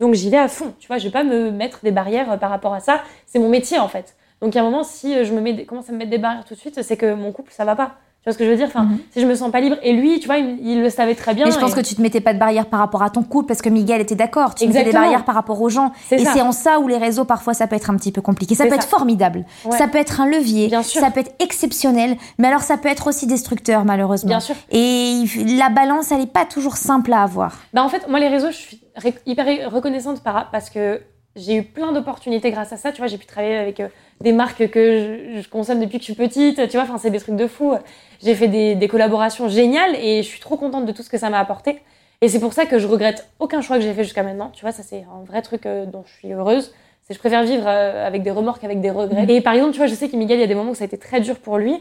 [0.00, 0.72] Donc, j'y vais à fond.
[0.78, 3.02] Tu vois, je vais pas me mettre des barrières euh, par rapport à ça.
[3.26, 4.16] C'est mon métier, en fait.
[4.40, 6.10] Donc, il y a un moment, si euh, je me mets commence à me mettre
[6.10, 7.96] des barrières tout de suite, c'est que mon couple, ça va pas.
[8.20, 8.66] Tu vois ce que je veux dire?
[8.66, 8.98] Enfin, Mhm.
[9.12, 9.76] Si je me sens pas libre.
[9.82, 11.46] Et lui, tu vois, il, il le savait très bien.
[11.46, 13.22] Mais je pense et- que tu te mettais pas de barrière par rapport à ton
[13.22, 14.54] couple parce que Miguel était d'accord.
[14.56, 15.92] Tu mettais des barrières par rapport aux gens.
[16.10, 18.54] Et c'est en ça où les réseaux, parfois, ça peut être un petit peu compliqué.
[18.56, 18.76] Ça peut ça.
[18.76, 19.44] être formidable.
[19.64, 19.78] Ouais.
[19.78, 20.66] Ça peut être un levier.
[20.68, 21.00] Bien sûr.
[21.00, 22.16] Ça peut être exceptionnel.
[22.38, 24.28] Mais alors, ça peut être aussi destructeur, malheureusement.
[24.28, 24.56] Bien sûr.
[24.72, 25.24] Et
[25.56, 27.56] la balance, elle est pas toujours simple à avoir.
[27.72, 28.80] Bah en fait, moi, les réseaux, je suis
[29.26, 31.00] hyper reconnaissante par, parce que
[31.36, 32.90] j'ai eu plein d'opportunités grâce à ça.
[32.90, 33.86] Tu vois, j'ai pu travailler avec euh,
[34.20, 36.68] des marques que je, je consomme depuis que je suis petite.
[36.68, 37.74] Tu vois, enfin, c'est des trucs de fou.
[38.22, 41.18] J'ai fait des, des collaborations géniales et je suis trop contente de tout ce que
[41.18, 41.80] ça m'a apporté.
[42.20, 44.50] Et c'est pour ça que je regrette aucun choix que j'ai fait jusqu'à maintenant.
[44.52, 46.72] Tu vois, ça, c'est un vrai truc euh, dont je suis heureuse.
[47.06, 49.24] C'est je préfère vivre euh, avec des remords qu'avec des regrets.
[49.28, 50.74] Et par exemple, tu vois, je sais que Miguel, il y a des moments où
[50.74, 51.76] ça a été très dur pour lui.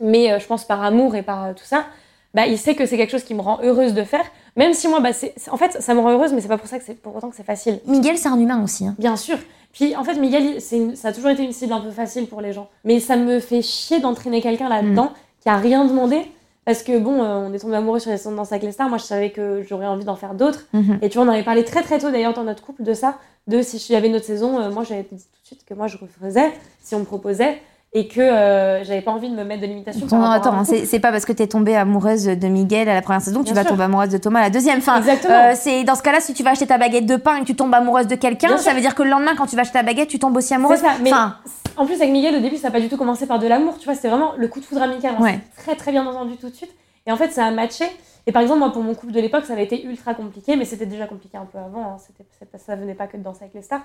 [0.00, 1.86] Mais euh, je pense par amour et par tout ça,
[2.34, 4.24] bah, il sait que c'est quelque chose qui me rend heureuse de faire.
[4.56, 6.68] Même si moi, bah, c'est, en fait, ça me rend heureuse, mais c'est pas pour
[6.68, 7.80] ça que c'est pour autant que c'est facile.
[7.86, 8.86] Miguel, c'est un humain aussi.
[8.86, 8.94] hein.
[8.98, 9.38] Bien sûr.
[9.72, 11.90] Puis en fait, Miguel, il- c'est une- ça a toujours été une cible un peu
[11.90, 12.68] facile pour les gens.
[12.84, 15.12] Mais ça me fait chier d'entraîner quelqu'un là-dedans
[15.44, 16.22] qui a rien demandé.
[16.64, 18.88] Parce que bon, euh, on est tombé amoureux sur les sons dans les stars.
[18.88, 20.64] Moi, je savais que j'aurais envie d'en faire d'autres.
[20.72, 20.98] Mhm.
[21.02, 22.94] Et tu vois, on en avait parlé très très tôt d'ailleurs dans notre couple de
[22.94, 23.18] ça.
[23.46, 25.86] De si avait une autre saison, euh, moi j'avais dit tout de suite que moi
[25.86, 26.50] je refaisais
[26.82, 27.60] si on me proposait.
[27.96, 30.04] Et que euh, j'avais pas envie de me mettre de limitation.
[30.08, 32.94] par Non, à attends, hein, c'est pas parce que t'es tombée amoureuse de Miguel à
[32.94, 33.70] la première saison que tu vas sûr.
[33.70, 34.78] tomber amoureuse de Thomas à la deuxième.
[34.78, 35.32] Enfin, Exactement.
[35.32, 37.46] euh, c'est dans ce cas-là, si tu vas acheter ta baguette de pain et que
[37.46, 38.74] tu tombes amoureuse de quelqu'un, ça sûr.
[38.74, 40.80] veut dire que le lendemain, quand tu vas acheter ta baguette, tu tombes aussi amoureuse.
[40.80, 41.36] Ça, mais Enfin,
[41.76, 43.78] en plus avec Miguel au début ça n'a pas du tout commencé par de l'amour,
[43.78, 45.38] tu vois, c'était vraiment le coup de foudre amical, on Ouais.
[45.56, 46.70] très très bien entendu tout de suite.
[47.06, 47.84] Et en fait ça a matché.
[48.26, 50.64] Et par exemple moi pour mon couple de l'époque ça avait été ultra compliqué, mais
[50.64, 52.56] c'était déjà compliqué un peu avant, hein.
[52.58, 53.82] ça venait pas que de danser avec les stars.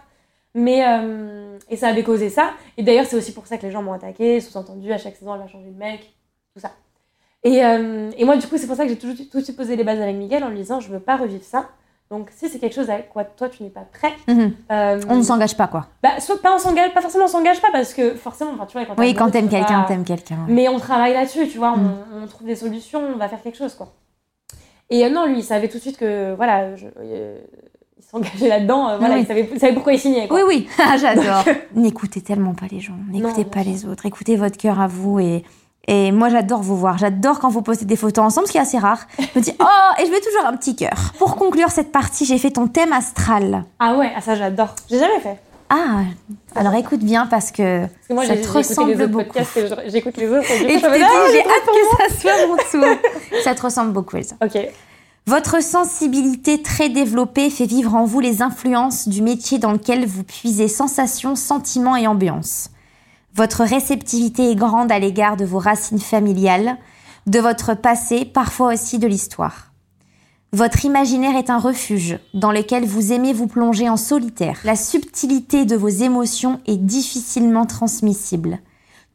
[0.55, 2.51] Mais euh, et ça avait causé ça.
[2.77, 5.33] Et d'ailleurs c'est aussi pour ça que les gens m'ont attaqué, sous-entendu à chaque saison
[5.35, 6.13] elle va changer de mec,
[6.53, 6.71] tout ça.
[7.43, 9.55] Et, euh, et moi du coup c'est pour ça que j'ai tout, tout de suite
[9.55, 11.69] posé les bases avec Miguel en lui disant je veux pas revivre ça.
[12.09, 14.51] Donc si c'est quelque chose avec quoi toi tu n'es pas prêt, mhm.
[14.71, 15.85] euh, on ne s'engage pas, quoi.
[16.01, 18.73] bah, soit pas on s'engage, pas forcément on s'engage pas parce que forcément, enfin, tu
[18.75, 20.37] vois, quand Oui, quand t'aimes quelqu'un, pas- t'aimes quelqu'un.
[20.47, 20.51] ouais.
[20.53, 21.97] Mais on travaille là-dessus, tu vois, Mm.
[22.15, 23.93] on, on trouve des solutions, on va faire quelque chose, quoi.
[24.89, 26.87] Et euh, non, lui, il savait tout de suite que, voilà, je-
[28.11, 29.21] s'engageait là-dedans, euh, voilà, Oui.
[29.21, 30.37] il, savait, il savait pourquoi il signait, quoi.
[30.37, 31.43] Oui, oui, Ah, j'adore.
[31.75, 35.43] N'écoutez tellement pas les gens, n'écoutez pas les autres, écoutez votre cœur à vous et.
[35.87, 36.99] Et moi, j'adore vous voir.
[36.99, 39.07] J'adore quand vous postez des photos ensemble, ce qui est assez rare.
[39.17, 41.13] Je me dis, oh, et je mets toujours un petit cœur.
[41.17, 43.63] Pour conclure cette partie, j'ai fait ton thème astral.
[43.79, 44.75] Ah ouais, ah, ça j'adore.
[44.87, 45.39] J'ai jamais fait.
[45.69, 46.01] Ah,
[46.55, 49.39] alors écoute bien parce que, Parce que moi, ça te ressemble les beaucoup.
[49.87, 50.51] j'écoute les autres.
[50.51, 52.99] Et je me ah, j'ai hâte que ça soit mon tour.
[53.43, 54.35] ça te ressemble beaucoup, Elsa.
[54.43, 54.57] Ok.
[55.27, 60.23] Votre sensibilité très développée fait vivre en vous les influences du métier dans lequel vous
[60.23, 62.71] puisez sensations, sentiments et ambiance.
[63.35, 66.77] Votre réceptivité est grande à l'égard de vos racines familiales,
[67.27, 69.71] de votre passé, parfois aussi de l'histoire.
[70.51, 74.59] Votre imaginaire est un refuge dans lequel vous aimez vous plonger en solitaire.
[74.63, 78.59] La subtilité de vos émotions est difficilement transmissible.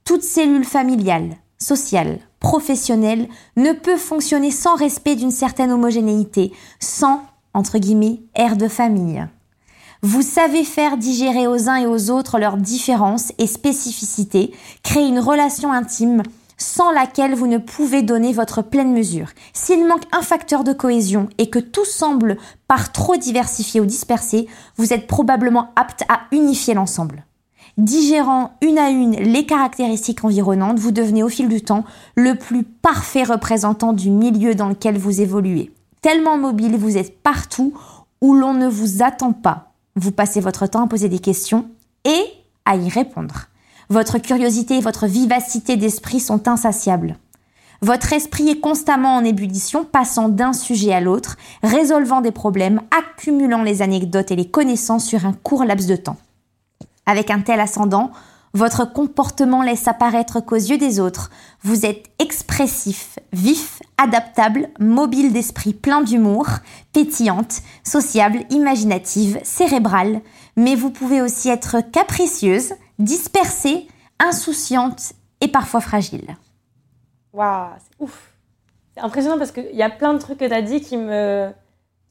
[0.04, 7.22] Toute cellule familiale, sociale, professionnelle ne peut fonctionner sans respect d'une certaine homogénéité, sans,
[7.54, 9.26] entre guillemets, air de famille.
[10.02, 14.52] Vous savez faire digérer aux uns et aux autres leurs différences et spécificités,
[14.82, 16.22] créer une relation intime
[16.58, 19.28] sans laquelle vous ne pouvez donner votre pleine mesure.
[19.52, 22.36] S'il manque un facteur de cohésion et que tout semble
[22.68, 24.46] par trop diversifié ou dispersé,
[24.76, 27.24] vous êtes probablement apte à unifier l'ensemble.
[27.76, 32.62] Digérant une à une les caractéristiques environnantes, vous devenez au fil du temps le plus
[32.62, 35.72] parfait représentant du milieu dans lequel vous évoluez.
[36.00, 37.72] Tellement mobile, vous êtes partout
[38.20, 39.72] où l'on ne vous attend pas.
[39.96, 41.66] Vous passez votre temps à poser des questions
[42.04, 42.22] et
[42.64, 43.46] à y répondre.
[43.88, 47.16] Votre curiosité et votre vivacité d'esprit sont insatiables.
[47.82, 53.62] Votre esprit est constamment en ébullition, passant d'un sujet à l'autre, résolvant des problèmes, accumulant
[53.62, 56.16] les anecdotes et les connaissances sur un court laps de temps.
[57.06, 58.10] Avec un tel ascendant,
[58.54, 61.30] votre comportement laisse apparaître qu'aux yeux des autres,
[61.62, 66.46] vous êtes expressif, vif, adaptable, mobile d'esprit, plein d'humour,
[66.92, 70.20] pétillante, sociable, imaginative, cérébrale,
[70.56, 73.88] mais vous pouvez aussi être capricieuse, dispersée,
[74.20, 76.36] insouciante et parfois fragile.
[77.32, 78.34] Waouh, c'est ouf.
[78.94, 81.50] C'est impressionnant parce qu'il y a plein de trucs que tu as dit qui me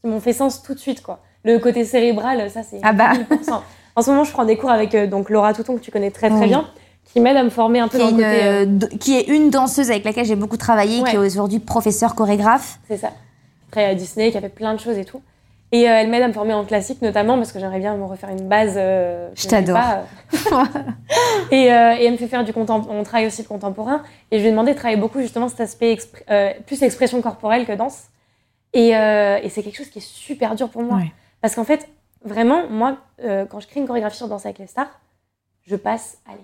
[0.02, 1.22] qui m'ont fait sens tout de suite quoi.
[1.46, 3.14] Le côté cérébral, ça c'est Ah bah.
[3.14, 3.62] 1000%.
[3.96, 6.12] En ce moment, je prends des cours avec euh, donc Laura Touton que tu connais
[6.12, 6.48] très très Oui.
[6.48, 6.66] bien,
[7.12, 8.44] qui m'aide à me former un peu Qui dans le côté.
[8.44, 11.10] euh, euh, qui est une danseuse avec laquelle j'ai beaucoup travaillé, Ouais.
[11.10, 12.80] qui est aujourd'hui professeur chorégraphe.
[12.88, 13.12] C'est ça.
[13.70, 15.22] Après à Disney, qui a fait plein de choses et tout.
[15.72, 18.04] Et euh, elle m'aide à me former en classique notamment parce que j'aimerais bien me
[18.06, 18.74] refaire une base.
[18.78, 19.80] euh, Je t'adore.
[21.52, 22.96] et, et elle me fait faire du contemporain.
[22.96, 24.04] On travaille aussi le contemporain.
[24.32, 27.66] Et je lui ai demandé de travailler beaucoup justement cet aspect expr- plus expression corporelle
[27.66, 28.04] que danse.
[28.74, 30.98] Et, et c'est quelque chose qui est super dur pour moi.
[30.98, 31.12] Ouais.
[31.42, 31.88] Parce qu'en fait,
[32.24, 35.00] vraiment, moi, euh, quand je crée une chorégraphie sur Danse avec les stars,
[35.66, 36.40] je passe, allez,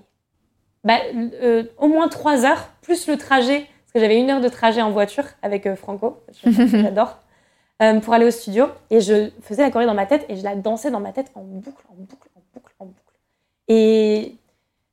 [0.83, 4.49] bah, euh, au moins trois heures, plus le trajet, parce que j'avais une heure de
[4.49, 7.17] trajet en voiture avec euh, Franco, j'adore,
[8.03, 8.67] pour aller au studio.
[8.89, 11.31] Et je faisais la choré dans ma tête et je la dansais dans ma tête
[11.35, 12.99] en boucle, en boucle, en boucle, en boucle.
[13.67, 14.35] Et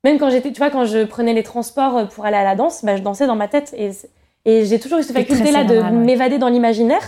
[0.04, 2.84] même quand j'étais, tu vois, quand je prenais les transports pour aller à la danse,
[2.84, 3.74] bah, je dansais dans ma tête.
[3.76, 3.90] Et,
[4.64, 5.90] j'ai toujours eu cette faculté-là de ouais.
[5.90, 7.02] m'évader dans l'imaginaire.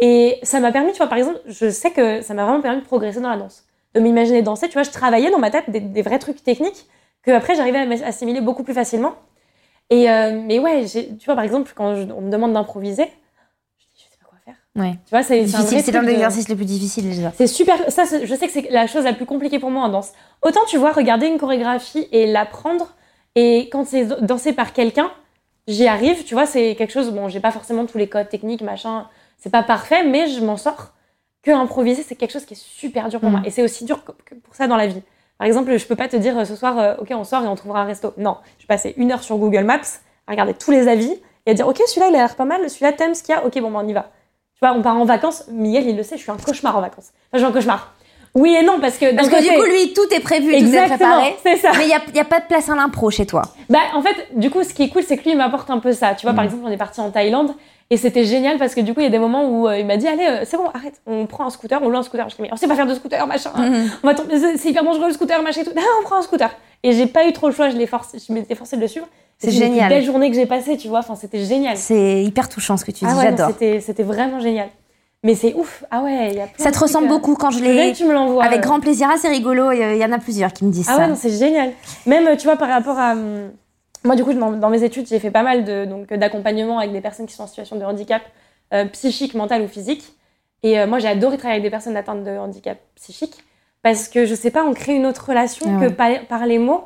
[0.00, 2.80] Et ça m'a permis, tu vois, par exemple, je sais que ça m'a vraiment permis
[2.80, 3.64] de progresser dans la danse.
[3.94, 6.86] De m'imaginer danser, tu vois, je travaillais dans ma tête des, des vrais trucs techniques
[7.22, 9.14] que après j'arrivais à m'assimiler beaucoup plus facilement.
[9.90, 13.04] Et euh, mais ouais, tu vois, par exemple, quand je- on me demande d'improviser,
[13.78, 14.54] je dis, je sais pas quoi faire.
[14.76, 14.92] Ouais.
[15.06, 17.32] Tu vois, c'est Difficile, c'est l'un des de- exercices les plus difficiles déjà.
[17.36, 17.90] c'est super.
[17.90, 20.12] Ça, je sais que c'est la chose la plus compliquée pour moi en danse.
[20.42, 22.94] Autant tu vois, regarder une chorégraphie et l'apprendre,
[23.34, 25.10] et quand c'est dansé par quelqu'un,
[25.66, 26.22] j'y arrive.
[26.24, 27.10] Tu vois, c'est quelque chose.
[27.10, 29.08] Bon, j'ai pas forcément tous les codes techniques, machin.
[29.38, 30.92] C'est pas parfait, mais je m'en sors.
[31.42, 33.32] Que improviser, c'est quelque chose qui est super dur pour Mm.
[33.32, 33.40] moi.
[33.44, 35.02] Et c'est aussi dur que pour ça dans la vie.
[35.38, 37.46] Par exemple, je peux pas te dire euh, ce soir, euh, ok, on sort et
[37.46, 38.12] on trouvera un resto.
[38.16, 39.78] Non, je passais une heure sur Google Maps
[40.26, 41.14] à regarder tous les avis
[41.46, 43.38] et à dire, ok, celui-là il a l'air pas mal, celui-là t'aimes ce qu'il y
[43.38, 44.10] a, ok, bon, ben on y va.
[44.54, 45.44] Tu vois, on part en vacances.
[45.52, 47.10] Miguel, il le sait, je suis un cauchemar en vacances.
[47.12, 47.94] Enfin, je suis un cauchemar.
[48.34, 49.14] Oui et non, parce que.
[49.14, 51.36] Parce que du coup, lui, tout est prévu, tout est Exactement, préparé.
[51.44, 51.70] c'est ça.
[51.78, 53.42] Mais il n'y a, y a pas de place à l'impro chez toi.
[53.70, 55.78] Bah, en fait, du coup, ce qui est cool, c'est que lui, il m'apporte un
[55.78, 56.14] peu ça.
[56.16, 56.48] Tu vois, par Mm.
[56.48, 57.52] exemple, on est parti en Thaïlande
[57.90, 59.86] et c'était génial parce que du coup, il y a des moments où euh, il
[59.86, 62.28] m'a dit Allez, euh, c'est bon, arrête, on prend un scooter, on loue un scooter.
[62.28, 63.50] Je dis Mais on sait pas faire de scooter, machin.
[63.56, 63.90] Mhm.
[64.02, 65.72] On va tomber- c'est hyper dangereux le scooter, machin et tout.
[65.74, 66.50] Non, on prend un scooter.
[66.82, 68.88] Et j'ai pas eu trop le choix, je, l'ai forcé, je m'étais forcée de le
[68.88, 69.08] suivre.
[69.38, 69.88] C'est C'était une génial.
[69.88, 70.98] belle journée que j'ai passée, tu vois.
[71.00, 71.76] Enfin, c'était génial.
[71.76, 73.50] C'est hyper touchant ce que tu dis, ah ouais, non, j'adore.
[73.80, 74.68] c'était vraiment génial.
[75.24, 75.82] Mais c'est ouf.
[75.90, 77.92] Ah ouais, il y a plein Ça te ressemble euh, beaucoup quand je l'ai.
[77.92, 78.44] tu me l'envoies.
[78.44, 78.62] Avec euh.
[78.62, 80.98] grand plaisir, ah, c'est rigolo, il y en a plusieurs qui me disent Ah ça.
[81.00, 81.72] ouais, non, c'est génial.
[82.06, 83.12] Même, tu vois, par rapport à.
[83.12, 83.50] hum,
[84.04, 87.00] Moi, du coup, dans, dans mes études, j'ai fait pas mal de, d'accompagnement avec des
[87.00, 88.22] personnes qui sont en situation de handicap
[88.72, 90.14] euh, psychique, mental ou physique.
[90.62, 93.34] Et euh, moi, j'ai adoré travailler avec des personnes atteintes de handicap psychique
[93.82, 96.58] parce que, je sais pas, on crée une autre relation Ah que par, par les
[96.58, 96.84] mots.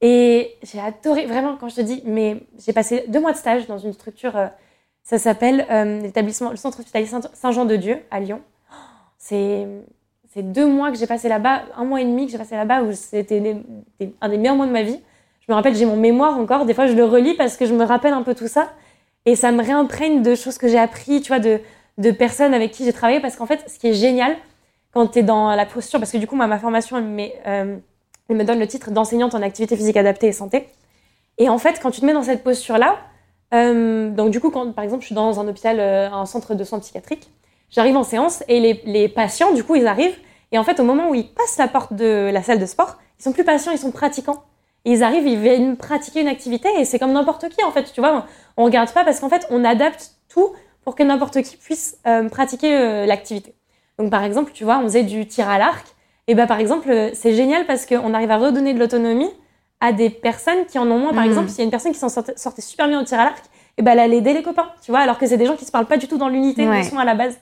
[0.00, 3.66] Et j'ai adoré, vraiment, quand je te dis, mais j'ai passé deux mois de stage
[3.66, 4.48] dans une structure, euh,
[5.04, 5.66] ça s'appelle
[6.02, 8.40] l'établissement, le centre hospitalier Saint- Saint-Jean-de-Dieu à Lyon.
[9.18, 9.66] C'est
[10.34, 12.82] c'est deux mois que j'ai passé là-bas, un mois et demi que j'ai passé là-bas,
[12.82, 13.60] où c'était
[14.20, 14.98] un des meilleurs mois de ma vie.
[15.46, 17.74] Je me rappelle, j'ai mon mémoire encore, des fois je le relis parce que je
[17.74, 18.72] me rappelle un peu tout ça.
[19.24, 22.84] Et ça me réimprègne de choses que j'ai appris, tu vois, de, personnes avec qui
[22.84, 23.20] j'ai travaillé.
[23.20, 24.36] Parce qu'en fait, ce qui est génial,
[24.92, 27.76] quand tu es dans la posture, parce que du coup, ma formation, euh,
[28.28, 30.68] elle me donne le titre d'enseignante en activité physique adaptée et santé.
[31.38, 32.98] Et en fait, quand tu te mets dans cette posture-là,
[33.54, 36.54] euh, donc du coup, quand par exemple, je suis dans un hôpital, euh, un centre
[36.54, 37.30] de soins psychiatriques,
[37.70, 40.16] j'arrive en séance et les, les patients, du coup, ils arrivent.
[40.50, 42.96] Et en fait, au moment où ils passent la porte de la salle de sport,
[43.18, 44.42] ils sont plus patients, ils sont pratiquants.
[44.84, 48.00] Ils arrivent, ils viennent pratiquer une activité et c'est comme n'importe qui en fait, tu
[48.00, 48.26] vois.
[48.56, 50.52] On, regarde pas parce qu'en fait, on adapte tout
[50.84, 53.54] pour que n'importe qui puisse euh, pratiquer euh, l'activité.
[53.98, 55.86] Donc par exemple, tu vois, on faisait du tir à l'arc.
[56.26, 59.30] Et ben par exemple, euh, c'est génial parce qu'on arrive à redonner de l'autonomie
[59.80, 61.12] à des personnes qui en ont moins.
[61.12, 61.28] Par Mhm.
[61.30, 63.24] exemple, s'il y a une personne qui s'en sortait, sortait super bien au tir à
[63.24, 63.44] l'arc,
[63.78, 65.64] et ben elle allait aider les copains, tu vois, alors que c'est des gens qui
[65.64, 66.80] se parlent pas du tout dans l'unité Ouais.
[66.80, 67.38] ils sont à la base.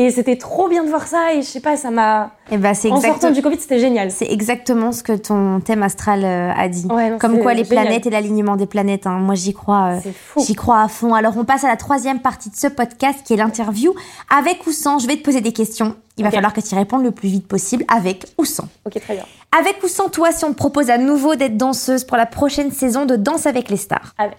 [0.00, 2.30] Et c'était trop bien de voir ça et je sais pas, ça m'a.
[2.52, 4.12] Bah, c'est En sortant du Covid, c'était génial.
[4.12, 6.86] C'est exactement ce que ton thème astral euh, a dit.
[6.86, 7.86] Ouais, non, Comme quoi les génial.
[7.86, 9.08] planètes et l'alignement des planètes.
[9.08, 9.18] hein.
[9.18, 9.94] Moi, j'y crois.
[10.06, 10.10] euh.
[10.40, 11.14] J'y crois à fond.
[11.14, 13.92] Alors, on passe à la troisième partie de ce podcast qui est l'interview.
[14.30, 15.96] Avec ou sans, je vais te poser des questions.
[16.16, 17.84] Il va falloir que tu y répondes le plus vite possible.
[17.88, 18.68] Avec ou sans.
[18.86, 19.24] Ok, très bien.
[19.58, 22.70] Avec ou sans toi, si on te propose à nouveau d'être danseuse pour la prochaine
[22.70, 24.14] saison de Danse avec les stars.
[24.16, 24.36] Avec.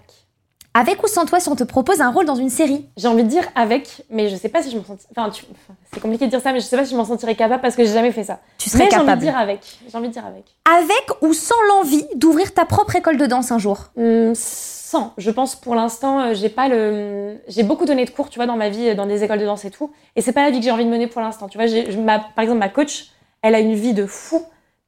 [0.75, 2.87] Avec ou sans toi, si on te propose un rôle dans une série?
[2.95, 5.09] J'ai envie de dire avec, mais je sais pas si je m'en sentirais.
[5.17, 7.05] Enfin, tu- enfin, c'est compliqué de dire ça, mais je sais pas si je m'en
[7.05, 8.39] sentirais capable parce que j'ai jamais fait ça.
[8.59, 9.21] Tu serais mais j'ai envie de capable.
[9.23, 9.59] dire avec.
[9.91, 10.45] J'ai envie de dire avec.
[10.71, 13.85] Avec ou sans l'envie d'ouvrir ta propre école de danse un jour?
[13.97, 15.13] Hum, sans.
[15.17, 17.37] Je pense pour l'instant, euh, j'ai pas le.
[17.47, 19.45] J'ai beaucoup donné de cours, tu vois, dans ma vie, euh, dans des écoles de
[19.45, 19.91] danse et tout.
[20.15, 21.47] Et c'est pas la vie que j'ai envie de mener pour l'instant.
[21.49, 21.67] Tu vois,
[21.97, 23.07] ma- par exemple, ma coach,
[23.41, 24.43] elle a une vie de fou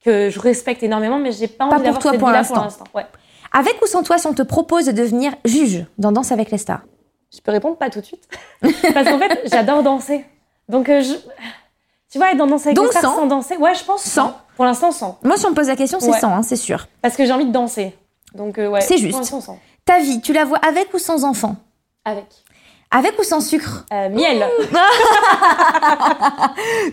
[0.05, 2.83] que je respecte énormément, mais j'ai pas envie pour d'avoir cette pour vie-là pour l'instant.
[2.95, 3.05] Ouais.
[3.51, 6.57] Avec ou sans toi, si on te propose de devenir juge dans Danse avec les
[6.57, 6.81] stars.
[7.33, 8.27] Je peux répondre pas tout de suite.
[8.61, 10.25] Parce qu'en fait, j'adore danser.
[10.69, 11.13] Donc, euh, je...
[12.09, 13.15] tu vois, être dans Danse avec Donc les stars sans.
[13.21, 14.37] sans danser, ouais, je pense Sans.
[14.55, 15.17] Pour l'instant, sans.
[15.23, 16.19] Moi, si on me pose la question, c'est Ouais.
[16.19, 16.87] sans, hein, c'est sûr.
[17.01, 17.95] Parce que j'ai envie de danser.
[18.35, 18.81] Donc, euh, ouais.
[18.81, 19.17] C'est pour juste.
[19.17, 19.59] l'instant, sans.
[19.85, 21.55] Ta vie, tu la vois avec ou sans enfant?
[22.05, 22.25] Avec.
[22.93, 23.85] Avec ou sans sucre?
[23.93, 24.45] Euh, miel.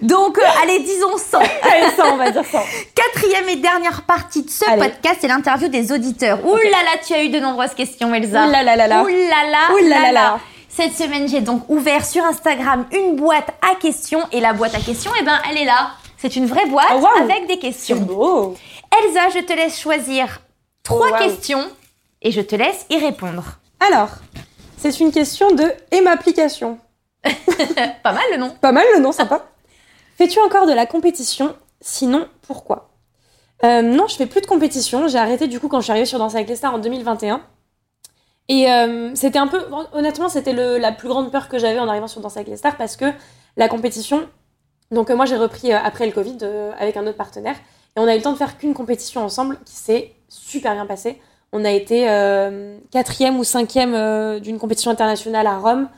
[0.03, 1.39] Donc, euh, allez, disons sans.
[1.41, 2.62] Allez, sans, on va dire sans.
[2.95, 4.91] Quatrième et dernière partie de ce Allez.
[4.91, 6.45] podcast, c'est l'interview des auditeurs.
[6.47, 8.47] Ouh là là, tu as eu de nombreuses questions, Elsa.
[8.47, 9.03] Ouh là là là là.
[9.03, 9.75] Ouh là là.
[9.75, 10.39] Ouh là là là.
[10.69, 14.81] Cette semaine, j'ai donc ouvert sur Instagram une boîte à questions et la boîte à
[14.81, 15.91] questions, eh ben, elle est là.
[16.16, 17.09] C'est une vraie boîte Oh, wow.
[17.23, 17.97] avec des C'est questions.
[17.97, 18.55] beau.
[19.05, 20.41] Elsa, je te laisse choisir
[20.85, 21.19] trois Oh, wow.
[21.19, 21.65] questions
[22.23, 23.43] et je te laisse y répondre.
[23.81, 24.09] Alors,
[24.79, 26.79] c'est une question de et ma application.
[28.03, 28.51] Pas mal le nom.
[28.61, 29.45] Pas mal le nom, sympa.
[30.17, 31.55] Fais-tu encore de la compétition?
[31.81, 32.91] Sinon, pourquoi?
[33.65, 35.09] Euh, Non, je fais plus de compétition.
[35.09, 37.41] J'ai arrêté du coup quand je suis arrivée sur Danse avec les stars en 2021.
[38.49, 42.09] Et euh, c'était un peu, honnêtement, c'était la plus grande peur que j'avais en arrivant
[42.09, 43.07] sur Danse avec les stars parce que
[43.57, 44.29] la compétition.
[44.91, 46.39] Donc euh, moi j'ai repris après le Covid
[46.79, 47.57] avec un autre partenaire
[47.95, 50.87] et on a eu le temps de faire qu'une compétition ensemble qui s'est super bien
[50.87, 51.21] passée.
[51.53, 55.89] On a été euh, quatrième ou cinquième euh, d'une compétition internationale à Rome,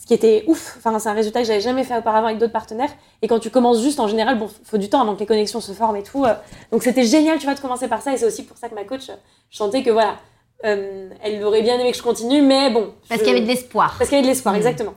[0.00, 0.76] ce qui était ouf.
[0.78, 2.90] Enfin c'est un résultat que j'avais jamais fait auparavant avec d'autres partenaires.
[3.22, 5.60] Et quand tu commences juste en général, bon faut du temps avant que les connexions
[5.60, 6.24] se forment et tout.
[6.24, 6.34] euh,
[6.70, 8.74] donc c'était génial tu vois de commencer par ça et c'est aussi pour ça que
[8.76, 9.10] ma coach
[9.50, 10.16] je sentais que voilà
[10.64, 13.44] euh, elle aurait bien aimé que je continue mais bon Parce je- qu'il y avait
[13.44, 13.96] de l'espoir.
[13.98, 14.58] parce qu'il y avait de l'espoir, Mhm.
[14.60, 14.94] exactement.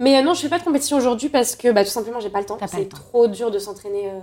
[0.00, 2.30] Mais euh, non, je fais pas de compétition aujourd'hui parce que bah, tout simplement, j'ai
[2.30, 2.56] pas le temps.
[2.68, 4.20] C'est trop dur de s'entraîner euh,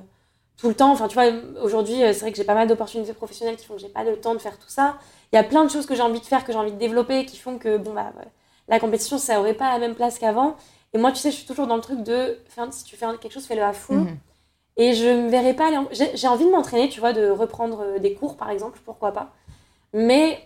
[0.57, 0.91] tout le temps.
[0.91, 1.25] Enfin, tu vois,
[1.61, 4.03] aujourd'hui, euh, c'est vrai que j'ai pas mal d'opportunités professionnelles qui font que j'ai pas
[4.03, 4.97] le temps de faire tout ça.
[5.31, 6.77] Il y a plein de choses que j'ai envie de faire, que j'ai envie de
[6.77, 8.11] développer, qui font que bon bah
[8.67, 10.55] la compétition, ça aurait pas la même place qu'avant.
[10.93, 13.05] Et moi, tu sais, je suis toujours dans le truc de faire, si tu fais
[13.21, 13.95] quelque chose, fais-le à fond.
[13.95, 14.17] Mhm.
[14.77, 15.77] Et je me verrais pas aller.
[15.77, 19.11] en- J'ai envie de m'entraîner, tu vois, de reprendre euh, des cours, par exemple, pourquoi
[19.11, 19.31] pas.
[19.93, 20.39] Mais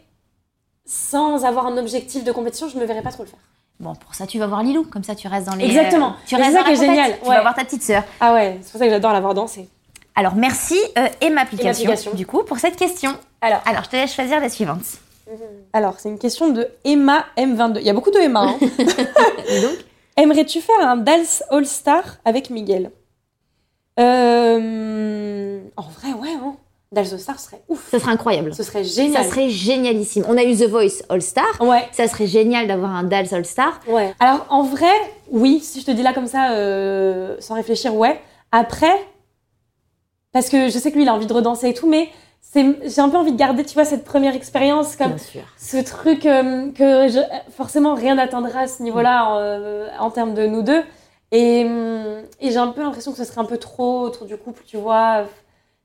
[0.85, 3.39] sans avoir un objectif de compétition, je me verrais pas trop le faire.
[3.79, 4.83] Bon, pour ça, tu vas voir Lilou.
[4.83, 5.65] Comme ça, tu restes dans les.
[5.65, 6.09] Exactement.
[6.09, 7.35] euh, tu restes c'est dans ça la qui est génial, Tu ouais.
[7.35, 8.03] vas voir ta petite sœur.
[8.19, 9.69] Ah ouais, c'est pour ça que j'adore la voir danser.
[10.15, 13.11] Alors, merci euh, et ma application, du coup, pour cette question.
[13.41, 14.81] Alors, Alors, je te laisse choisir la suivante.
[15.73, 17.77] alors c'est une question de Emma M22.
[17.79, 18.41] Il y a beaucoup de Emma.
[18.41, 18.57] Hein.
[19.61, 19.77] Donc
[20.17, 22.91] Aimerais-tu faire un Dals All Star avec Miguel?
[23.99, 26.33] Euh, En vrai, ouais.
[26.41, 26.55] Hein.
[26.91, 27.87] Dals All Star serait ouf.
[27.91, 28.53] Ça serait incroyable.
[28.53, 29.23] Ce serait génial.
[29.23, 30.25] Ça serait génialissime.
[30.27, 31.45] On a eu The Voice All Star.
[31.61, 33.79] Ouais, Ça serait génial d'avoir un Dals All Star.
[33.87, 34.13] ouais.
[34.19, 34.91] Alors, en vrai,
[35.31, 35.59] oui.
[35.61, 38.19] Si je te dis là comme ça, euh, sans réfléchir, ouais.
[38.51, 38.91] Après,
[40.31, 42.09] parce que je sais que lui, il a envie de redanser et tout, mais
[42.41, 45.41] c'est- j'ai un peu envie de garder, tu vois, cette première expérience comme sûr.
[45.57, 50.45] ce truc euh, que je- forcément rien n'atteindra à ce niveau-là euh, en termes de
[50.45, 50.83] nous deux.
[51.31, 54.35] Et, hum, et j'ai un peu l'impression que ce serait un peu trop autour du
[54.37, 55.25] couple, tu vois.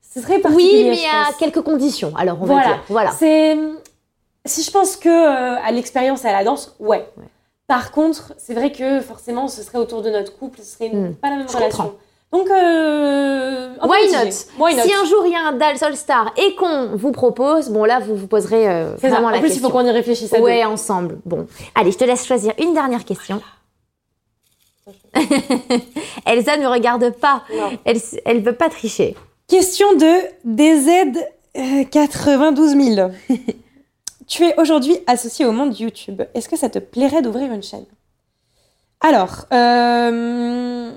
[0.01, 1.35] Ce serait particulier, Oui, mais je à pense.
[1.35, 2.13] quelques conditions.
[2.17, 2.61] Alors, on Voilà.
[2.61, 2.83] va dire.
[2.89, 3.11] Voilà.
[3.11, 3.57] C'est
[4.45, 7.07] si je pense que euh, à l'expérience et à la danse, ouais.
[7.17, 7.23] Ouais.
[7.67, 11.15] Par contre, c'est vrai que forcément, ce serait autour de notre couple, ce serait Hmm.
[11.15, 11.83] pas la même Je relation.
[11.83, 11.97] comprends.
[12.35, 14.29] Donc, euh, Why not
[14.59, 14.83] Why not?
[14.83, 17.85] Si un jour il y a un Dals All Star et qu'on vous propose, bon
[17.85, 19.21] là vous vous poserez euh, ça.
[19.21, 19.69] En la plus, il question.
[19.69, 21.19] faut qu'on y réfléchisse à Ouais, ensemble.
[21.25, 23.41] Bon, allez, je te laisse choisir une dernière question.
[26.25, 27.43] Elsa ne regarde pas.
[27.49, 27.57] deux.
[27.57, 27.71] Non.
[27.85, 29.15] Elle, elle veut pas tricher.
[29.47, 30.13] Question de
[30.43, 31.17] DZ
[31.57, 33.11] euh, 92 000.
[34.27, 36.21] tu es aujourd'hui associé au monde YouTube.
[36.33, 37.85] Est-ce que ça te plairait d'ouvrir une chaîne?
[38.99, 40.91] Alors, euh,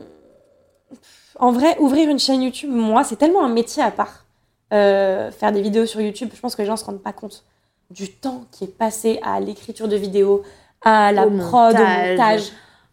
[1.38, 4.24] en vrai, ouvrir une chaîne YouTube, moi, c'est tellement un métier à part.
[4.72, 7.44] Euh, faire des vidéos sur YouTube, je pense que les gens se rendent pas compte
[7.90, 10.42] du temps qui est passé à l'écriture de vidéos,
[10.84, 11.80] à la Au prod, montage.
[11.80, 12.42] au montage,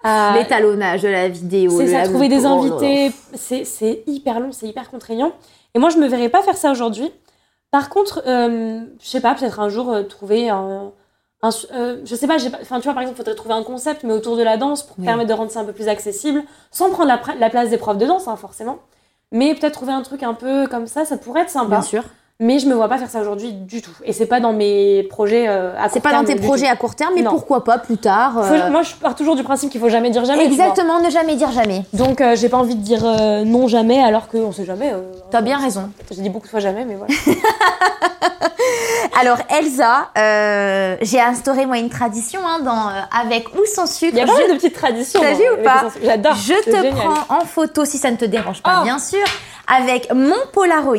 [0.04, 1.78] à L'étalonnage de la vidéo.
[1.78, 5.34] c'est ça, trouver des invités, c'est hyper long, c'est hyper contraignant.
[5.74, 7.12] Et moi, je me verrais pas faire ça aujourd'hui.
[7.72, 10.92] Par contre, euh, je sais pas, peut-être un jour euh, trouver un-
[11.74, 14.38] euh, je sais pas, enfin tu vois par exemple, faudrait trouver un concept, mais autour
[14.38, 15.06] de la danse pour Oui.
[15.06, 18.06] permettre de rendre ça un peu plus accessible, sans prendre la place des profs de
[18.06, 18.78] danse, hein, forcément.
[19.32, 21.68] Mais peut-être trouver un truc un peu comme ça, ça pourrait être sympa.
[21.70, 22.04] Bien sûr.
[22.42, 23.92] Mais je me vois pas faire ça aujourd'hui du tout.
[24.04, 26.66] Et c'est pas dans mes projets euh, à C'est court pas dans terme tes projets
[26.66, 26.72] tout.
[26.74, 27.30] à court terme, mais Non.
[27.32, 28.34] pourquoi pas plus tard.
[28.46, 30.44] Faut- euh, moi, je pars toujours du principe qu'il faut jamais dire jamais.
[30.46, 31.84] Exactement, ne jamais dire jamais.
[31.94, 34.92] Donc euh, j'ai pas envie de dire euh, non jamais alors qu'on sait jamais.
[35.32, 35.90] T'as bien raison.
[36.12, 37.14] J'ai dit beaucoup de fois jamais, mais voilà.
[39.22, 40.10] Alors Elsa,
[41.02, 44.12] j'ai instauré moi une tradition hein, dans avec ou sans sucre.
[44.14, 45.22] Il y a pas Je- de petites traditions.
[45.22, 46.36] T'as vu ou pas J'adore.
[46.36, 46.94] Je c'est te génial.
[46.96, 48.84] prends en photo si ça ne te dérange pas, Oh.
[48.84, 49.24] bien sûr,
[49.74, 50.98] avec mon Polaroid.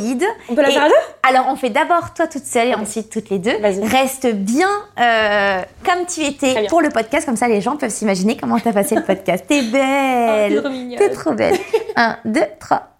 [0.48, 0.94] On peut la faire à deux
[1.28, 3.56] Alors, on fait d'abord toi toute seule et ensuite toutes les deux.
[3.82, 4.68] Reste bien
[5.00, 8.72] euh, comme tu étais pour le podcast, comme ça les gens peuvent s'imaginer comment t'as
[8.72, 9.44] passé le podcast.
[9.48, 10.98] T'es Oh, t'es belle, trop mignonne.
[10.98, 11.56] t'es trop belle.
[11.96, 12.90] Un, deux, trois.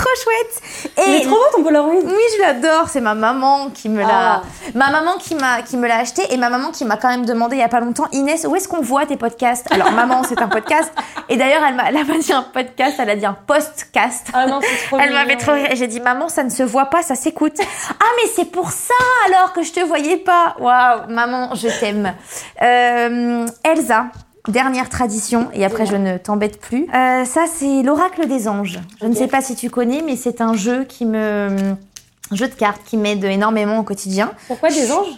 [0.00, 0.94] Trop chouette.
[1.06, 1.92] Il est Et trop beau ton Polaroid.
[2.04, 2.88] oui, je l'adore.
[2.88, 4.42] C'est ma maman qui me l'a, Ah.
[4.74, 7.26] ma maman qui m'a, qui me l'a acheté et ma maman qui m'a quand même
[7.26, 9.70] demandé il y a pas longtemps, Inès, où est-ce qu'on voit tes podcasts?
[9.72, 10.92] Alors maman, c'est un podcast.
[11.28, 14.28] Et d'ailleurs, elle m'a, pas dit un podcast, elle a dit un postcast.
[14.32, 15.54] Ah non, c'est trop Elle m'avait trop.
[15.54, 17.56] Et J'ai dit, maman, ça ne se voit pas, ça s'écoute.
[17.60, 18.94] ah, mais c'est pour ça
[19.26, 20.56] alors que je te voyais pas.
[20.58, 22.14] Waouh, maman, je t'aime.
[22.62, 24.06] Euh, Elsa,
[24.48, 26.86] dernière tradition, et après je ne t'embête plus.
[26.94, 28.78] Euh, ça, c'est l'oracle des anges.
[29.00, 31.48] Je ne sais pas si tu connais, mais c'est un jeu qui me.
[32.30, 34.32] un jeu de cartes qui m'aide énormément au quotidien.
[34.48, 35.08] Pourquoi des anges?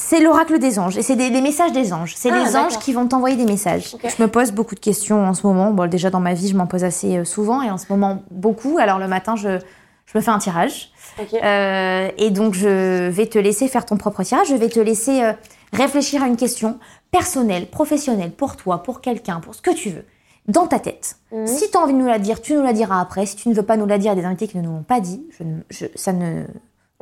[0.00, 2.14] C'est l'oracle des anges et c'est des, des messages des anges.
[2.16, 3.96] C'est Ah, les anges qui vont t'envoyer des messages.
[4.04, 5.72] Je me pose beaucoup de questions en ce moment.
[5.72, 8.22] Bon, déjà dans ma vie, je m'en pose assez euh, souvent et en ce moment
[8.30, 8.78] beaucoup.
[8.78, 9.58] Alors le matin, je,
[10.06, 10.92] je me fais un tirage.
[11.42, 14.46] Euh, et donc, je vais te laisser faire ton propre tirage.
[14.50, 15.32] Je vais te laisser euh,
[15.72, 16.78] réfléchir à une question
[17.10, 20.04] personnelle, professionnelle, pour toi, pour quelqu'un, pour ce que tu veux,
[20.46, 21.16] dans ta tête.
[21.32, 21.46] Mhm.
[21.46, 23.26] Si tu as envie de nous la dire, tu nous la diras après.
[23.26, 24.82] Si tu ne veux pas nous la dire à des invités qui ne nous l'ont
[24.82, 26.44] pas dit, je ne- je- ça, ne,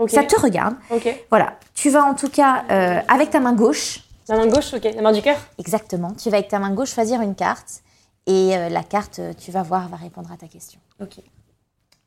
[0.09, 0.75] ça te regarde.
[0.91, 1.09] Ok.
[1.31, 1.59] Voilà.
[1.75, 4.83] Tu vas en tout cas, euh, avec ta main gauche, La main gauche, ok.
[4.95, 5.37] La main du cœur.
[5.59, 7.83] exactement, tu vas avec ta main gauche choisir une carte.
[8.29, 10.81] Et euh, la carte, euh, tu vas voir, va répondre à ta question.
[11.01, 11.19] Ok.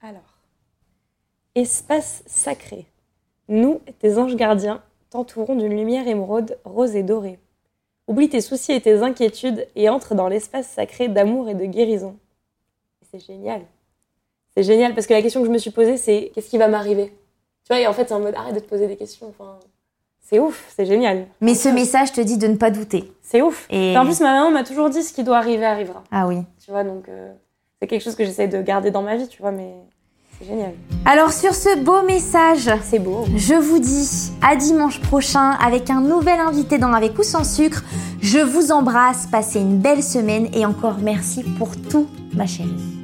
[0.02, 0.22] Alors.
[1.56, 2.86] Espace sacré.
[3.48, 7.40] Nous, tes anges gardiens, t'entourons d'une lumière émeraude, rose et dorée.
[8.10, 12.18] Oublie tes soucis et tes inquiétudes et entre dans l'espace sacré d'amour et de guérison.
[13.12, 13.62] C'est génial.
[14.58, 16.68] C'est génial parce que la question que je me suis posée, c'est qu'est-ce qui va
[16.68, 17.14] m'arriver?
[17.64, 19.28] Tu vois, et en fait, c'est en mode arrête de te poser des questions.
[19.30, 19.60] Enfin,
[20.22, 21.28] c'est ouf, c'est génial.
[21.40, 23.14] Mais ce message te dit de ne pas douter.
[23.22, 23.68] C'est ouf.
[23.70, 26.04] Et- Et en plus, ma maman m'a toujours dit ce qui doit arriver arrivera.
[26.12, 26.40] Ah oui.
[26.66, 27.32] Tu vois, donc euh,
[27.80, 29.72] c'est quelque chose que j'essaie de garder dans ma vie, tu vois, mais
[30.40, 30.74] c'est génial.
[31.06, 33.26] Alors sur ce beau message, C'est beau.
[33.36, 37.84] je vous dis à dimanche prochain avec un nouvel invité dans Avec ou sans sucre.
[38.22, 42.99] Je vous embrasse, passez une belle semaine et encore merci pour tout ma chérie.